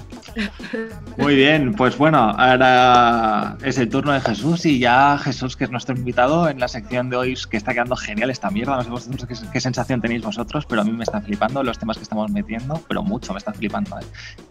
Muy 1.17 1.35
bien, 1.35 1.73
pues 1.73 1.97
bueno, 1.97 2.17
ahora 2.37 3.57
es 3.63 3.77
el 3.77 3.89
turno 3.89 4.11
de 4.13 4.21
Jesús 4.21 4.65
y 4.65 4.79
ya 4.79 5.17
Jesús, 5.17 5.55
que 5.57 5.65
es 5.65 5.71
nuestro 5.71 5.95
invitado 5.95 6.49
en 6.49 6.59
la 6.59 6.67
sección 6.67 7.09
de 7.09 7.17
hoy, 7.17 7.37
que 7.49 7.57
está 7.57 7.73
quedando 7.73 7.95
genial 7.95 8.29
esta 8.29 8.49
mierda. 8.49 8.77
No 8.77 8.83
sé 8.83 8.89
vosotros 8.89 9.25
qué, 9.27 9.35
qué 9.51 9.59
sensación 9.61 10.01
tenéis 10.01 10.21
vosotros, 10.23 10.65
pero 10.67 10.81
a 10.81 10.83
mí 10.83 10.91
me 10.91 11.03
está 11.03 11.21
flipando 11.21 11.63
los 11.63 11.77
temas 11.79 11.97
que 11.97 12.03
estamos 12.03 12.31
metiendo, 12.31 12.81
pero 12.87 13.03
mucho 13.03 13.33
me 13.33 13.37
está 13.39 13.53
flipando. 13.53 13.97
¿eh? 13.99 14.03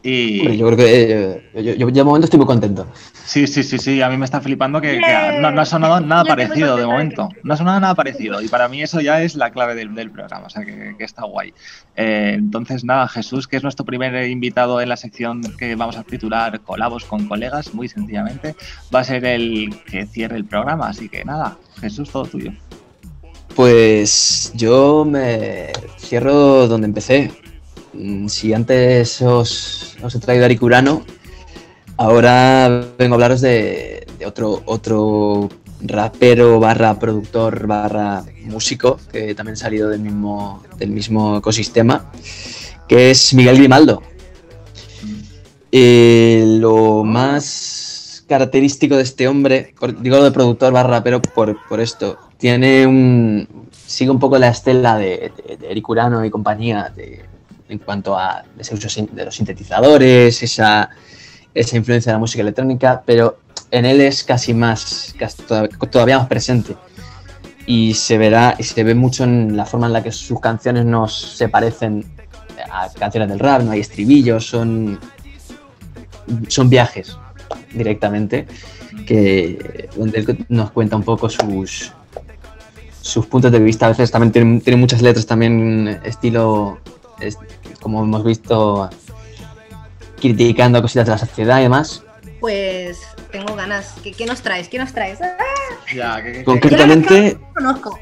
Y 0.02 0.40
Hombre, 0.40 0.56
yo 0.58 0.66
creo 0.66 0.76
que 0.78 1.12
eh, 1.12 1.50
yo, 1.54 1.60
yo, 1.74 1.88
yo 1.88 1.94
de 1.94 2.04
momento 2.04 2.24
estoy 2.26 2.38
muy 2.38 2.46
contento. 2.46 2.86
sí, 3.24 3.46
sí, 3.46 3.62
sí, 3.62 3.78
sí, 3.78 4.02
a 4.02 4.08
mí 4.08 4.16
me 4.16 4.24
está 4.24 4.40
flipando 4.40 4.80
que, 4.80 5.00
no, 5.40 5.50
no 5.50 5.60
ha 5.60 5.64
sonado 5.66 6.00
nada 6.00 6.24
parecido 6.24 6.76
de 6.76 6.86
momento. 6.86 7.28
No 7.42 7.54
ha 7.54 7.56
sonado 7.56 7.80
nada 7.80 7.94
parecido 7.94 8.40
y 8.42 8.48
para 8.48 8.68
mí 8.68 8.82
eso 8.82 9.00
ya 9.00 9.22
es 9.22 9.34
la 9.34 9.50
clave 9.50 9.74
del, 9.74 9.94
del 9.94 10.10
programa, 10.10 10.46
o 10.46 10.50
sea 10.50 10.64
que, 10.64 10.94
que 10.98 11.04
está 11.04 11.24
guay. 11.24 11.49
Eh, 11.96 12.32
entonces, 12.34 12.84
nada, 12.84 13.08
Jesús, 13.08 13.46
que 13.46 13.56
es 13.56 13.62
nuestro 13.62 13.84
primer 13.84 14.28
invitado 14.30 14.80
en 14.80 14.88
la 14.88 14.96
sección 14.96 15.42
que 15.58 15.74
vamos 15.74 15.96
a 15.96 16.02
titular 16.02 16.60
Colabos 16.60 17.04
con 17.04 17.26
colegas, 17.26 17.74
muy 17.74 17.88
sencillamente, 17.88 18.54
va 18.94 19.00
a 19.00 19.04
ser 19.04 19.24
el 19.24 19.74
que 19.84 20.06
cierre 20.06 20.36
el 20.36 20.44
programa. 20.44 20.88
Así 20.88 21.08
que 21.08 21.24
nada, 21.24 21.58
Jesús, 21.80 22.10
todo 22.10 22.24
tuyo. 22.24 22.52
Pues 23.54 24.52
yo 24.54 25.04
me 25.04 25.72
cierro 25.98 26.68
donde 26.68 26.86
empecé. 26.86 27.32
Mm, 27.92 28.28
Si 28.28 28.54
antes 28.54 29.20
os, 29.20 29.96
os 30.02 30.14
he 30.14 30.18
traído 30.20 30.44
a 30.44 30.46
Aricurano, 30.46 31.04
ahora 31.96 32.86
vengo 32.98 33.14
a 33.14 33.16
hablaros 33.16 33.40
de, 33.40 34.06
de 34.18 34.26
otro, 34.26 34.62
otro 34.64 35.48
rapero 35.82 36.60
barra 36.60 36.98
productor 36.98 37.66
barra 37.66 38.24
músico 38.44 38.98
que 39.12 39.34
también 39.34 39.54
ha 39.54 39.56
salido 39.56 39.88
del 39.88 40.00
mismo, 40.00 40.62
del 40.76 40.90
mismo 40.90 41.38
ecosistema, 41.38 42.10
que 42.88 43.10
es 43.10 43.32
Miguel 43.34 43.56
Grimaldo. 43.58 44.02
Eh, 45.72 46.44
lo 46.58 47.04
más 47.04 48.24
característico 48.28 48.96
de 48.96 49.02
este 49.02 49.28
hombre, 49.28 49.74
por- 49.78 50.00
digo 50.00 50.22
de 50.22 50.30
productor 50.32 50.72
barra 50.72 50.90
rapero 50.90 51.22
por, 51.22 51.56
por 51.68 51.80
esto, 51.80 52.18
tiene 52.38 52.86
un. 52.86 53.46
sigue 53.86 54.10
un 54.10 54.18
poco 54.18 54.38
la 54.38 54.48
estela 54.48 54.96
de, 54.96 55.32
Eric 55.62 55.88
Urano 55.88 56.24
y 56.24 56.30
compañía 56.30 56.92
en 57.68 57.78
cuanto 57.78 58.16
a 58.18 58.44
ese 58.58 58.74
uso 58.74 58.88
de 59.12 59.24
los 59.24 59.34
sintetizadores, 59.34 60.42
esa, 60.42 60.90
esa 61.54 61.76
influencia 61.76 62.10
de 62.10 62.14
la 62.14 62.18
música 62.18 62.42
electrónica, 62.42 63.02
pero 63.06 63.38
en 63.70 63.84
él 63.84 64.00
es 64.00 64.24
casi 64.24 64.54
más, 64.54 65.14
casi 65.18 65.42
todav- 65.42 65.90
todavía 65.90 66.18
más 66.18 66.28
presente. 66.28 66.76
Y 67.66 67.94
se 67.94 68.18
verá, 68.18 68.56
y 68.58 68.62
se 68.64 68.82
ve 68.82 68.94
mucho 68.94 69.24
en 69.24 69.56
la 69.56 69.64
forma 69.64 69.86
en 69.86 69.92
la 69.92 70.02
que 70.02 70.10
sus 70.12 70.40
canciones 70.40 70.84
nos 70.84 71.14
se 71.36 71.48
parecen 71.48 72.04
a 72.72 72.88
canciones 72.98 73.28
del 73.28 73.38
rap, 73.38 73.62
no 73.62 73.70
hay 73.72 73.80
estribillos, 73.80 74.46
son, 74.46 74.98
son 76.48 76.68
viajes 76.68 77.16
directamente, 77.72 78.46
que 79.06 79.88
nos 80.48 80.70
cuenta 80.72 80.96
un 80.96 81.02
poco 81.02 81.28
sus, 81.28 81.92
sus 83.00 83.26
puntos 83.26 83.52
de 83.52 83.60
vista. 83.60 83.86
A 83.86 83.90
veces 83.90 84.10
también 84.10 84.60
tiene, 84.60 84.76
muchas 84.76 85.00
letras 85.02 85.26
también 85.26 86.00
estilo, 86.04 86.78
es- 87.20 87.38
como 87.80 88.02
hemos 88.02 88.24
visto, 88.24 88.90
criticando 90.20 90.82
cositas 90.82 91.06
de 91.06 91.12
la 91.12 91.18
sociedad 91.18 91.60
y 91.60 91.62
demás. 91.62 92.02
Pues 92.40 92.98
tengo 93.30 93.54
ganas. 93.54 93.94
¿Qué, 94.02 94.12
qué 94.12 94.26
nos 94.26 94.40
traes? 94.42 94.68
¿Qué 94.68 94.78
nos 94.78 94.92
traes? 94.92 95.18
Ah, 95.22 95.36
Ya, 95.94 96.22
que, 96.22 96.32
que- 96.32 96.44
Concretamente, 96.44 97.38
no 97.60 97.72
lo 97.72 97.80
conozco. 97.80 97.98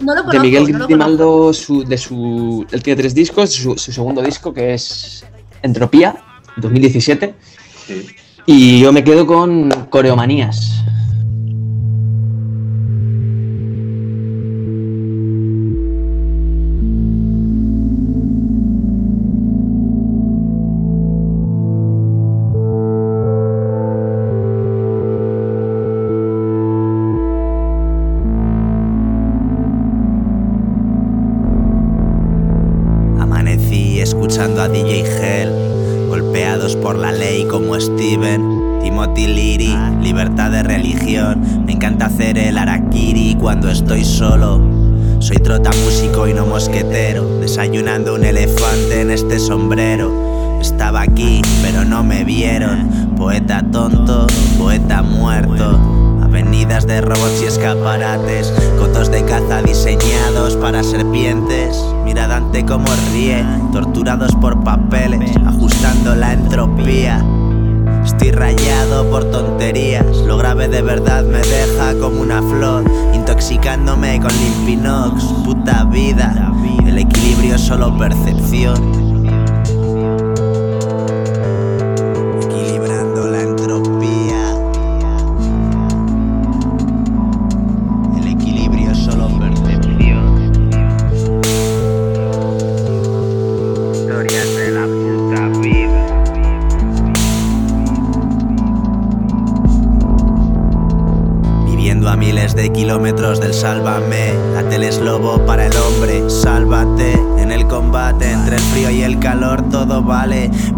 No 0.00 0.14
lo 0.14 0.20
conozco. 0.22 0.30
de 0.32 0.38
Miguel 0.40 0.72
no. 0.78 0.86
Grimaldo, 0.86 1.52
su, 1.52 1.84
de 1.84 1.98
su, 1.98 2.66
él 2.70 2.82
tiene 2.82 3.00
tres 3.02 3.14
discos, 3.14 3.52
su, 3.52 3.76
su 3.76 3.92
segundo 3.92 4.22
disco 4.22 4.52
que 4.54 4.72
es 4.74 5.24
Entropía, 5.62 6.16
2017, 6.56 7.34
sí. 7.86 8.06
y 8.46 8.80
yo 8.80 8.92
me 8.94 9.04
quedo 9.04 9.26
con 9.26 9.68
Coreomanías. 9.90 10.82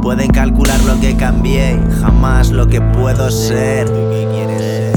Pueden 0.00 0.30
calcular 0.30 0.80
lo 0.84 0.98
que 0.98 1.14
cambié, 1.16 1.78
jamás 2.00 2.50
lo 2.50 2.66
que 2.66 2.80
puedo 2.80 3.30
ser. 3.30 3.86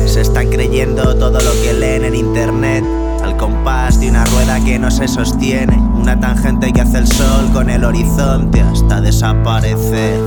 Se 0.06 0.22
están 0.22 0.48
creyendo 0.50 1.16
todo 1.16 1.40
lo 1.40 1.52
que 1.62 1.74
leen 1.74 2.06
en 2.06 2.16
internet. 2.16 2.84
Al 3.24 3.36
compás 3.38 4.00
de 4.00 4.10
una 4.10 4.24
rueda 4.26 4.64
que 4.64 4.80
no 4.80 4.90
se 4.92 5.08
sostiene, 5.08 5.78
una 5.78 6.20
tangente 6.20 6.72
que 6.72 6.82
hace 6.82 7.00
el 7.00 7.08
sol 7.08 7.50
con 7.52 7.70
el 7.70 7.84
horizonte 7.84 8.62
hasta 8.62 9.02
desaparecer. 9.02 10.20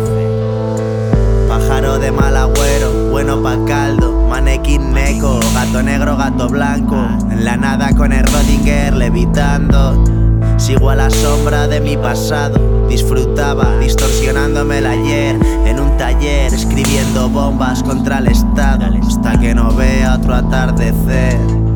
Pájaro 1.48 1.98
de 1.98 2.12
mal 2.12 2.36
agüero, 2.36 3.10
bueno 3.10 3.42
pa' 3.42 3.64
caldo, 3.66 4.26
manequín 4.28 4.92
neco, 4.92 5.40
gato 5.54 5.82
negro, 5.82 6.16
gato 6.16 6.48
blanco, 6.48 6.96
en 7.30 7.44
la 7.44 7.56
nada 7.56 7.94
con 7.94 8.12
el 8.12 8.26
Rodinger 8.26 8.94
levitando. 8.94 10.17
Sigo 10.58 10.90
a 10.90 10.96
la 10.96 11.08
sombra 11.08 11.66
de 11.68 11.80
mi 11.80 11.96
pasado, 11.96 12.86
disfrutaba 12.88 13.78
distorsionándome 13.78 14.78
el 14.78 14.86
ayer. 14.86 15.36
En 15.64 15.80
un 15.80 15.96
taller, 15.96 16.52
escribiendo 16.52 17.28
bombas 17.28 17.82
contra 17.82 18.18
el 18.18 18.26
Estado, 18.26 18.86
hasta 19.00 19.38
que 19.38 19.54
no 19.54 19.72
vea 19.74 20.16
otro 20.16 20.34
atardecer. 20.34 21.67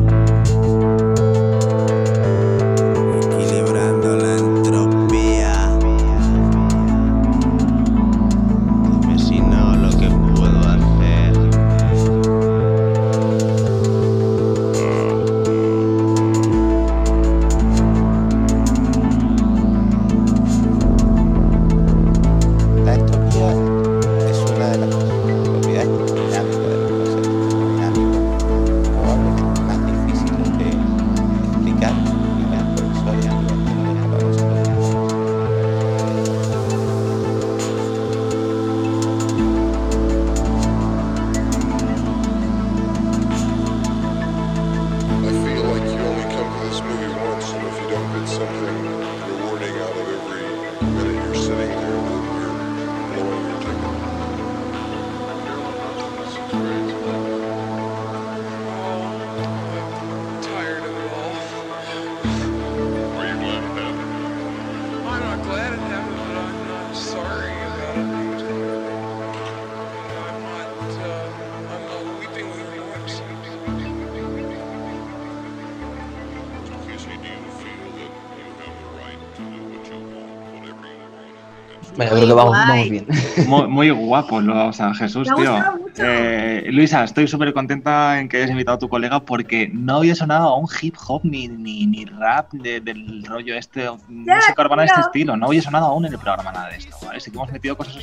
Bueno, 82.13 82.25
creo 82.25 82.27
que 82.27 82.33
vamos, 82.33 82.57
vamos 82.67 82.89
bien. 82.89 83.07
Muy, 83.47 83.67
muy 83.67 83.89
guapo, 83.91 84.41
lo, 84.41 84.67
o 84.67 84.73
sea, 84.73 84.93
Jesús, 84.93 85.27
Me 85.29 85.35
tío. 85.35 85.57
Eh, 85.97 86.69
Luisa, 86.71 87.03
estoy 87.03 87.27
súper 87.27 87.53
contenta 87.53 88.19
en 88.19 88.27
que 88.29 88.37
hayas 88.37 88.49
invitado 88.51 88.75
a 88.75 88.79
tu 88.79 88.89
colega 88.89 89.19
porque 89.19 89.69
no 89.73 89.97
había 89.97 90.15
sonado 90.15 90.49
a 90.49 90.57
un 90.57 90.67
hip 90.81 90.95
hop 91.07 91.21
ni, 91.23 91.47
ni, 91.47 91.85
ni 91.85 92.05
rap 92.05 92.51
de- 92.53 92.79
del 92.81 93.23
rollo 93.25 93.55
este, 93.55 93.89
música 94.07 94.61
urbana 94.63 94.83
de 94.83 94.87
este 94.87 95.01
estilo. 95.01 95.37
No 95.37 95.47
había 95.47 95.61
sonado 95.61 95.85
aún 95.87 96.05
en 96.05 96.13
el 96.13 96.19
programa 96.19 96.51
nada 96.51 96.69
de 96.69 96.77
esto, 96.77 96.95
¿vale? 97.05 97.19
Sí 97.19 97.29
que 97.31 97.37
hemos 97.37 97.51
metido 97.51 97.77
cosas, 97.77 97.97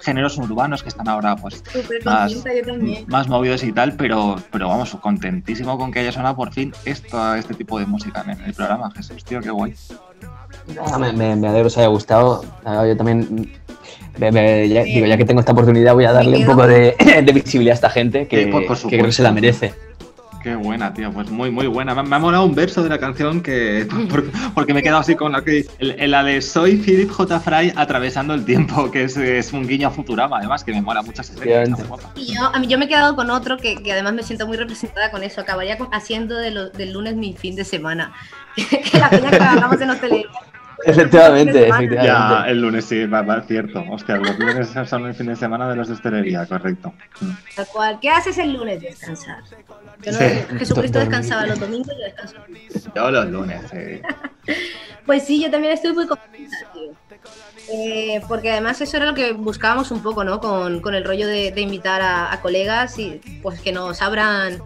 géneros 0.00 0.38
urbanos 0.38 0.82
que 0.82 0.88
están 0.88 1.08
ahora, 1.08 1.36
pues, 1.36 1.62
más, 2.04 2.32
yo 2.32 2.42
más 3.08 3.28
movidos 3.28 3.62
y 3.64 3.72
tal, 3.72 3.94
pero, 3.96 4.36
pero 4.50 4.68
vamos, 4.68 4.94
contentísimo 5.00 5.76
con 5.76 5.90
que 5.92 6.00
haya 6.00 6.12
sonado 6.12 6.36
por 6.36 6.52
fin 6.52 6.72
esto, 6.84 7.34
este 7.34 7.54
tipo 7.54 7.78
de 7.78 7.86
música 7.86 8.24
en 8.26 8.40
el 8.40 8.54
programa. 8.54 8.90
Jesús, 8.92 9.24
tío, 9.24 9.40
qué 9.40 9.50
guay. 9.50 9.74
Nada, 10.74 10.98
me, 10.98 11.12
me, 11.12 11.36
me 11.36 11.48
alegro 11.48 11.64
que 11.64 11.66
os 11.68 11.78
haya 11.78 11.88
gustado. 11.88 12.44
Ah, 12.64 12.84
Yo 12.86 12.96
también, 12.96 13.50
me- 14.18 14.32
me- 14.32 14.68
ya, 14.68 14.82
digo, 14.84 15.06
ya 15.06 15.16
que 15.16 15.24
tengo 15.24 15.40
esta 15.40 15.52
oportunidad, 15.52 15.94
voy 15.94 16.04
a 16.04 16.12
darle 16.12 16.38
un 16.38 16.46
poco 16.46 16.66
de, 16.66 16.94
de 17.24 17.32
visibilidad 17.32 17.72
a 17.72 17.74
esta 17.74 17.90
gente 17.90 18.26
que, 18.28 18.44
Sí, 18.44 18.50
por- 18.50 18.66
por 18.66 18.78
que 18.78 18.88
creo 18.88 19.04
que 19.06 19.12
se 19.12 19.22
la 19.22 19.32
merece. 19.32 19.74
Qué 20.42 20.54
buena, 20.56 20.92
tío, 20.92 21.10
pues 21.10 21.30
muy, 21.30 21.50
muy 21.50 21.66
buena. 21.68 21.94
Me, 21.94 22.02
me 22.02 22.16
ha 22.16 22.18
molado 22.18 22.44
un 22.44 22.54
verso 22.54 22.82
de 22.82 22.90
la 22.90 22.98
canción 22.98 23.40
que. 23.40 23.86
por- 24.10 24.24
porque 24.52 24.74
me 24.74 24.80
he 24.80 24.82
quedado 24.82 25.00
así 25.00 25.14
con 25.14 25.32
la 25.32 25.42
que. 25.42 25.64
el- 25.78 26.10
La 26.10 26.22
de 26.22 26.42
Soy 26.42 26.76
Philip 26.76 27.10
J. 27.10 27.40
Fry 27.40 27.72
atravesando 27.74 28.34
el 28.34 28.44
tiempo, 28.44 28.90
que 28.90 29.04
es, 29.04 29.16
es 29.16 29.54
un 29.54 29.66
guiño 29.66 29.88
a 29.88 29.90
Futurama, 29.90 30.36
además, 30.38 30.62
que 30.62 30.72
me 30.72 30.82
mola 30.82 31.00
mucho 31.00 31.22
guapa. 31.88 32.12
Y 32.14 32.34
yo, 32.34 32.42
a 32.44 32.58
mí, 32.58 32.66
yo 32.66 32.76
me 32.76 32.84
he 32.84 32.88
quedado 32.88 33.16
con 33.16 33.30
otro 33.30 33.56
que, 33.56 33.76
que 33.76 33.92
además 33.92 34.12
me 34.12 34.22
siento 34.22 34.46
muy 34.46 34.58
representada 34.58 35.10
con 35.10 35.22
eso. 35.22 35.40
Acabaría 35.40 35.78
haciendo 35.92 36.36
de 36.36 36.50
lo- 36.50 36.68
del 36.68 36.92
lunes 36.92 37.16
mi 37.16 37.32
fin 37.32 37.56
de 37.56 37.64
semana. 37.64 38.12
que 38.56 38.98
la 38.98 39.08
peña 39.08 39.30
que 39.30 39.36
hablamos 39.42 39.80
en 39.80 39.90
hostelería. 39.90 40.26
Efectivamente, 40.90 41.68
efectivamente. 41.68 41.96
Ya, 42.06 42.44
el 42.48 42.60
lunes 42.60 42.84
sí, 42.84 43.06
va, 43.06 43.22
va, 43.22 43.40
cierto. 43.42 43.84
Hostia, 43.90 44.16
los 44.16 44.38
lunes 44.38 44.68
son 44.88 45.06
el 45.06 45.14
fin 45.14 45.26
de 45.26 45.36
semana 45.36 45.68
de 45.68 45.76
los 45.76 45.88
de 45.88 45.94
hostelería, 45.94 46.46
correcto. 46.46 46.92
Tal 47.56 47.66
cual. 47.68 47.98
¿Qué 48.00 48.10
haces 48.10 48.36
el 48.38 48.52
lunes? 48.52 48.80
Descansar. 48.80 49.42
Yo 50.02 50.12
no- 50.12 50.18
Sí. 50.18 50.24
Jesucristo 50.58 50.98
descansaba 50.98 51.46
los 51.46 51.58
domingos, 51.60 51.88
yo 51.98 52.04
descanso. 52.04 52.36
Yo 52.94 53.10
los 53.10 53.26
lunes, 53.30 53.60
sí. 53.70 54.00
Pues 55.06 55.26
sí, 55.26 55.42
yo 55.42 55.50
también 55.50 55.74
estoy 55.74 55.92
muy 55.92 56.06
contenta, 56.06 56.56
tío. 56.72 56.92
Eh, 57.70 58.22
porque 58.26 58.50
además 58.50 58.80
eso 58.80 58.96
era 58.96 59.04
lo 59.04 59.12
que 59.14 59.32
buscábamos 59.32 59.90
un 59.90 60.02
poco, 60.02 60.24
¿no? 60.24 60.40
Con, 60.40 60.80
con 60.80 60.94
el 60.94 61.04
rollo 61.04 61.26
de, 61.26 61.50
de 61.52 61.60
invitar 61.60 62.00
a, 62.00 62.32
a 62.32 62.40
colegas 62.40 62.98
y 62.98 63.20
pues 63.42 63.60
que 63.60 63.70
nos 63.70 64.00
abran 64.00 64.60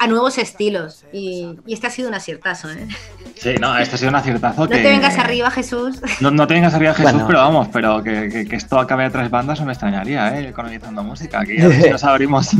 a 0.00 0.06
nuevos 0.06 0.38
estilos. 0.38 1.04
Y, 1.12 1.56
y 1.66 1.72
este 1.74 1.86
ha 1.86 1.90
sido 1.90 2.08
un 2.08 2.14
aciertazo, 2.14 2.70
¿eh? 2.70 2.88
Sí, 3.36 3.54
no, 3.60 3.76
esto 3.78 3.94
ha 3.94 3.98
sido 3.98 4.10
un 4.10 4.16
aciertazo 4.16 4.62
No 4.64 4.68
que. 4.68 4.76
te 4.76 4.82
vengas 4.88 5.16
arriba, 5.18 5.50
Jesús. 5.50 6.00
No, 6.20 6.30
no 6.30 6.46
te 6.46 6.54
vengas 6.54 6.74
arriba, 6.74 6.92
Jesús, 6.92 7.12
Bueno. 7.12 7.26
pero 7.26 7.38
vamos, 7.40 7.68
pero 7.72 8.02
que, 8.02 8.28
que- 8.28 8.46
que 8.48 8.56
esto 8.56 8.78
acabe 8.78 9.04
a 9.04 9.10
tres 9.10 9.30
bandas 9.30 9.60
no 9.60 9.66
me 9.66 9.72
extrañaría, 9.72 10.38
¿eh? 10.38 10.52
Colonizando 10.52 11.02
música. 11.02 11.40
Aquí 11.40 11.60
a 11.60 11.68
ver 11.68 11.82
si 11.82 11.90
nos 11.90 12.04
abrimos. 12.04 12.50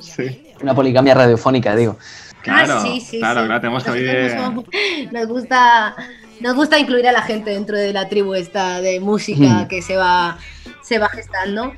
sí. 0.00 0.46
Una 0.62 0.74
poligamia 0.74 1.14
radiofónica, 1.14 1.74
digo. 1.74 1.98
Claro, 2.42 2.74
Ah, 2.78 2.82
sí, 2.82 3.00
sí, 3.00 3.18
claro, 3.20 3.40
sí. 3.42 3.46
claro, 3.46 3.60
tenemos 3.60 3.84
que 3.84 4.30
somos- 4.36 4.64
Nos 5.12 5.26
gusta, 5.28 5.94
nos 6.40 6.54
gusta 6.56 6.78
incluir 6.78 7.06
a 7.06 7.12
la 7.12 7.22
gente 7.22 7.50
dentro 7.50 7.76
de 7.78 7.92
la 7.92 8.08
tribu 8.08 8.34
esta 8.34 8.80
de 8.80 8.98
música 9.00 9.62
Hmm. 9.62 9.68
que 9.68 9.80
se 9.80 9.96
va, 9.96 10.38
se 10.82 10.98
va 10.98 11.08
gestando. 11.08 11.72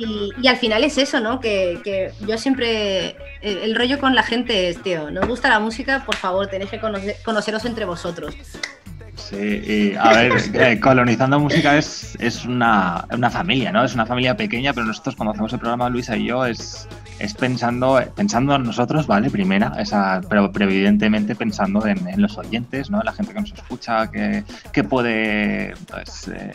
Y, 0.00 0.30
y 0.40 0.48
al 0.48 0.56
final 0.56 0.82
es 0.82 0.96
eso, 0.96 1.20
¿no? 1.20 1.40
Que, 1.40 1.78
que 1.84 2.10
yo 2.26 2.38
siempre. 2.38 3.16
El, 3.42 3.74
rollo 3.74 3.98
con 3.98 4.14
la 4.14 4.22
gente 4.22 4.68
es, 4.70 4.82
tío, 4.82 5.10
nos 5.10 5.26
gusta 5.28 5.50
la 5.50 5.60
música, 5.60 6.04
por 6.06 6.16
favor, 6.16 6.46
tenéis 6.46 6.70
que 6.70 6.80
conocer- 6.80 7.16
conoceros 7.22 7.64
entre 7.66 7.84
vosotros. 7.84 8.34
Sí, 9.16 9.36
y 9.36 9.94
a 9.96 10.12
ver, 10.12 10.32
eh, 10.54 10.80
colonizando 10.80 11.38
música 11.38 11.76
es, 11.76 12.16
es 12.18 12.46
una, 12.46 13.06
una 13.12 13.28
familia, 13.30 13.70
¿no? 13.72 13.84
Es 13.84 13.92
una 13.94 14.06
familia 14.06 14.34
pequeña, 14.36 14.72
pero 14.72 14.86
nosotros 14.86 15.14
cuando 15.16 15.32
hacemos 15.32 15.52
el 15.52 15.58
programa, 15.58 15.90
Luisa 15.90 16.16
y 16.16 16.26
yo, 16.26 16.46
es, 16.46 16.88
es 17.20 17.34
pensando, 17.34 18.00
pensando 18.16 18.54
en 18.54 18.62
nosotros, 18.64 19.06
¿vale? 19.06 19.30
Primera, 19.30 19.74
esa, 19.78 20.20
pero, 20.28 20.50
pero 20.50 20.64
evidentemente 20.64 21.34
pensando 21.36 21.86
en, 21.86 22.08
en 22.08 22.20
los 22.22 22.36
oyentes, 22.38 22.90
¿no? 22.90 23.02
La 23.02 23.12
gente 23.12 23.34
que 23.34 23.40
nos 23.40 23.52
escucha, 23.52 24.10
que, 24.10 24.42
que 24.72 24.82
puede 24.84 25.74
pues, 25.90 26.28
eh, 26.28 26.52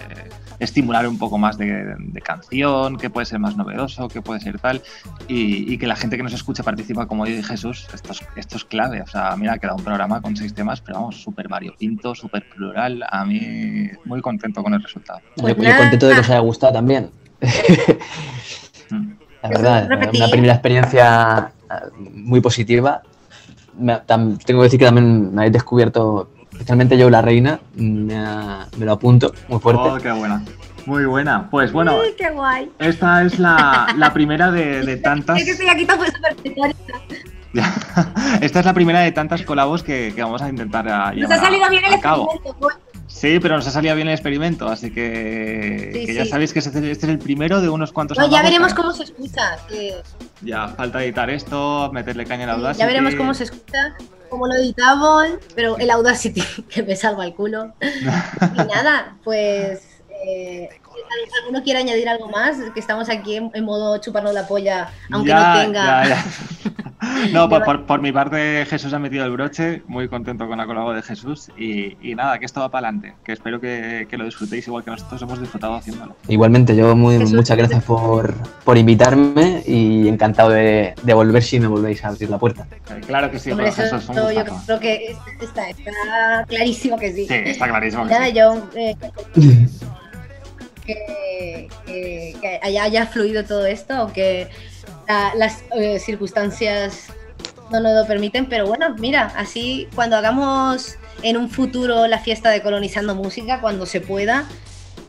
estimular 0.59 1.07
un 1.07 1.18
poco 1.18 1.38
más 1.38 1.57
de, 1.57 1.95
de 1.97 2.22
canción, 2.22 2.97
que 2.97 3.09
puede 3.09 3.26
ser 3.26 3.39
más 3.39 3.55
novedoso, 3.55 4.07
que 4.07 4.22
puede 4.22 4.39
ser 4.39 4.59
tal, 4.59 4.82
y, 5.28 5.72
y 5.72 5.78
que 5.78 5.88
la 5.88 5.95
gente 5.95 6.18
que 6.18 6.24
nos 6.24 6.34
escucha 6.34 6.63
participa, 6.63 7.05
como 7.05 7.26
dice 7.26 7.43
Jesús, 7.43 7.88
esto 7.93 8.11
es, 8.11 8.24
esto 8.36 8.57
es 8.57 8.66
clave. 8.66 9.01
O 9.01 9.07
sea, 9.07 9.36
mira, 9.38 9.53
ha 9.53 9.57
quedado 9.59 9.78
un 9.78 9.84
programa 9.84 10.22
con 10.22 10.36
seis 10.36 10.53
temas, 10.53 10.82
pero 10.82 10.99
vamos, 10.99 11.22
súper 11.22 11.47
variopinto, 11.47 12.16
súper 12.16 12.49
plural. 12.49 13.03
A 13.09 13.24
mí, 13.24 13.88
muy 14.05 14.22
contento 14.22 14.63
con 14.63 14.74
el 14.74 14.82
resultado. 14.82 15.22
Pues 15.36 15.55
yo, 15.55 15.61
yo 15.61 15.70
nada. 15.70 15.82
contento 15.82 16.07
de 16.07 16.16
que 16.16 16.20
os 16.22 16.30
haya 16.30 16.39
gustado 16.39 16.74
también. 16.74 17.11
La 19.50 19.58
verdad, 19.58 19.88
Repetir. 19.89 20.22
una 20.22 20.32
primera 20.32 20.54
experiencia 20.54 21.52
eh, 21.70 21.74
muy 22.14 22.41
positiva. 22.41 23.02
Me- 23.78 24.02
tam- 24.06 24.38
tengo 24.43 24.62
que 24.62 24.66
decir 24.66 24.80
que 24.80 24.86
también 24.86 25.34
me 25.34 25.41
habéis 25.41 25.54
descubierto, 25.54 26.30
especialmente 26.52 26.98
yo, 26.98 27.10
la 27.10 27.22
reina, 27.22 27.60
me, 27.76 28.16
ha- 28.18 28.68
me 28.78 28.86
lo 28.86 28.93
apunto 28.93 29.34
muy 29.48 29.60
fuerte. 29.60 29.82
Oh, 29.84 29.98
qué 29.98 30.12
buena. 30.12 30.43
Muy 30.86 31.06
buena. 31.06 31.50
Pues 31.50 31.72
bueno, 31.72 31.96
Uy, 31.98 32.14
qué 32.18 32.30
guay. 32.30 32.72
esta 32.80 33.24
es 33.24 33.39
la, 33.39 33.88
la 33.98 34.14
primera 34.14 34.52
de, 34.52 34.82
de 34.86 34.98
tantas. 35.02 35.38
Es 35.39 35.46
que 35.46 35.52
estoy 35.52 35.68
aquí 35.68 35.86
tan 35.86 36.00
súper 36.00 36.36
Esta 38.41 38.60
es 38.60 38.66
la 38.66 38.74
primera 38.74 39.00
de 39.00 39.12
tantas 39.12 39.41
colabos 39.43 39.82
que, 39.84 40.14
que 40.16 40.22
vamos 40.22 40.41
a 40.41 40.50
intentar 40.50 40.88
a 40.88 41.06
Nos 41.08 41.16
llevar 41.16 41.39
ha 41.39 41.41
salido 41.41 41.70
bien 41.70 41.86
el 41.86 41.93
a 41.96 42.00
cabo. 42.00 42.30
Sí, 43.08 43.39
pero 43.39 43.56
nos 43.56 43.68
ha 43.68 43.72
salido 43.72 43.95
bien 43.95 44.08
el 44.08 44.14
experimento, 44.14 44.68
así 44.68 44.91
que, 44.91 45.91
Sí, 45.93 46.06
que 46.08 46.14
ya 46.16 46.26
sabéis 46.26 46.51
que 46.53 46.60
este, 46.60 46.91
es 46.91 47.03
el 47.03 47.20
primero 47.20 47.62
de 47.62 47.70
unos 47.70 47.91
cuantos. 47.91 48.18
No, 48.18 48.30
ya 48.30 48.41
veremos 48.41 48.74
cómo 48.74 48.91
se 48.93 49.03
escucha. 49.03 49.58
que- 49.70 50.01
Ya 50.41 50.68
falta 50.70 51.03
editar 51.03 51.30
esto, 51.30 51.89
meterle 51.93 52.26
caña 52.26 52.43
en 52.45 52.49
Audacity. 52.49 52.80
ya 52.80 52.86
veremos 52.88 53.16
cómo 53.16 53.34
se 53.34 53.43
escucha, 53.45 53.95
cómo 54.30 54.47
lo 54.47 54.56
editamos, 54.56 55.28
pero 55.56 55.78
el 55.78 55.89
Audacity 55.91 56.41
que 56.70 56.84
me 56.84 56.95
salva 56.95 57.26
el 57.26 57.34
culo. 57.36 57.74
Y 57.82 58.58
nada, 58.74 59.18
pues. 59.24 59.82
eh, 60.26 60.70
¿Alguno 61.43 61.62
quiere 61.62 61.80
añadir 61.80 62.08
algo 62.10 62.30
más? 62.30 62.56
Que 62.74 62.80
estamos 62.80 63.10
aquí 63.10 63.36
en, 63.36 63.51
en 63.53 63.64
modo 63.66 63.97
chuparnos 63.99 64.34
la 64.34 64.47
polla, 64.47 64.89
aunque 65.12 65.30
Ya, 65.30 65.53
no 65.56 65.62
tenga. 65.62 65.84
ya, 65.86 66.10
ya. 66.10 66.26
No, 67.32 67.49
por, 67.49 67.64
por- 67.64 67.86
por 67.86 68.01
mi 68.01 68.12
parte 68.12 68.66
Jesús 68.70 68.93
ha 68.93 68.99
metido 68.99 69.26
el 69.26 69.32
broche, 69.32 69.82
muy 69.88 70.08
contento 70.08 70.47
con 70.47 70.58
la 70.58 70.66
colabo 70.66 70.93
de 70.93 71.01
Jesús 71.01 71.49
y, 71.58 71.97
y 72.01 72.16
nada, 72.16 72.39
que 72.39 72.45
esto 72.45 72.60
va 72.62 72.70
para 72.70 72.88
adelante, 72.88 73.16
que 73.24 73.32
espero 73.34 73.60
que, 73.60 74.08
que 74.10 74.18
lo 74.18 74.26
disfrutéis 74.26 74.68
igual 74.68 74.84
que 74.84 74.91
nosotros 74.91 75.22
hemos 75.22 75.39
disfrutado 75.39 75.76
haciéndolo. 75.76 76.16
Igualmente, 76.28 76.76
yo 76.76 76.95
muy, 76.95 77.18
Jesús. 77.18 77.34
muchas 77.34 77.58
gracias 77.58 77.84
por, 77.84 78.34
por 78.64 78.78
invitarme 78.78 79.64
y 79.66 80.08
encantado 80.08 80.49
de, 80.51 80.93
de 81.03 81.14
volver 81.14 81.43
si 81.43 81.60
me 81.60 81.68
volvéis 81.68 82.03
a 82.03 82.10
abrir 82.10 82.30
la 82.30 82.38
puerta. 82.38 82.66
Eh, 82.89 83.01
Claro 83.06 83.30
que 83.32 83.39
sí, 83.39 83.51
Hombre, 83.51 83.68
pues, 83.68 83.80
eso, 83.80 83.95
Jesús, 83.99 84.10
un 84.10 84.16
yo 84.34 84.43
creo 84.66 84.80
que 84.80 85.06
es- 85.12 85.18
está, 85.41 85.70
está 85.70 86.45
clarísimo 86.47 86.97
que 86.97 87.14
sí. 87.14 87.28
Sí, 87.28 87.34
está 87.34 87.68
clarísimo 87.68 88.03
que 88.06 88.10
Nada, 88.14 88.26
sí. 88.28 88.34
yo 88.34 88.68
eh, 88.76 88.95
que, 90.86 91.68
que- 91.86 92.36
que 92.41 92.60
haya, 92.62 92.84
haya 92.84 93.06
fluido 93.08 93.43
todo 93.43 93.66
esto, 93.66 93.93
aunque 93.95 94.47
la- 95.08 95.34
las 95.36 95.64
eh, 95.76 95.99
circunstancias 95.99 97.08
no 97.72 97.80
nos 97.80 97.93
lo 97.95 98.08
permiten, 98.08 98.47
pero 98.47 98.68
bueno, 98.68 98.95
mira, 98.99 99.34
así 99.38 99.88
cuando 99.95 100.16
hagamos 100.18 100.95
en 101.24 101.38
un 101.38 101.49
futuro 101.49 102.08
la 102.08 102.20
fiesta 102.20 102.49
de 102.51 102.62
Colonizando 102.62 103.16
Música, 103.16 103.60
cuando 103.62 103.86
se 103.86 104.01
pueda, 104.01 104.45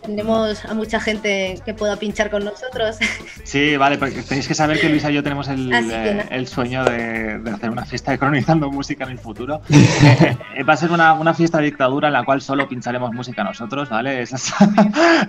tendremos 0.06 0.64
a 0.64 0.72
mucha 0.74 0.98
gente 1.00 1.60
que 1.64 1.74
pueda 1.74 1.96
pinchar 1.96 2.30
con 2.30 2.44
nosotros. 2.44 2.96
Sí, 3.46 3.76
vale, 3.76 3.96
porque 3.96 4.22
tenéis 4.22 4.48
que 4.48 4.54
saber 4.54 4.80
que 4.80 4.88
Luisa 4.88 5.08
y 5.08 5.14
yo 5.14 5.22
tenemos 5.22 5.46
el, 5.46 5.72
eh, 5.72 6.24
no. 6.28 6.34
el 6.36 6.48
sueño 6.48 6.84
de, 6.84 7.38
de 7.38 7.50
hacer 7.52 7.70
una 7.70 7.84
fiesta 7.84 8.10
de 8.10 8.18
cronizando 8.18 8.68
música 8.72 9.04
en 9.04 9.10
el 9.10 9.18
futuro. 9.18 9.60
Eh, 9.70 10.36
eh, 10.56 10.62
va 10.64 10.72
a 10.74 10.76
ser 10.76 10.90
una, 10.90 11.12
una 11.14 11.32
fiesta 11.34 11.58
de 11.58 11.64
dictadura 11.64 12.08
en 12.08 12.14
la 12.14 12.24
cual 12.24 12.40
solo 12.42 12.68
pincharemos 12.68 13.12
música 13.12 13.44
nosotros, 13.44 13.88
¿vale? 13.88 14.22
Es- 14.22 14.34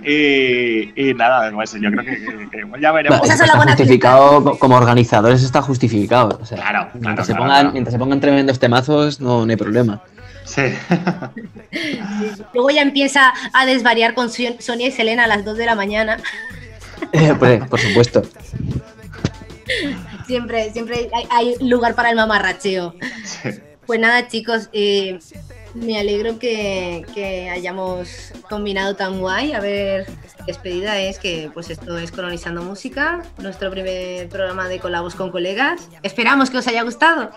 y, 0.04 1.10
y 1.10 1.14
nada, 1.14 1.50
pues 1.52 1.72
yo 1.72 1.90
creo 1.90 2.04
que, 2.04 2.10
que- 2.18 2.48
que 2.50 2.80
ya 2.80 2.92
veremos. 2.92 3.20
Está 3.28 3.46
justificado 3.62 4.42
co- 4.44 4.58
como 4.58 4.76
organizadores, 4.76 5.42
está 5.42 5.62
justificado. 5.62 6.38
o 6.40 6.44
sea, 6.46 6.58
Claro, 6.58 6.78
claro, 6.84 7.00
mientras, 7.00 7.26
se 7.26 7.34
pongan, 7.34 7.50
claro. 7.50 7.72
mientras 7.72 7.92
se 7.92 7.98
pongan 7.98 8.20
tremendos 8.20 8.58
temazos, 8.58 9.20
no, 9.20 9.44
no 9.44 9.50
hay 9.50 9.56
problema. 9.56 10.02
Sí. 10.48 10.62
Luego 12.54 12.70
ya 12.70 12.82
empieza 12.82 13.32
a 13.52 13.66
desvariar 13.66 14.14
con 14.14 14.30
Son- 14.30 14.60
Sonia 14.60 14.88
y 14.88 14.92
Selena 14.92 15.24
a 15.24 15.26
las 15.26 15.44
2 15.44 15.56
de 15.58 15.66
la 15.66 15.74
mañana. 15.74 16.18
Eh, 17.12 17.34
pues, 17.38 17.66
por 17.68 17.78
supuesto. 17.80 18.22
Siempre, 20.26 20.72
siempre 20.72 21.08
hay, 21.12 21.24
hay 21.30 21.68
lugar 21.68 21.94
para 21.94 22.10
el 22.10 22.16
mamarracheo. 22.16 22.94
sí. 23.24 23.50
Pues 23.86 24.00
nada, 24.00 24.28
chicos, 24.28 24.68
eh, 24.74 25.18
me 25.74 25.98
alegro 25.98 26.38
que, 26.38 27.06
que 27.14 27.48
hayamos 27.48 28.32
combinado 28.50 28.96
tan 28.96 29.18
guay. 29.20 29.52
A 29.54 29.60
ver, 29.60 30.06
despedida 30.46 30.98
es 30.98 31.18
que 31.18 31.50
pues 31.54 31.70
esto 31.70 31.96
es 31.96 32.12
Colonizando 32.12 32.62
Música, 32.62 33.22
nuestro 33.38 33.70
primer 33.70 34.28
programa 34.28 34.68
de 34.68 34.78
colabos 34.78 35.14
con 35.14 35.30
colegas. 35.30 35.88
Esperamos 36.02 36.50
que 36.50 36.58
os 36.58 36.66
haya 36.66 36.82
gustado. 36.82 37.30